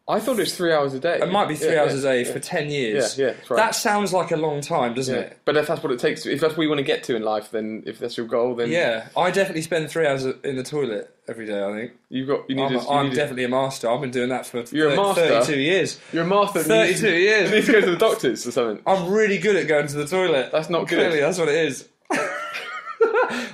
I 0.10 0.20
thought 0.20 0.38
it 0.38 0.40
was 0.40 0.58
three 0.58 0.74
hours 0.74 0.94
a 0.96 1.00
day. 1.00 1.20
It 1.22 1.32
might 1.32 1.48
be 1.48 1.56
three 1.56 1.74
Yeah, 1.74 1.82
hours 1.84 1.94
yeah, 1.94 2.00
a 2.00 2.02
day 2.14 2.24
yeah. 2.26 2.34
for 2.34 2.40
ten 2.40 2.70
years. 2.72 3.16
Yeah, 3.18 3.28
yeah, 3.28 3.34
that's 3.34 3.50
right. 3.52 3.58
That 3.58 3.76
sounds 3.76 4.12
like 4.12 4.32
a 4.32 4.38
long 4.38 4.60
time, 4.62 4.96
doesn't 4.96 5.16
it? 5.16 5.38
But 5.46 5.56
if 5.56 5.68
that's 5.68 5.84
what 5.84 5.92
it 5.94 6.00
takes, 6.00 6.26
if 6.26 6.42
that's 6.42 6.58
what 6.58 6.64
you 6.64 6.70
want 6.70 6.80
to 6.80 6.84
get 6.84 7.04
to 7.06 7.16
in 7.16 7.22
life, 7.22 7.52
then 7.52 7.84
if 7.86 8.00
that's 8.00 8.18
your 8.18 8.26
goal, 8.26 8.56
then 8.56 8.72
Yeah, 8.72 9.10
I 9.16 9.30
definitely 9.30 9.62
spend 9.62 9.90
three 9.92 10.08
hours 10.08 10.26
in 10.26 10.56
the 10.56 10.64
toilet 10.64 11.16
every 11.28 11.46
day. 11.46 11.64
I 11.64 11.72
think 11.74 11.92
you've 12.10 12.28
got 12.28 12.50
you 12.50 12.56
need 12.56 12.64
I'm, 12.64 12.72
to. 12.72 12.80
a, 12.80 12.82
you 12.84 12.90
I'm 12.90 13.10
need 13.10 13.16
definitely 13.16 13.44
a 13.44 13.50
master. 13.50 13.88
I've 13.88 14.02
been 14.02 14.10
doing 14.10 14.30
that 14.30 14.48
for 14.48 14.64
You're 14.76 14.90
a 14.92 14.96
master? 14.96 15.28
thirty-two 15.28 15.60
years. 15.60 16.00
You're 16.12 16.24
a 16.24 16.28
master. 16.28 16.60
and 16.60 16.68
you 16.68 16.74
to- 16.96 17.00
32 17.02 17.08
years. 17.16 17.50
You 17.52 17.56
need 17.58 17.66
to 17.68 17.72
go 17.74 17.82
to 17.82 17.92
the 17.92 17.98
doctors 17.98 18.48
or 18.48 18.52
something. 18.52 18.82
I'm 18.88 19.12
really 19.12 19.38
good 19.38 19.56
at 19.58 19.68
going 19.68 19.86
to 19.88 19.96
the 19.96 20.08
toilet. 20.08 20.52
That's 20.52 20.72
not 20.72 20.88
good. 20.88 20.98
Clearly, 20.98 21.20
that's 21.20 21.38
what 21.38 21.50
it 21.50 21.56
is. 21.56 21.88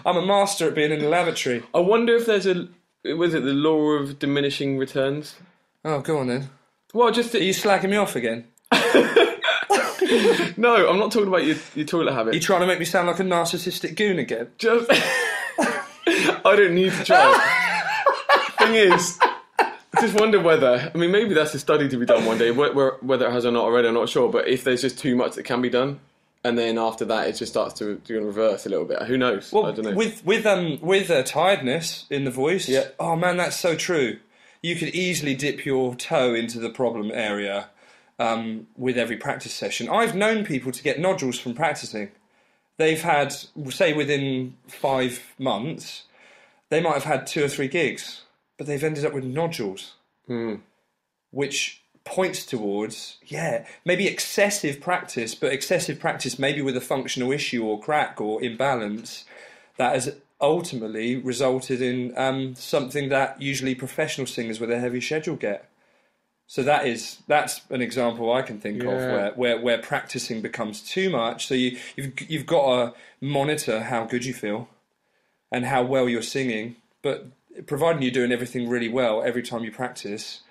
I'm 0.05 0.17
a 0.17 0.25
master 0.25 0.67
at 0.69 0.75
being 0.75 0.91
in 0.91 0.99
the 0.99 1.09
lavatory. 1.09 1.63
I 1.73 1.79
wonder 1.79 2.15
if 2.15 2.25
there's 2.25 2.45
a 2.47 2.67
was 3.15 3.33
it 3.33 3.43
the 3.43 3.53
law 3.53 3.91
of 3.91 4.19
diminishing 4.19 4.77
returns? 4.77 5.35
Oh, 5.85 5.99
go 6.01 6.17
on 6.17 6.27
then. 6.27 6.49
Well, 6.93 7.11
just 7.11 7.33
Are 7.35 7.37
you 7.43 7.53
slagging 7.53 7.89
me 7.91 7.97
off 7.97 8.15
again? 8.15 8.47
no, 10.57 10.87
I'm 10.89 10.97
not 10.97 11.11
talking 11.11 11.27
about 11.27 11.45
your, 11.45 11.57
your 11.75 11.85
toilet 11.85 12.13
habit. 12.13 12.33
You 12.33 12.39
trying 12.39 12.61
to 12.61 12.67
make 12.67 12.79
me 12.79 12.85
sound 12.85 13.07
like 13.07 13.19
a 13.19 13.23
narcissistic 13.23 13.95
goon 13.95 14.19
again? 14.19 14.47
Just, 14.57 14.87
I 15.59 16.41
don't 16.55 16.73
need 16.75 16.91
to 16.93 17.03
try. 17.03 18.01
Thing 18.59 18.75
is, 18.75 19.19
I 19.59 19.73
just 20.01 20.19
wonder 20.19 20.39
whether. 20.39 20.91
I 20.93 20.97
mean, 20.97 21.11
maybe 21.11 21.33
that's 21.33 21.53
a 21.53 21.59
study 21.59 21.87
to 21.89 21.97
be 21.97 22.05
done 22.05 22.25
one 22.25 22.37
day. 22.37 22.51
wh- 22.53 22.73
wh- 22.73 23.03
Whether 23.03 23.27
it 23.27 23.31
has 23.31 23.45
or 23.45 23.51
not 23.51 23.63
already, 23.65 23.87
I'm 23.87 23.93
not 23.93 24.09
sure. 24.09 24.29
But 24.31 24.47
if 24.47 24.63
there's 24.63 24.81
just 24.81 24.97
too 24.99 25.15
much 25.15 25.35
that 25.35 25.43
can 25.43 25.61
be 25.61 25.69
done, 25.69 25.99
and 26.43 26.57
then 26.57 26.77
after 26.77 27.05
that, 27.05 27.27
it 27.27 27.33
just 27.33 27.51
starts 27.51 27.73
to 27.75 27.95
do 28.05 28.17
in 28.17 28.25
reverse 28.25 28.65
a 28.65 28.69
little 28.69 28.85
bit. 28.85 29.01
Who 29.03 29.17
knows? 29.17 29.53
I 29.53 29.71
don't 29.71 29.83
know. 29.83 29.91
with 29.93 30.23
with 30.25 30.45
um 30.45 30.79
with 30.81 31.09
uh, 31.11 31.23
tiredness 31.23 32.05
in 32.09 32.23
the 32.23 32.31
voice. 32.31 32.69
Yeah. 32.69 32.85
Oh 32.99 33.15
man, 33.15 33.37
that's 33.37 33.57
so 33.57 33.75
true. 33.75 34.19
You 34.65 34.75
could 34.75 34.95
easily 34.95 35.35
dip 35.35 35.63
your 35.63 35.93
toe 35.93 36.33
into 36.33 36.57
the 36.57 36.71
problem 36.71 37.11
area 37.13 37.69
um, 38.17 38.65
with 38.75 38.97
every 38.97 39.15
practice 39.15 39.53
session. 39.53 39.87
I've 39.87 40.15
known 40.15 40.43
people 40.43 40.71
to 40.71 40.81
get 40.81 40.99
nodules 40.99 41.37
from 41.37 41.53
practicing. 41.53 42.09
They've 42.77 42.99
had, 42.99 43.31
say, 43.69 43.93
within 43.93 44.57
five 44.67 45.35
months, 45.37 46.05
they 46.69 46.81
might 46.81 46.95
have 46.95 47.03
had 47.03 47.27
two 47.27 47.45
or 47.45 47.47
three 47.47 47.67
gigs, 47.67 48.23
but 48.57 48.65
they've 48.65 48.83
ended 48.83 49.05
up 49.05 49.13
with 49.13 49.23
nodules, 49.23 49.93
which 51.29 51.83
points 52.03 52.43
towards, 52.43 53.19
yeah, 53.23 53.67
maybe 53.85 54.07
excessive 54.07 54.81
practice, 54.81 55.35
but 55.35 55.53
excessive 55.53 55.99
practice 55.99 56.39
maybe 56.39 56.63
with 56.63 56.75
a 56.75 56.81
functional 56.81 57.31
issue 57.31 57.63
or 57.63 57.79
crack 57.79 58.19
or 58.19 58.43
imbalance 58.43 59.25
that 59.77 59.93
has 59.93 60.15
ultimately 60.45 61.15
resulted 61.15 61.81
in 61.81 62.17
um, 62.17 62.55
something 62.55 63.09
that 63.09 63.41
usually 63.41 63.75
professional 63.75 64.27
singers 64.27 64.59
with 64.59 64.71
a 64.71 64.79
heavy 64.79 65.01
schedule 65.01 65.35
get. 65.35 65.69
So 66.47 66.61
that 66.63 66.85
is 66.85 67.17
that's 67.27 67.61
an 67.69 67.81
example 67.81 68.31
I 68.31 68.43
can 68.43 68.59
think 68.59 68.83
of 68.83 68.87
where, 69.11 69.31
where 69.33 69.59
where 69.59 69.77
practicing 69.79 70.41
becomes 70.41 70.81
too 70.81 71.09
much. 71.09 71.47
So 71.47 71.55
you 71.55 71.77
you've 71.95 72.13
you've 72.29 72.45
got 72.45 72.65
to 72.67 72.93
monitor 73.19 73.81
how 73.83 74.05
good 74.05 74.25
you 74.25 74.33
feel 74.33 74.69
and 75.51 75.65
how 75.65 75.83
well 75.83 76.07
you're 76.07 76.21
singing. 76.21 76.75
But 77.01 77.25
providing 77.65 78.03
you're 78.03 78.11
doing 78.11 78.31
everything 78.31 78.69
really 78.69 78.89
well 78.89 79.23
every 79.23 79.41
time 79.41 79.63
you 79.63 79.71
practice, 79.71 80.41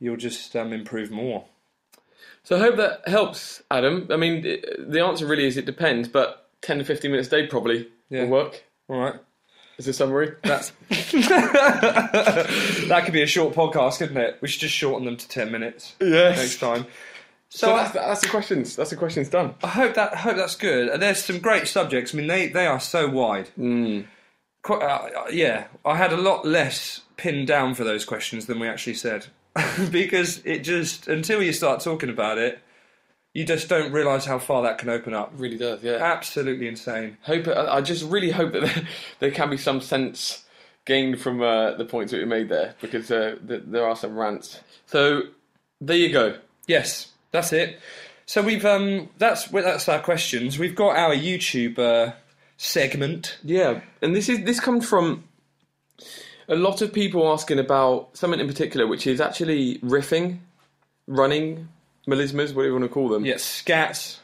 you'll 0.00 0.16
just 0.16 0.56
um, 0.56 0.72
improve 0.72 1.10
more. 1.10 1.44
So 2.44 2.56
I 2.56 2.60
hope 2.60 2.76
that 2.76 3.06
helps, 3.06 3.62
Adam. 3.70 4.08
I 4.10 4.16
mean, 4.16 4.42
the 4.42 5.00
answer 5.04 5.26
really 5.26 5.44
is 5.44 5.56
it 5.56 5.66
depends, 5.66 6.08
but 6.08 6.48
10 6.62 6.78
to 6.78 6.84
15 6.84 7.10
minutes 7.10 7.28
a 7.28 7.30
day 7.30 7.46
probably 7.46 7.88
Yeah. 8.08 8.22
will 8.22 8.30
work. 8.30 8.64
All 8.88 8.98
right. 8.98 9.14
Is 9.82 9.88
a 9.88 9.92
summary? 9.92 10.32
That's 10.42 10.70
that 12.88 13.02
could 13.04 13.12
be 13.12 13.22
a 13.22 13.26
short 13.26 13.54
podcast, 13.54 13.98
couldn't 13.98 14.16
it? 14.16 14.38
We 14.40 14.48
should 14.48 14.60
just 14.60 14.74
shorten 14.74 15.04
them 15.04 15.16
to 15.16 15.28
ten 15.28 15.50
minutes 15.50 15.94
Yes. 16.00 16.36
next 16.38 16.58
time. 16.60 16.86
So, 17.48 17.66
So, 17.66 17.76
that's, 17.76 17.92
that's 17.92 18.20
the 18.22 18.28
questions. 18.28 18.76
That's 18.76 18.90
the 18.90 18.96
questions 18.96 19.28
done. 19.28 19.54
I 19.62 19.68
hope 19.68 19.94
that 19.94 20.14
I 20.14 20.16
hope 20.18 20.36
that's 20.36 20.56
good. 20.56 20.88
And 20.88 21.02
there's 21.02 21.22
some 21.24 21.38
great 21.38 21.66
subjects. 21.68 22.14
I 22.14 22.18
mean, 22.18 22.26
they 22.28 22.46
they 22.48 22.66
are 22.66 22.80
so 22.80 23.08
wide. 23.08 23.48
Quite, 24.62 24.82
uh, 24.82 25.24
yeah, 25.32 25.64
I 25.84 25.96
had 25.96 26.12
a 26.12 26.16
lot 26.16 26.46
less 26.46 27.00
pinned 27.16 27.48
down 27.48 27.74
for 27.74 27.82
those 27.82 28.04
questions 28.04 28.46
than 28.46 28.60
we 28.60 28.68
actually 28.68 28.94
said, 28.94 29.26
because 29.90 30.40
it 30.44 30.60
just 30.60 31.08
until 31.08 31.42
you 31.42 31.52
start 31.52 31.80
talking 31.80 32.08
about 32.08 32.38
it, 32.38 32.60
you 33.34 33.44
just 33.44 33.68
don't 33.68 33.92
realise 33.92 34.24
how 34.24 34.38
far 34.38 34.62
that 34.62 34.78
can 34.78 34.88
open 34.88 35.14
up. 35.14 35.32
Really 35.36 35.56
does, 35.56 35.82
yeah. 35.82 35.98
Absolutely 36.00 36.68
insane. 36.68 37.16
Hope 37.22 37.48
I 37.48 37.76
I 37.76 37.80
just 37.80 38.04
really 38.04 38.30
hope 38.30 38.52
that 38.52 38.62
there, 38.62 38.88
there 39.20 39.30
can 39.30 39.50
be 39.50 39.56
some 39.56 39.80
sense 39.80 40.44
gained 40.84 41.20
from 41.20 41.40
uh, 41.40 41.74
the 41.74 41.84
points 41.84 42.12
that 42.12 42.18
we 42.18 42.24
made 42.24 42.48
there 42.48 42.74
because 42.80 43.10
uh, 43.10 43.36
th- 43.46 43.62
there 43.66 43.86
are 43.86 43.96
some 43.96 44.18
rants. 44.18 44.60
So 44.86 45.22
there 45.80 45.96
you 45.96 46.12
go. 46.12 46.38
Yes, 46.66 47.12
that's 47.30 47.52
it. 47.52 47.78
So 48.26 48.42
we've 48.42 48.64
um 48.64 49.08
that's 49.18 49.48
that's 49.48 49.88
our 49.88 50.00
questions. 50.00 50.58
We've 50.58 50.76
got 50.76 50.96
our 50.96 51.14
YouTube 51.14 51.78
uh, 51.78 52.12
segment. 52.56 53.38
Yeah, 53.42 53.80
and 54.00 54.14
this 54.14 54.28
is 54.28 54.44
this 54.44 54.60
comes 54.60 54.88
from 54.88 55.24
a 56.48 56.56
lot 56.56 56.82
of 56.82 56.92
people 56.92 57.32
asking 57.32 57.58
about 57.58 58.16
something 58.16 58.40
in 58.40 58.46
particular, 58.46 58.86
which 58.86 59.06
is 59.06 59.20
actually 59.20 59.78
riffing, 59.78 60.38
running, 61.06 61.68
melismas, 62.06 62.54
whatever 62.54 62.66
you 62.66 62.72
want 62.72 62.84
to 62.84 62.88
call 62.88 63.08
them. 63.08 63.24
Yeah, 63.24 63.34
scats, 63.34 64.18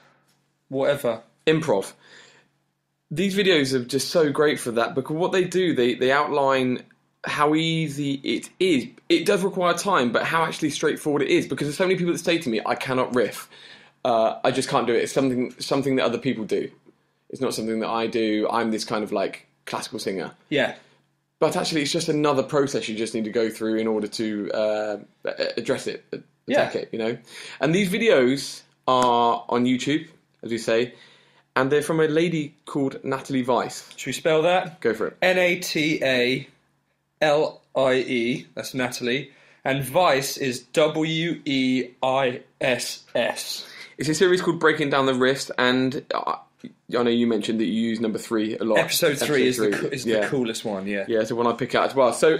whatever. 0.68 1.22
improv. 1.46 1.92
These 3.10 3.36
videos 3.36 3.72
are 3.72 3.84
just 3.84 4.08
so 4.10 4.30
great 4.30 4.60
for 4.60 4.70
that 4.72 4.94
because 4.94 5.16
what 5.16 5.32
they 5.32 5.44
do, 5.44 5.74
they, 5.74 5.94
they 5.94 6.12
outline 6.12 6.84
how 7.24 7.54
easy 7.54 8.14
it 8.22 8.50
is. 8.60 8.86
It 9.08 9.24
does 9.24 9.42
require 9.42 9.74
time, 9.74 10.12
but 10.12 10.24
how 10.24 10.44
actually 10.44 10.70
straightforward 10.70 11.22
it 11.22 11.28
is 11.28 11.46
because 11.46 11.66
there's 11.66 11.76
so 11.78 11.84
many 11.86 11.96
people 11.96 12.12
that 12.12 12.18
say 12.18 12.36
to 12.38 12.48
me, 12.50 12.60
I 12.66 12.74
cannot 12.74 13.14
riff. 13.14 13.48
Uh, 14.04 14.38
I 14.44 14.50
just 14.50 14.68
can't 14.68 14.86
do 14.86 14.94
it. 14.94 15.02
It's 15.02 15.12
something 15.12 15.54
something 15.58 15.96
that 15.96 16.04
other 16.04 16.18
people 16.18 16.44
do. 16.44 16.70
It's 17.30 17.40
not 17.40 17.54
something 17.54 17.80
that 17.80 17.88
I 17.88 18.06
do. 18.06 18.46
I'm 18.50 18.70
this 18.70 18.84
kind 18.84 19.02
of 19.02 19.10
like 19.10 19.46
classical 19.66 19.98
singer. 19.98 20.32
Yeah, 20.48 20.76
But 21.40 21.56
actually, 21.56 21.82
it's 21.82 21.92
just 21.92 22.08
another 22.08 22.42
process 22.42 22.88
you 22.88 22.96
just 22.96 23.14
need 23.14 23.24
to 23.24 23.30
go 23.30 23.50
through 23.50 23.76
in 23.76 23.86
order 23.86 24.06
to 24.06 24.50
uh, 24.52 24.96
address 25.56 25.86
it, 25.86 26.04
Yeah. 26.52 26.70
it, 26.72 26.88
you 26.92 26.98
know. 26.98 27.18
And 27.60 27.74
these 27.74 27.90
videos 27.90 28.62
are 28.86 29.44
on 29.48 29.64
YouTube, 29.64 30.08
as 30.42 30.50
we 30.50 30.58
say, 30.58 30.94
and 31.56 31.70
they're 31.70 31.82
from 31.82 32.00
a 32.00 32.06
lady 32.08 32.54
called 32.66 33.02
Natalie 33.04 33.42
Weiss. 33.42 33.88
should 33.96 34.06
we 34.06 34.12
spell 34.12 34.42
that? 34.42 34.80
Go 34.80 34.94
for 34.94 35.08
it. 35.08 35.16
N 35.22 35.38
A 35.38 35.58
T 35.58 36.00
A 36.02 36.48
L 37.20 37.60
I 37.74 37.94
E. 37.94 38.46
That's 38.54 38.74
Natalie. 38.74 39.32
And 39.64 39.88
Weiss 39.92 40.36
is 40.36 40.62
W 40.72 41.40
E 41.44 41.88
I 42.02 42.42
S 42.60 43.04
S. 43.14 43.66
It's 43.98 44.08
a 44.08 44.14
series 44.14 44.40
called 44.40 44.60
Breaking 44.60 44.90
Down 44.90 45.06
the 45.06 45.12
Riffs, 45.12 45.50
and 45.58 46.04
uh, 46.14 46.36
I 46.64 47.02
know 47.02 47.10
you 47.10 47.26
mentioned 47.26 47.58
that 47.60 47.66
you 47.66 47.72
use 47.72 48.00
number 48.00 48.18
three 48.18 48.56
a 48.56 48.64
lot. 48.64 48.78
Episode 48.78 49.18
three 49.18 49.46
is 49.46 49.56
the 49.56 49.70
three. 49.70 49.80
co- 49.80 49.86
is 49.88 50.06
yeah. 50.06 50.20
the 50.20 50.26
coolest 50.28 50.64
one. 50.64 50.86
Yeah. 50.86 51.04
Yeah, 51.08 51.20
it's 51.20 51.30
the 51.30 51.36
one 51.36 51.46
I 51.46 51.52
pick 51.52 51.74
out 51.74 51.88
as 51.88 51.94
well. 51.94 52.12
So 52.12 52.38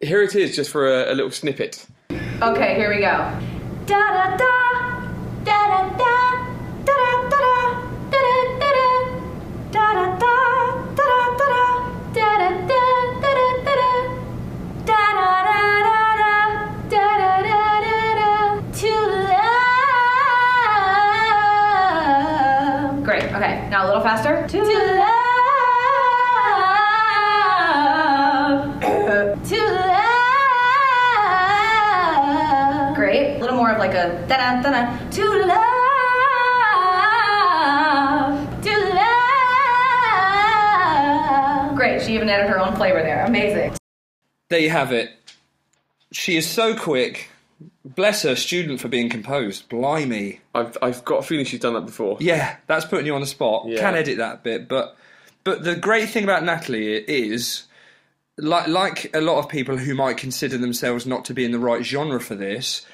here 0.00 0.22
it 0.22 0.34
is, 0.34 0.56
just 0.56 0.70
for 0.70 0.88
a, 0.88 1.12
a 1.12 1.14
little 1.14 1.30
snippet. 1.30 1.86
Okay, 2.42 2.74
here 2.74 2.88
we 2.88 3.00
go. 3.00 3.16
Da 3.84 4.00
da 4.16 4.36
da, 4.40 4.48
da 5.44 5.58
da 5.68 5.80
da, 6.00 6.16
da 6.88 6.96
da 7.28 7.36
da 7.36 7.52
da, 8.08 8.16
da 8.16 8.20
da 8.20 8.30
da 8.40 8.70
da, 8.70 8.86
da 9.72 9.86
da 9.92 10.08
da, 10.16 10.34
da 10.96 11.08
da 11.10 11.40
da, 11.40 11.60
da 12.14 12.32
da 12.40 12.48
da, 12.48 12.72
da 12.72 12.72
da 12.72 12.72
da, 12.72 13.20
da 13.20 13.30
da 13.30 13.52
da, 13.52 13.76
da 14.86 15.02
da 15.02 15.36
da, 16.16 16.32
da 16.88 17.04
da 17.20 17.44
da 17.44 18.00
da, 18.16 18.32
to 18.72 18.92
love. 21.80 23.04
Great. 23.04 23.24
Okay, 23.36 23.52
now 23.70 23.84
a 23.84 23.86
little 23.86 24.00
faster. 24.02 24.46
To 24.48 24.58
love. 24.62 25.19
A 34.00 34.06
little 34.06 34.16
more 34.16 34.22
of 34.22 34.28
like 34.28 34.28
a 34.28 34.28
da 34.28 34.36
da 34.36 34.62
da 34.62 34.70
da. 34.70 34.80
To 35.10 35.24
love. 38.26 38.62
To 38.62 38.74
love. 41.68 41.76
Great. 41.76 42.02
She 42.02 42.14
even 42.14 42.28
added 42.28 42.48
her 42.48 42.58
own 42.58 42.74
flavor 42.76 43.02
there. 43.02 43.24
Amazing. 43.26 43.76
There 44.48 44.60
you 44.60 44.70
have 44.70 44.92
it. 44.92 45.10
She 46.12 46.36
is 46.36 46.48
so 46.48 46.74
quick. 46.74 47.30
Bless 47.84 48.22
her 48.22 48.36
student 48.36 48.80
for 48.80 48.88
being 48.88 49.08
composed. 49.08 49.68
Blimey. 49.68 50.40
I've, 50.54 50.76
I've 50.82 51.04
got 51.04 51.18
a 51.18 51.22
feeling 51.22 51.44
she's 51.44 51.60
done 51.60 51.74
that 51.74 51.86
before. 51.86 52.16
Yeah, 52.20 52.56
that's 52.66 52.84
putting 52.84 53.06
you 53.06 53.14
on 53.14 53.20
the 53.20 53.26
spot. 53.26 53.66
Yeah. 53.66 53.80
Can 53.80 53.94
edit 53.94 54.16
that 54.18 54.42
bit, 54.42 54.68
but 54.68 54.96
but 55.44 55.62
the 55.64 55.76
great 55.76 56.08
thing 56.10 56.24
about 56.24 56.42
Natalie 56.44 56.96
is 56.96 57.64
like 58.38 58.66
like 58.68 59.14
a 59.14 59.20
lot 59.20 59.38
of 59.38 59.48
people 59.48 59.76
who 59.76 59.94
might 59.94 60.16
consider 60.16 60.58
themselves 60.58 61.06
not 61.06 61.24
to 61.26 61.34
be 61.34 61.44
in 61.44 61.52
the 61.52 61.58
right 61.58 61.84
genre 61.84 62.20
for 62.20 62.34
this, 62.34 62.86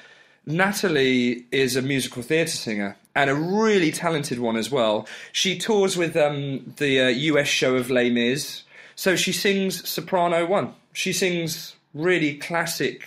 Natalie 0.47 1.45
is 1.51 1.75
a 1.75 1.81
musical 1.81 2.23
theatre 2.23 2.49
singer 2.49 2.95
and 3.13 3.29
a 3.29 3.35
really 3.35 3.91
talented 3.91 4.39
one 4.39 4.55
as 4.55 4.71
well. 4.71 5.05
She 5.33 5.59
tours 5.59 5.97
with 5.97 6.15
um, 6.15 6.73
the 6.77 7.01
uh, 7.01 7.07
US 7.09 7.49
show 7.49 7.75
of 7.75 7.89
Les 7.89 8.09
Mis, 8.09 8.63
so 8.95 9.17
she 9.17 9.33
sings 9.33 9.87
soprano 9.87 10.45
one. 10.45 10.73
She 10.93 11.11
sings 11.11 11.75
really 11.93 12.37
classic, 12.37 13.03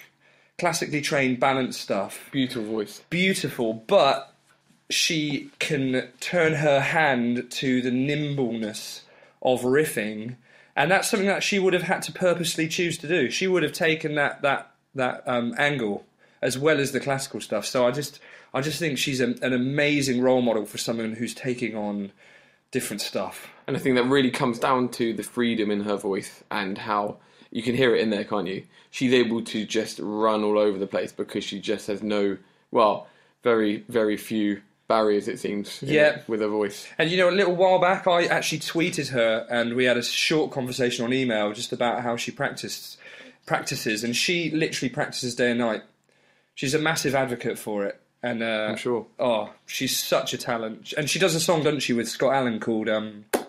classically 0.59 1.01
trained 1.01 1.41
balanced 1.41 1.81
stuff 1.81 2.29
Beautiful 2.31 2.65
voice. 2.65 3.03
beautiful, 3.09 3.73
but 3.73 4.35
she 4.91 5.51
can 5.61 6.09
turn 6.21 6.55
her 6.57 6.81
hand 6.81 7.51
to 7.53 7.81
the 7.81 7.91
nimbleness 7.91 9.03
of 9.41 9.63
riffing, 9.63 10.37
and 10.77 10.91
that's 10.91 11.09
something 11.09 11.29
that 11.29 11.43
she 11.43 11.59
would 11.59 11.73
have 11.73 11.85
had 11.85 12.03
to 12.03 12.13
purposely 12.13 12.69
choose 12.69 12.99
to 12.99 13.09
do. 13.09 13.31
She 13.31 13.47
would 13.47 13.63
have 13.63 13.73
taken 13.73 14.15
that 14.17 14.43
that 14.43 14.73
that 14.95 15.23
um, 15.27 15.55
angle 15.57 16.05
as 16.43 16.59
well 16.59 16.79
as 16.81 16.93
the 16.93 17.01
classical 17.01 17.41
stuff. 17.41 17.67
So 17.67 17.87
I 17.87 17.91
just 17.91 18.19
I 18.55 18.61
just 18.61 18.79
think 18.79 18.99
she's 18.99 19.21
a, 19.21 19.35
an 19.43 19.53
amazing 19.53 20.21
role 20.23 20.43
model 20.43 20.65
for 20.67 20.79
someone 20.79 21.13
who's 21.15 21.35
taking 21.35 21.77
on 21.77 22.13
different 22.71 23.01
stuff. 23.03 23.49
And 23.67 23.77
I 23.77 23.81
think 23.81 23.97
that 23.97 24.05
really 24.05 24.31
comes 24.31 24.59
down 24.59 24.89
to 24.91 25.13
the 25.13 25.23
freedom 25.23 25.71
in 25.71 25.81
her 25.85 25.97
voice 25.97 26.43
and 26.51 26.79
how 26.79 27.19
You 27.53 27.63
can 27.63 27.75
hear 27.75 27.95
it 27.97 28.01
in 28.01 28.11
there, 28.11 28.25
can't 28.25 28.47
you? 28.47 28.63
She's 28.93 29.13
able 29.13 29.43
to 29.43 29.67
just 29.67 29.99
run 30.01 30.45
all 30.45 30.57
over 30.59 30.79
the 30.79 30.87
place 30.87 31.11
because 31.13 31.43
she 31.43 31.61
just 31.61 31.89
has 31.89 32.01
no, 32.01 32.37
well, 32.71 33.09
very, 33.43 33.85
very 33.89 34.17
few 34.17 34.63
barriers, 34.87 35.27
it 35.29 35.39
seems, 35.41 35.83
Yeah. 35.83 36.21
with 36.29 36.41
her 36.43 36.49
voice. 36.49 36.87
And 36.99 37.11
you 37.11 37.17
know, 37.17 37.29
a 37.29 37.33
little 37.35 37.57
while 37.57 37.81
back, 37.81 38.07
I 38.07 38.27
actually 38.27 38.61
tweeted 38.61 39.09
her, 39.11 39.47
and 39.51 39.75
we 39.75 39.85
had 39.85 39.97
a 39.97 40.03
short 40.03 40.53
conversation 40.53 41.05
on 41.05 41.13
email 41.13 41.53
just 41.53 41.73
about 41.73 42.03
how 42.03 42.17
she 42.17 42.31
practiced 42.31 42.99
practices, 43.47 44.05
and 44.05 44.15
she 44.17 44.51
literally 44.51 44.91
practices 44.91 45.35
day 45.35 45.51
and 45.51 45.59
night. 45.61 45.83
She's 46.61 46.75
a 46.75 46.79
massive 46.79 47.15
advocate 47.15 47.59
for 47.59 47.87
it, 47.87 47.99
and 48.23 48.43
uh, 48.43 48.67
I'm 48.69 48.77
sure. 48.77 49.07
Oh, 49.19 49.49
she's 49.65 49.97
such 49.99 50.35
a 50.35 50.37
talent, 50.37 50.93
and 50.99 51.09
she 51.09 51.19
does 51.19 51.35
a 51.35 51.41
song, 51.41 51.63
doesn't 51.63 51.81
she, 51.81 51.95
with 51.95 52.07
Scott 52.07 52.35
Alan 52.35 52.61
called 52.61 52.87
um, 52.91 53.25
"The, 53.33 53.41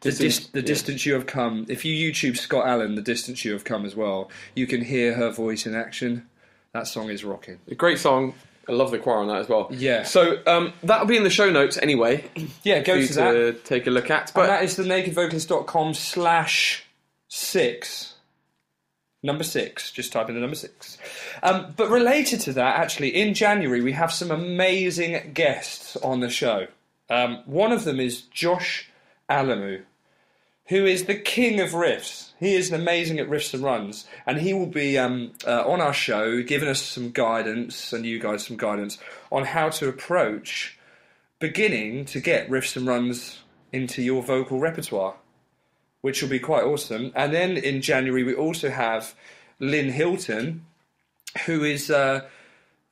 dis- 0.00 0.18
Distance- 0.18 0.46
the 0.52 0.60
yeah. 0.60 0.66
Distance 0.66 1.04
You 1.04 1.14
Have 1.14 1.26
Come." 1.26 1.66
If 1.68 1.84
you 1.84 1.92
YouTube 2.12 2.36
Scott 2.36 2.64
Alan, 2.68 2.94
"The 2.94 3.02
Distance 3.02 3.44
You 3.44 3.52
Have 3.54 3.64
Come" 3.64 3.84
as 3.84 3.96
well, 3.96 4.30
you 4.54 4.68
can 4.68 4.80
hear 4.84 5.14
her 5.14 5.32
voice 5.32 5.66
in 5.66 5.74
action. 5.74 6.28
That 6.72 6.86
song 6.86 7.10
is 7.10 7.24
rocking. 7.24 7.58
A 7.68 7.74
great 7.74 7.98
song. 7.98 8.32
I 8.68 8.72
love 8.72 8.92
the 8.92 8.98
choir 9.00 9.16
on 9.18 9.26
that 9.26 9.38
as 9.38 9.48
well. 9.48 9.66
Yeah. 9.72 10.04
So 10.04 10.40
um, 10.46 10.72
that'll 10.84 11.08
be 11.08 11.16
in 11.16 11.24
the 11.24 11.30
show 11.30 11.50
notes 11.50 11.76
anyway. 11.78 12.24
Yeah, 12.62 12.78
go 12.78 12.94
you 12.94 13.08
to 13.08 13.14
that. 13.14 13.64
take 13.64 13.88
a 13.88 13.90
look 13.90 14.08
at. 14.08 14.26
and 14.28 14.34
But 14.34 14.46
that 14.46 14.62
is 14.62 14.76
the 14.76 14.84
nakedvocalist.com 14.84 15.94
slash 15.94 16.84
six. 17.26 18.11
Number 19.22 19.44
six. 19.44 19.92
Just 19.92 20.12
type 20.12 20.28
in 20.28 20.34
the 20.34 20.40
number 20.40 20.56
six. 20.56 20.98
Um, 21.42 21.74
but 21.76 21.90
related 21.90 22.40
to 22.40 22.52
that, 22.54 22.76
actually, 22.76 23.10
in 23.10 23.34
January, 23.34 23.80
we 23.80 23.92
have 23.92 24.12
some 24.12 24.30
amazing 24.30 25.32
guests 25.32 25.96
on 25.96 26.20
the 26.20 26.28
show. 26.28 26.66
Um, 27.08 27.42
one 27.46 27.72
of 27.72 27.84
them 27.84 28.00
is 28.00 28.22
Josh 28.22 28.90
Alamu, 29.30 29.82
who 30.66 30.86
is 30.86 31.04
the 31.04 31.14
king 31.14 31.60
of 31.60 31.70
riffs. 31.70 32.32
He 32.40 32.54
is 32.54 32.72
amazing 32.72 33.20
at 33.20 33.28
riffs 33.28 33.54
and 33.54 33.62
runs, 33.62 34.06
and 34.26 34.40
he 34.40 34.54
will 34.54 34.66
be 34.66 34.98
um, 34.98 35.32
uh, 35.46 35.68
on 35.68 35.80
our 35.80 35.92
show 35.92 36.42
giving 36.42 36.68
us 36.68 36.82
some 36.82 37.10
guidance 37.10 37.92
and 37.92 38.04
you 38.04 38.18
guys 38.18 38.46
some 38.46 38.56
guidance 38.56 38.98
on 39.30 39.44
how 39.44 39.68
to 39.68 39.88
approach 39.88 40.78
beginning 41.38 42.04
to 42.06 42.20
get 42.20 42.48
riffs 42.48 42.76
and 42.76 42.86
runs 42.86 43.40
into 43.72 44.02
your 44.02 44.22
vocal 44.22 44.60
repertoire, 44.60 45.14
which 46.02 46.20
will 46.20 46.28
be 46.28 46.38
quite 46.38 46.64
awesome. 46.64 47.12
And 47.14 47.32
then 47.32 47.56
in 47.56 47.80
January, 47.80 48.22
we 48.22 48.34
also 48.34 48.70
have 48.70 49.14
Lynn 49.58 49.90
Hilton, 49.90 50.66
who 51.46 51.64
is 51.64 51.90
uh, 51.90 52.22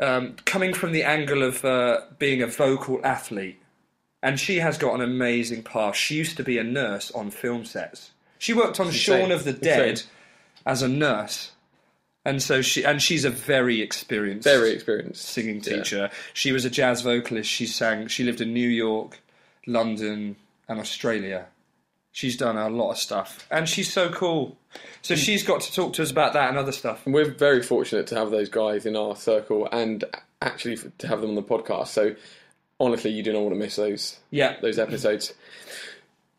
um, 0.00 0.36
coming 0.46 0.72
from 0.72 0.92
the 0.92 1.02
angle 1.02 1.42
of 1.42 1.64
uh, 1.64 2.00
being 2.18 2.42
a 2.42 2.46
vocal 2.46 3.00
athlete. 3.04 3.61
And 4.22 4.38
she 4.38 4.58
has 4.58 4.78
got 4.78 4.94
an 4.94 5.00
amazing 5.00 5.62
past. 5.62 5.98
She 5.98 6.14
used 6.14 6.36
to 6.36 6.44
be 6.44 6.58
a 6.58 6.64
nurse 6.64 7.11
on 7.11 7.30
film 7.30 7.64
sets. 7.64 8.11
She 8.38 8.52
worked 8.52 8.80
on. 8.80 8.90
Shaun 8.90 9.30
of 9.32 9.44
the 9.44 9.52
Dead 9.52 10.02
as 10.66 10.82
a 10.82 10.88
nurse. 10.88 11.52
And 12.24 12.42
so 12.42 12.61
she 12.61 12.84
and 12.84 13.00
she's 13.00 13.24
a 13.24 13.30
very 13.30 13.80
experienced 13.80 14.46
very 14.46 14.72
experienced. 14.72 15.24
singing 15.24 15.56
Yeah. 15.56 15.76
teacher. 15.76 16.11
She 16.34 16.52
was 16.52 16.66
a 16.66 16.70
jazz 16.70 17.00
vocalist. 17.00 17.48
She 17.48 17.66
sang. 17.66 18.08
She 18.08 18.24
lived 18.24 18.42
in 18.42 18.52
New 18.52 18.68
York, 18.68 19.20
London, 19.66 20.36
and 20.68 20.78
Australia. 20.78 21.46
She's 22.12 22.36
done 22.36 22.56
a 22.56 22.68
lot 22.68 22.90
of 22.90 22.98
stuff, 22.98 23.46
and 23.50 23.68
she's 23.68 23.92
so 23.92 24.08
cool. 24.11 24.56
So 25.02 25.14
she's 25.14 25.42
got 25.44 25.61
to 25.62 25.72
talk 25.72 25.92
to 25.94 26.02
us 26.02 26.11
about 26.11 26.32
that 26.32 26.48
and 26.48 26.58
other 26.58 26.72
stuff. 26.72 27.04
And 27.06 27.14
we're 27.14 27.30
very 27.30 27.62
fortunate 27.62 28.06
to 28.08 28.16
have 28.16 28.30
those 28.30 28.48
guys 28.48 28.84
in 28.86 28.96
our 28.96 29.14
circle 29.16 29.68
and 29.70 30.04
actually 30.42 30.76
to 30.98 31.06
have 31.06 31.20
them 31.20 31.30
on 31.30 31.36
the 31.36 31.42
podcast. 31.42 31.88
So 31.88 32.14
honestly, 32.80 33.11
you 33.12 33.22
do 33.22 33.32
not 33.32 33.42
want 33.42 33.52
to 33.54 33.58
miss 33.58 33.76
those 33.76 34.18
Yeah, 34.30 34.56
those 34.61 34.78
episodes. 34.78 35.34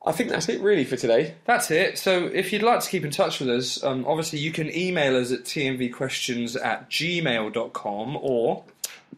I 0.05 0.11
think 0.11 0.30
that's 0.30 0.49
it 0.49 0.59
really 0.61 0.84
for 0.84 0.97
today. 0.97 1.36
that's 1.45 1.69
it. 1.72 1.97
So 1.97 2.26
if 2.26 2.51
you'd 2.51 2.63
like 2.63 2.80
to 2.82 2.89
keep 2.89 3.05
in 3.05 3.11
touch 3.11 3.39
with 3.39 3.49
us, 3.49 3.82
um, 3.84 4.03
obviously 4.07 4.39
you 4.39 4.51
can 4.51 4.76
email 4.76 5.15
us 5.15 5.32
at 5.32 5.43
tnvquestions 5.43 6.57
at 6.63 6.89
gmail.com 6.89 8.17
or 8.19 8.63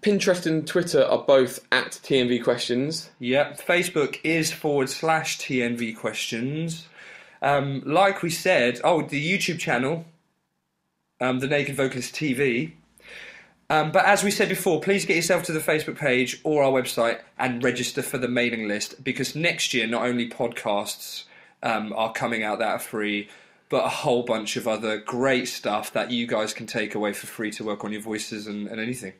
Pinterest 0.01 0.45
and 0.45 0.67
Twitter 0.67 1.03
are 1.03 1.23
both 1.23 1.65
at 1.71 1.91
TNV 1.91 2.43
Questions. 2.43 3.09
Yep, 3.19 3.61
Facebook 3.61 4.19
is 4.23 4.51
forward 4.51 4.89
slash 4.89 5.37
TNV 5.39 5.97
questions. 5.97 6.87
Um, 7.41 7.83
like 7.85 8.21
we 8.21 8.29
said, 8.29 8.79
oh, 8.83 9.01
the 9.01 9.21
YouTube 9.21 9.59
channel, 9.59 10.05
um, 11.19 11.39
the 11.39 11.47
Naked 11.47 11.75
Vocalist 11.75 12.15
TV. 12.15 12.73
Um, 13.69 13.91
but 13.91 14.05
as 14.05 14.23
we 14.23 14.31
said 14.31 14.49
before, 14.49 14.81
please 14.81 15.05
get 15.05 15.15
yourself 15.15 15.43
to 15.43 15.51
the 15.51 15.59
Facebook 15.59 15.97
page 15.97 16.39
or 16.43 16.63
our 16.63 16.71
website 16.71 17.19
and 17.37 17.63
register 17.63 18.01
for 18.01 18.17
the 18.17 18.27
mailing 18.27 18.67
list 18.67 19.03
because 19.03 19.35
next 19.35 19.73
year 19.73 19.87
not 19.87 20.05
only 20.05 20.29
podcasts 20.29 21.23
um, 21.63 21.93
are 21.93 22.13
coming 22.13 22.43
out 22.43 22.59
that 22.59 22.69
are 22.69 22.79
free, 22.79 23.29
but 23.69 23.85
a 23.85 23.89
whole 23.89 24.23
bunch 24.23 24.55
of 24.55 24.67
other 24.67 24.97
great 24.97 25.47
stuff 25.47 25.91
that 25.93 26.11
you 26.11 26.27
guys 26.27 26.53
can 26.53 26.67
take 26.67 26.93
away 26.93 27.13
for 27.13 27.25
free 27.25 27.51
to 27.51 27.63
work 27.63 27.83
on 27.83 27.91
your 27.91 28.01
voices 28.01 28.45
and, 28.47 28.67
and 28.67 28.79
anything. 28.79 29.13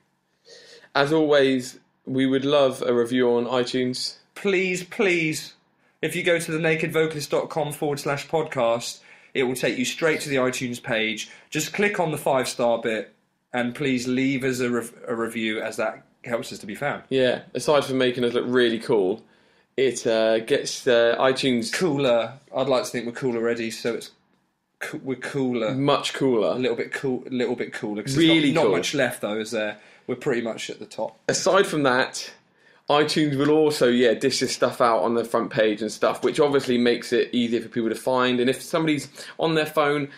As 0.96 1.12
always, 1.12 1.80
we 2.06 2.26
would 2.26 2.46
love 2.46 2.82
a 2.82 2.94
review 2.94 3.30
on 3.36 3.46
iTunes. 3.46 4.16
please, 4.36 4.84
please, 4.84 5.54
if 6.02 6.16
you 6.16 6.24
go 6.24 6.38
to 6.40 6.52
the 6.52 6.58
nakedvocalist.com 6.60 7.72
forward 7.74 8.00
slash 8.00 8.28
podcast, 8.28 9.00
it 9.34 9.44
will 9.44 9.56
take 9.56 9.78
you 9.78 9.86
straight 9.86 10.22
to 10.22 10.30
the 10.30 10.36
iTunes 10.36 10.82
page. 10.82 11.30
Just 11.50 11.74
click 11.74 12.00
on 12.00 12.12
the 12.12 12.18
five 12.18 12.48
star 12.48 12.80
bit 12.80 13.14
and 13.54 13.74
please 13.74 14.08
leave 14.08 14.44
us 14.44 14.60
a, 14.60 14.70
rev- 14.70 14.94
a 15.08 15.16
review 15.16 15.62
as 15.62 15.78
that 15.78 16.04
helps 16.26 16.52
us 16.54 16.60
to 16.60 16.66
be 16.66 16.76
found. 16.76 17.04
Yeah, 17.10 17.42
aside 17.54 17.86
from 17.86 17.98
making 17.98 18.24
us 18.24 18.34
look 18.34 18.46
really 18.48 18.80
cool, 18.80 19.24
it 19.76 20.06
uh, 20.06 20.40
gets 20.40 20.86
uh, 20.88 21.16
iTunes 21.20 21.74
Cooler. 21.74 22.34
I'd 22.56 22.70
like 22.70 22.84
to 22.84 22.90
think 22.90 23.06
we're 23.08 23.12
cool 23.14 23.36
already, 23.36 23.72
so 23.72 23.96
it's 23.96 24.12
co- 24.80 25.00
we're 25.04 25.16
cooler. 25.16 25.74
much 25.74 26.14
cooler, 26.14 26.50
A 26.50 26.56
little 26.56 26.78
bit 26.78 26.92
cool, 26.94 27.24
a 27.26 27.32
little 27.32 27.56
bit 27.56 27.74
cooler. 27.74 28.04
Really 28.16 28.52
not, 28.52 28.62
cool. 28.62 28.72
not 28.72 28.78
much 28.78 28.94
left 28.94 29.22
though, 29.22 29.40
is 29.40 29.50
there? 29.52 29.78
We're 30.08 30.16
pretty 30.16 30.42
much 30.42 30.70
at 30.70 30.80
the 30.80 30.86
top. 30.86 31.18
Aside 31.28 31.66
from 31.68 31.84
that, 31.84 32.32
iTunes 32.90 33.38
will 33.38 33.52
also 33.52 33.88
yeah 33.88 34.14
dish 34.14 34.40
this 34.40 34.54
stuff 34.54 34.82
out 34.82 35.04
on 35.04 35.16
the 35.16 35.24
front 35.24 35.52
page 35.52 35.82
and 35.82 35.92
stuff, 35.92 36.24
which 36.24 36.40
obviously 36.40 36.78
makes 36.78 37.14
it 37.14 37.30
easier 37.34 37.62
for 37.62 37.70
people 37.70 37.90
to 37.90 37.96
find. 37.96 38.40
And 38.40 38.50
if 38.50 38.62
somebody's 38.62 39.08
on 39.40 39.56
their 39.56 39.66
phone, 39.66 40.10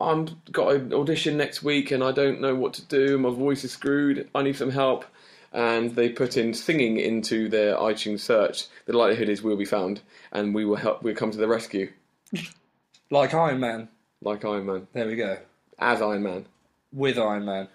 I'm 0.00 0.28
got 0.52 0.72
an 0.74 0.94
audition 0.94 1.36
next 1.36 1.62
week 1.62 1.90
and 1.90 2.02
I 2.02 2.12
don't 2.12 2.40
know 2.40 2.54
what 2.54 2.72
to 2.74 2.82
do, 2.86 3.18
my 3.18 3.30
voice 3.30 3.64
is 3.64 3.72
screwed, 3.72 4.28
I 4.34 4.42
need 4.42 4.56
some 4.56 4.70
help. 4.70 5.04
And 5.52 5.94
they 5.96 6.10
put 6.10 6.36
in 6.36 6.52
singing 6.54 6.98
into 6.98 7.48
their 7.48 7.74
iTunes 7.76 8.20
search. 8.20 8.66
The 8.84 8.92
likelihood 8.96 9.30
is 9.30 9.42
we'll 9.42 9.56
be 9.56 9.64
found, 9.64 10.02
and 10.30 10.54
we 10.54 10.66
will 10.66 10.76
help. 10.76 11.02
We'll 11.02 11.14
come 11.14 11.30
to 11.30 11.38
the 11.38 11.48
rescue, 11.48 11.90
Like 13.10 13.32
Iron 13.32 13.58
Man. 13.60 13.88
like 14.20 14.44
Iron 14.44 14.66
Man, 14.66 14.86
There 14.92 15.06
we 15.06 15.16
go. 15.16 15.38
as 15.78 16.02
Iron 16.02 16.22
Man. 16.22 16.46
With 16.92 17.18
Iron 17.18 17.46
Man. 17.46 17.68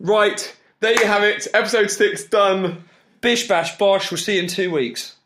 Right, 0.00 0.56
there 0.80 0.98
you 0.98 1.06
have 1.06 1.22
it. 1.22 1.46
Episode 1.54 1.90
six 1.90 2.24
done. 2.24 2.84
Bish 3.20 3.46
bash 3.46 3.76
bosh. 3.78 4.10
We'll 4.10 4.18
see 4.18 4.36
you 4.36 4.42
in 4.42 4.48
two 4.48 4.70
weeks. 4.70 5.16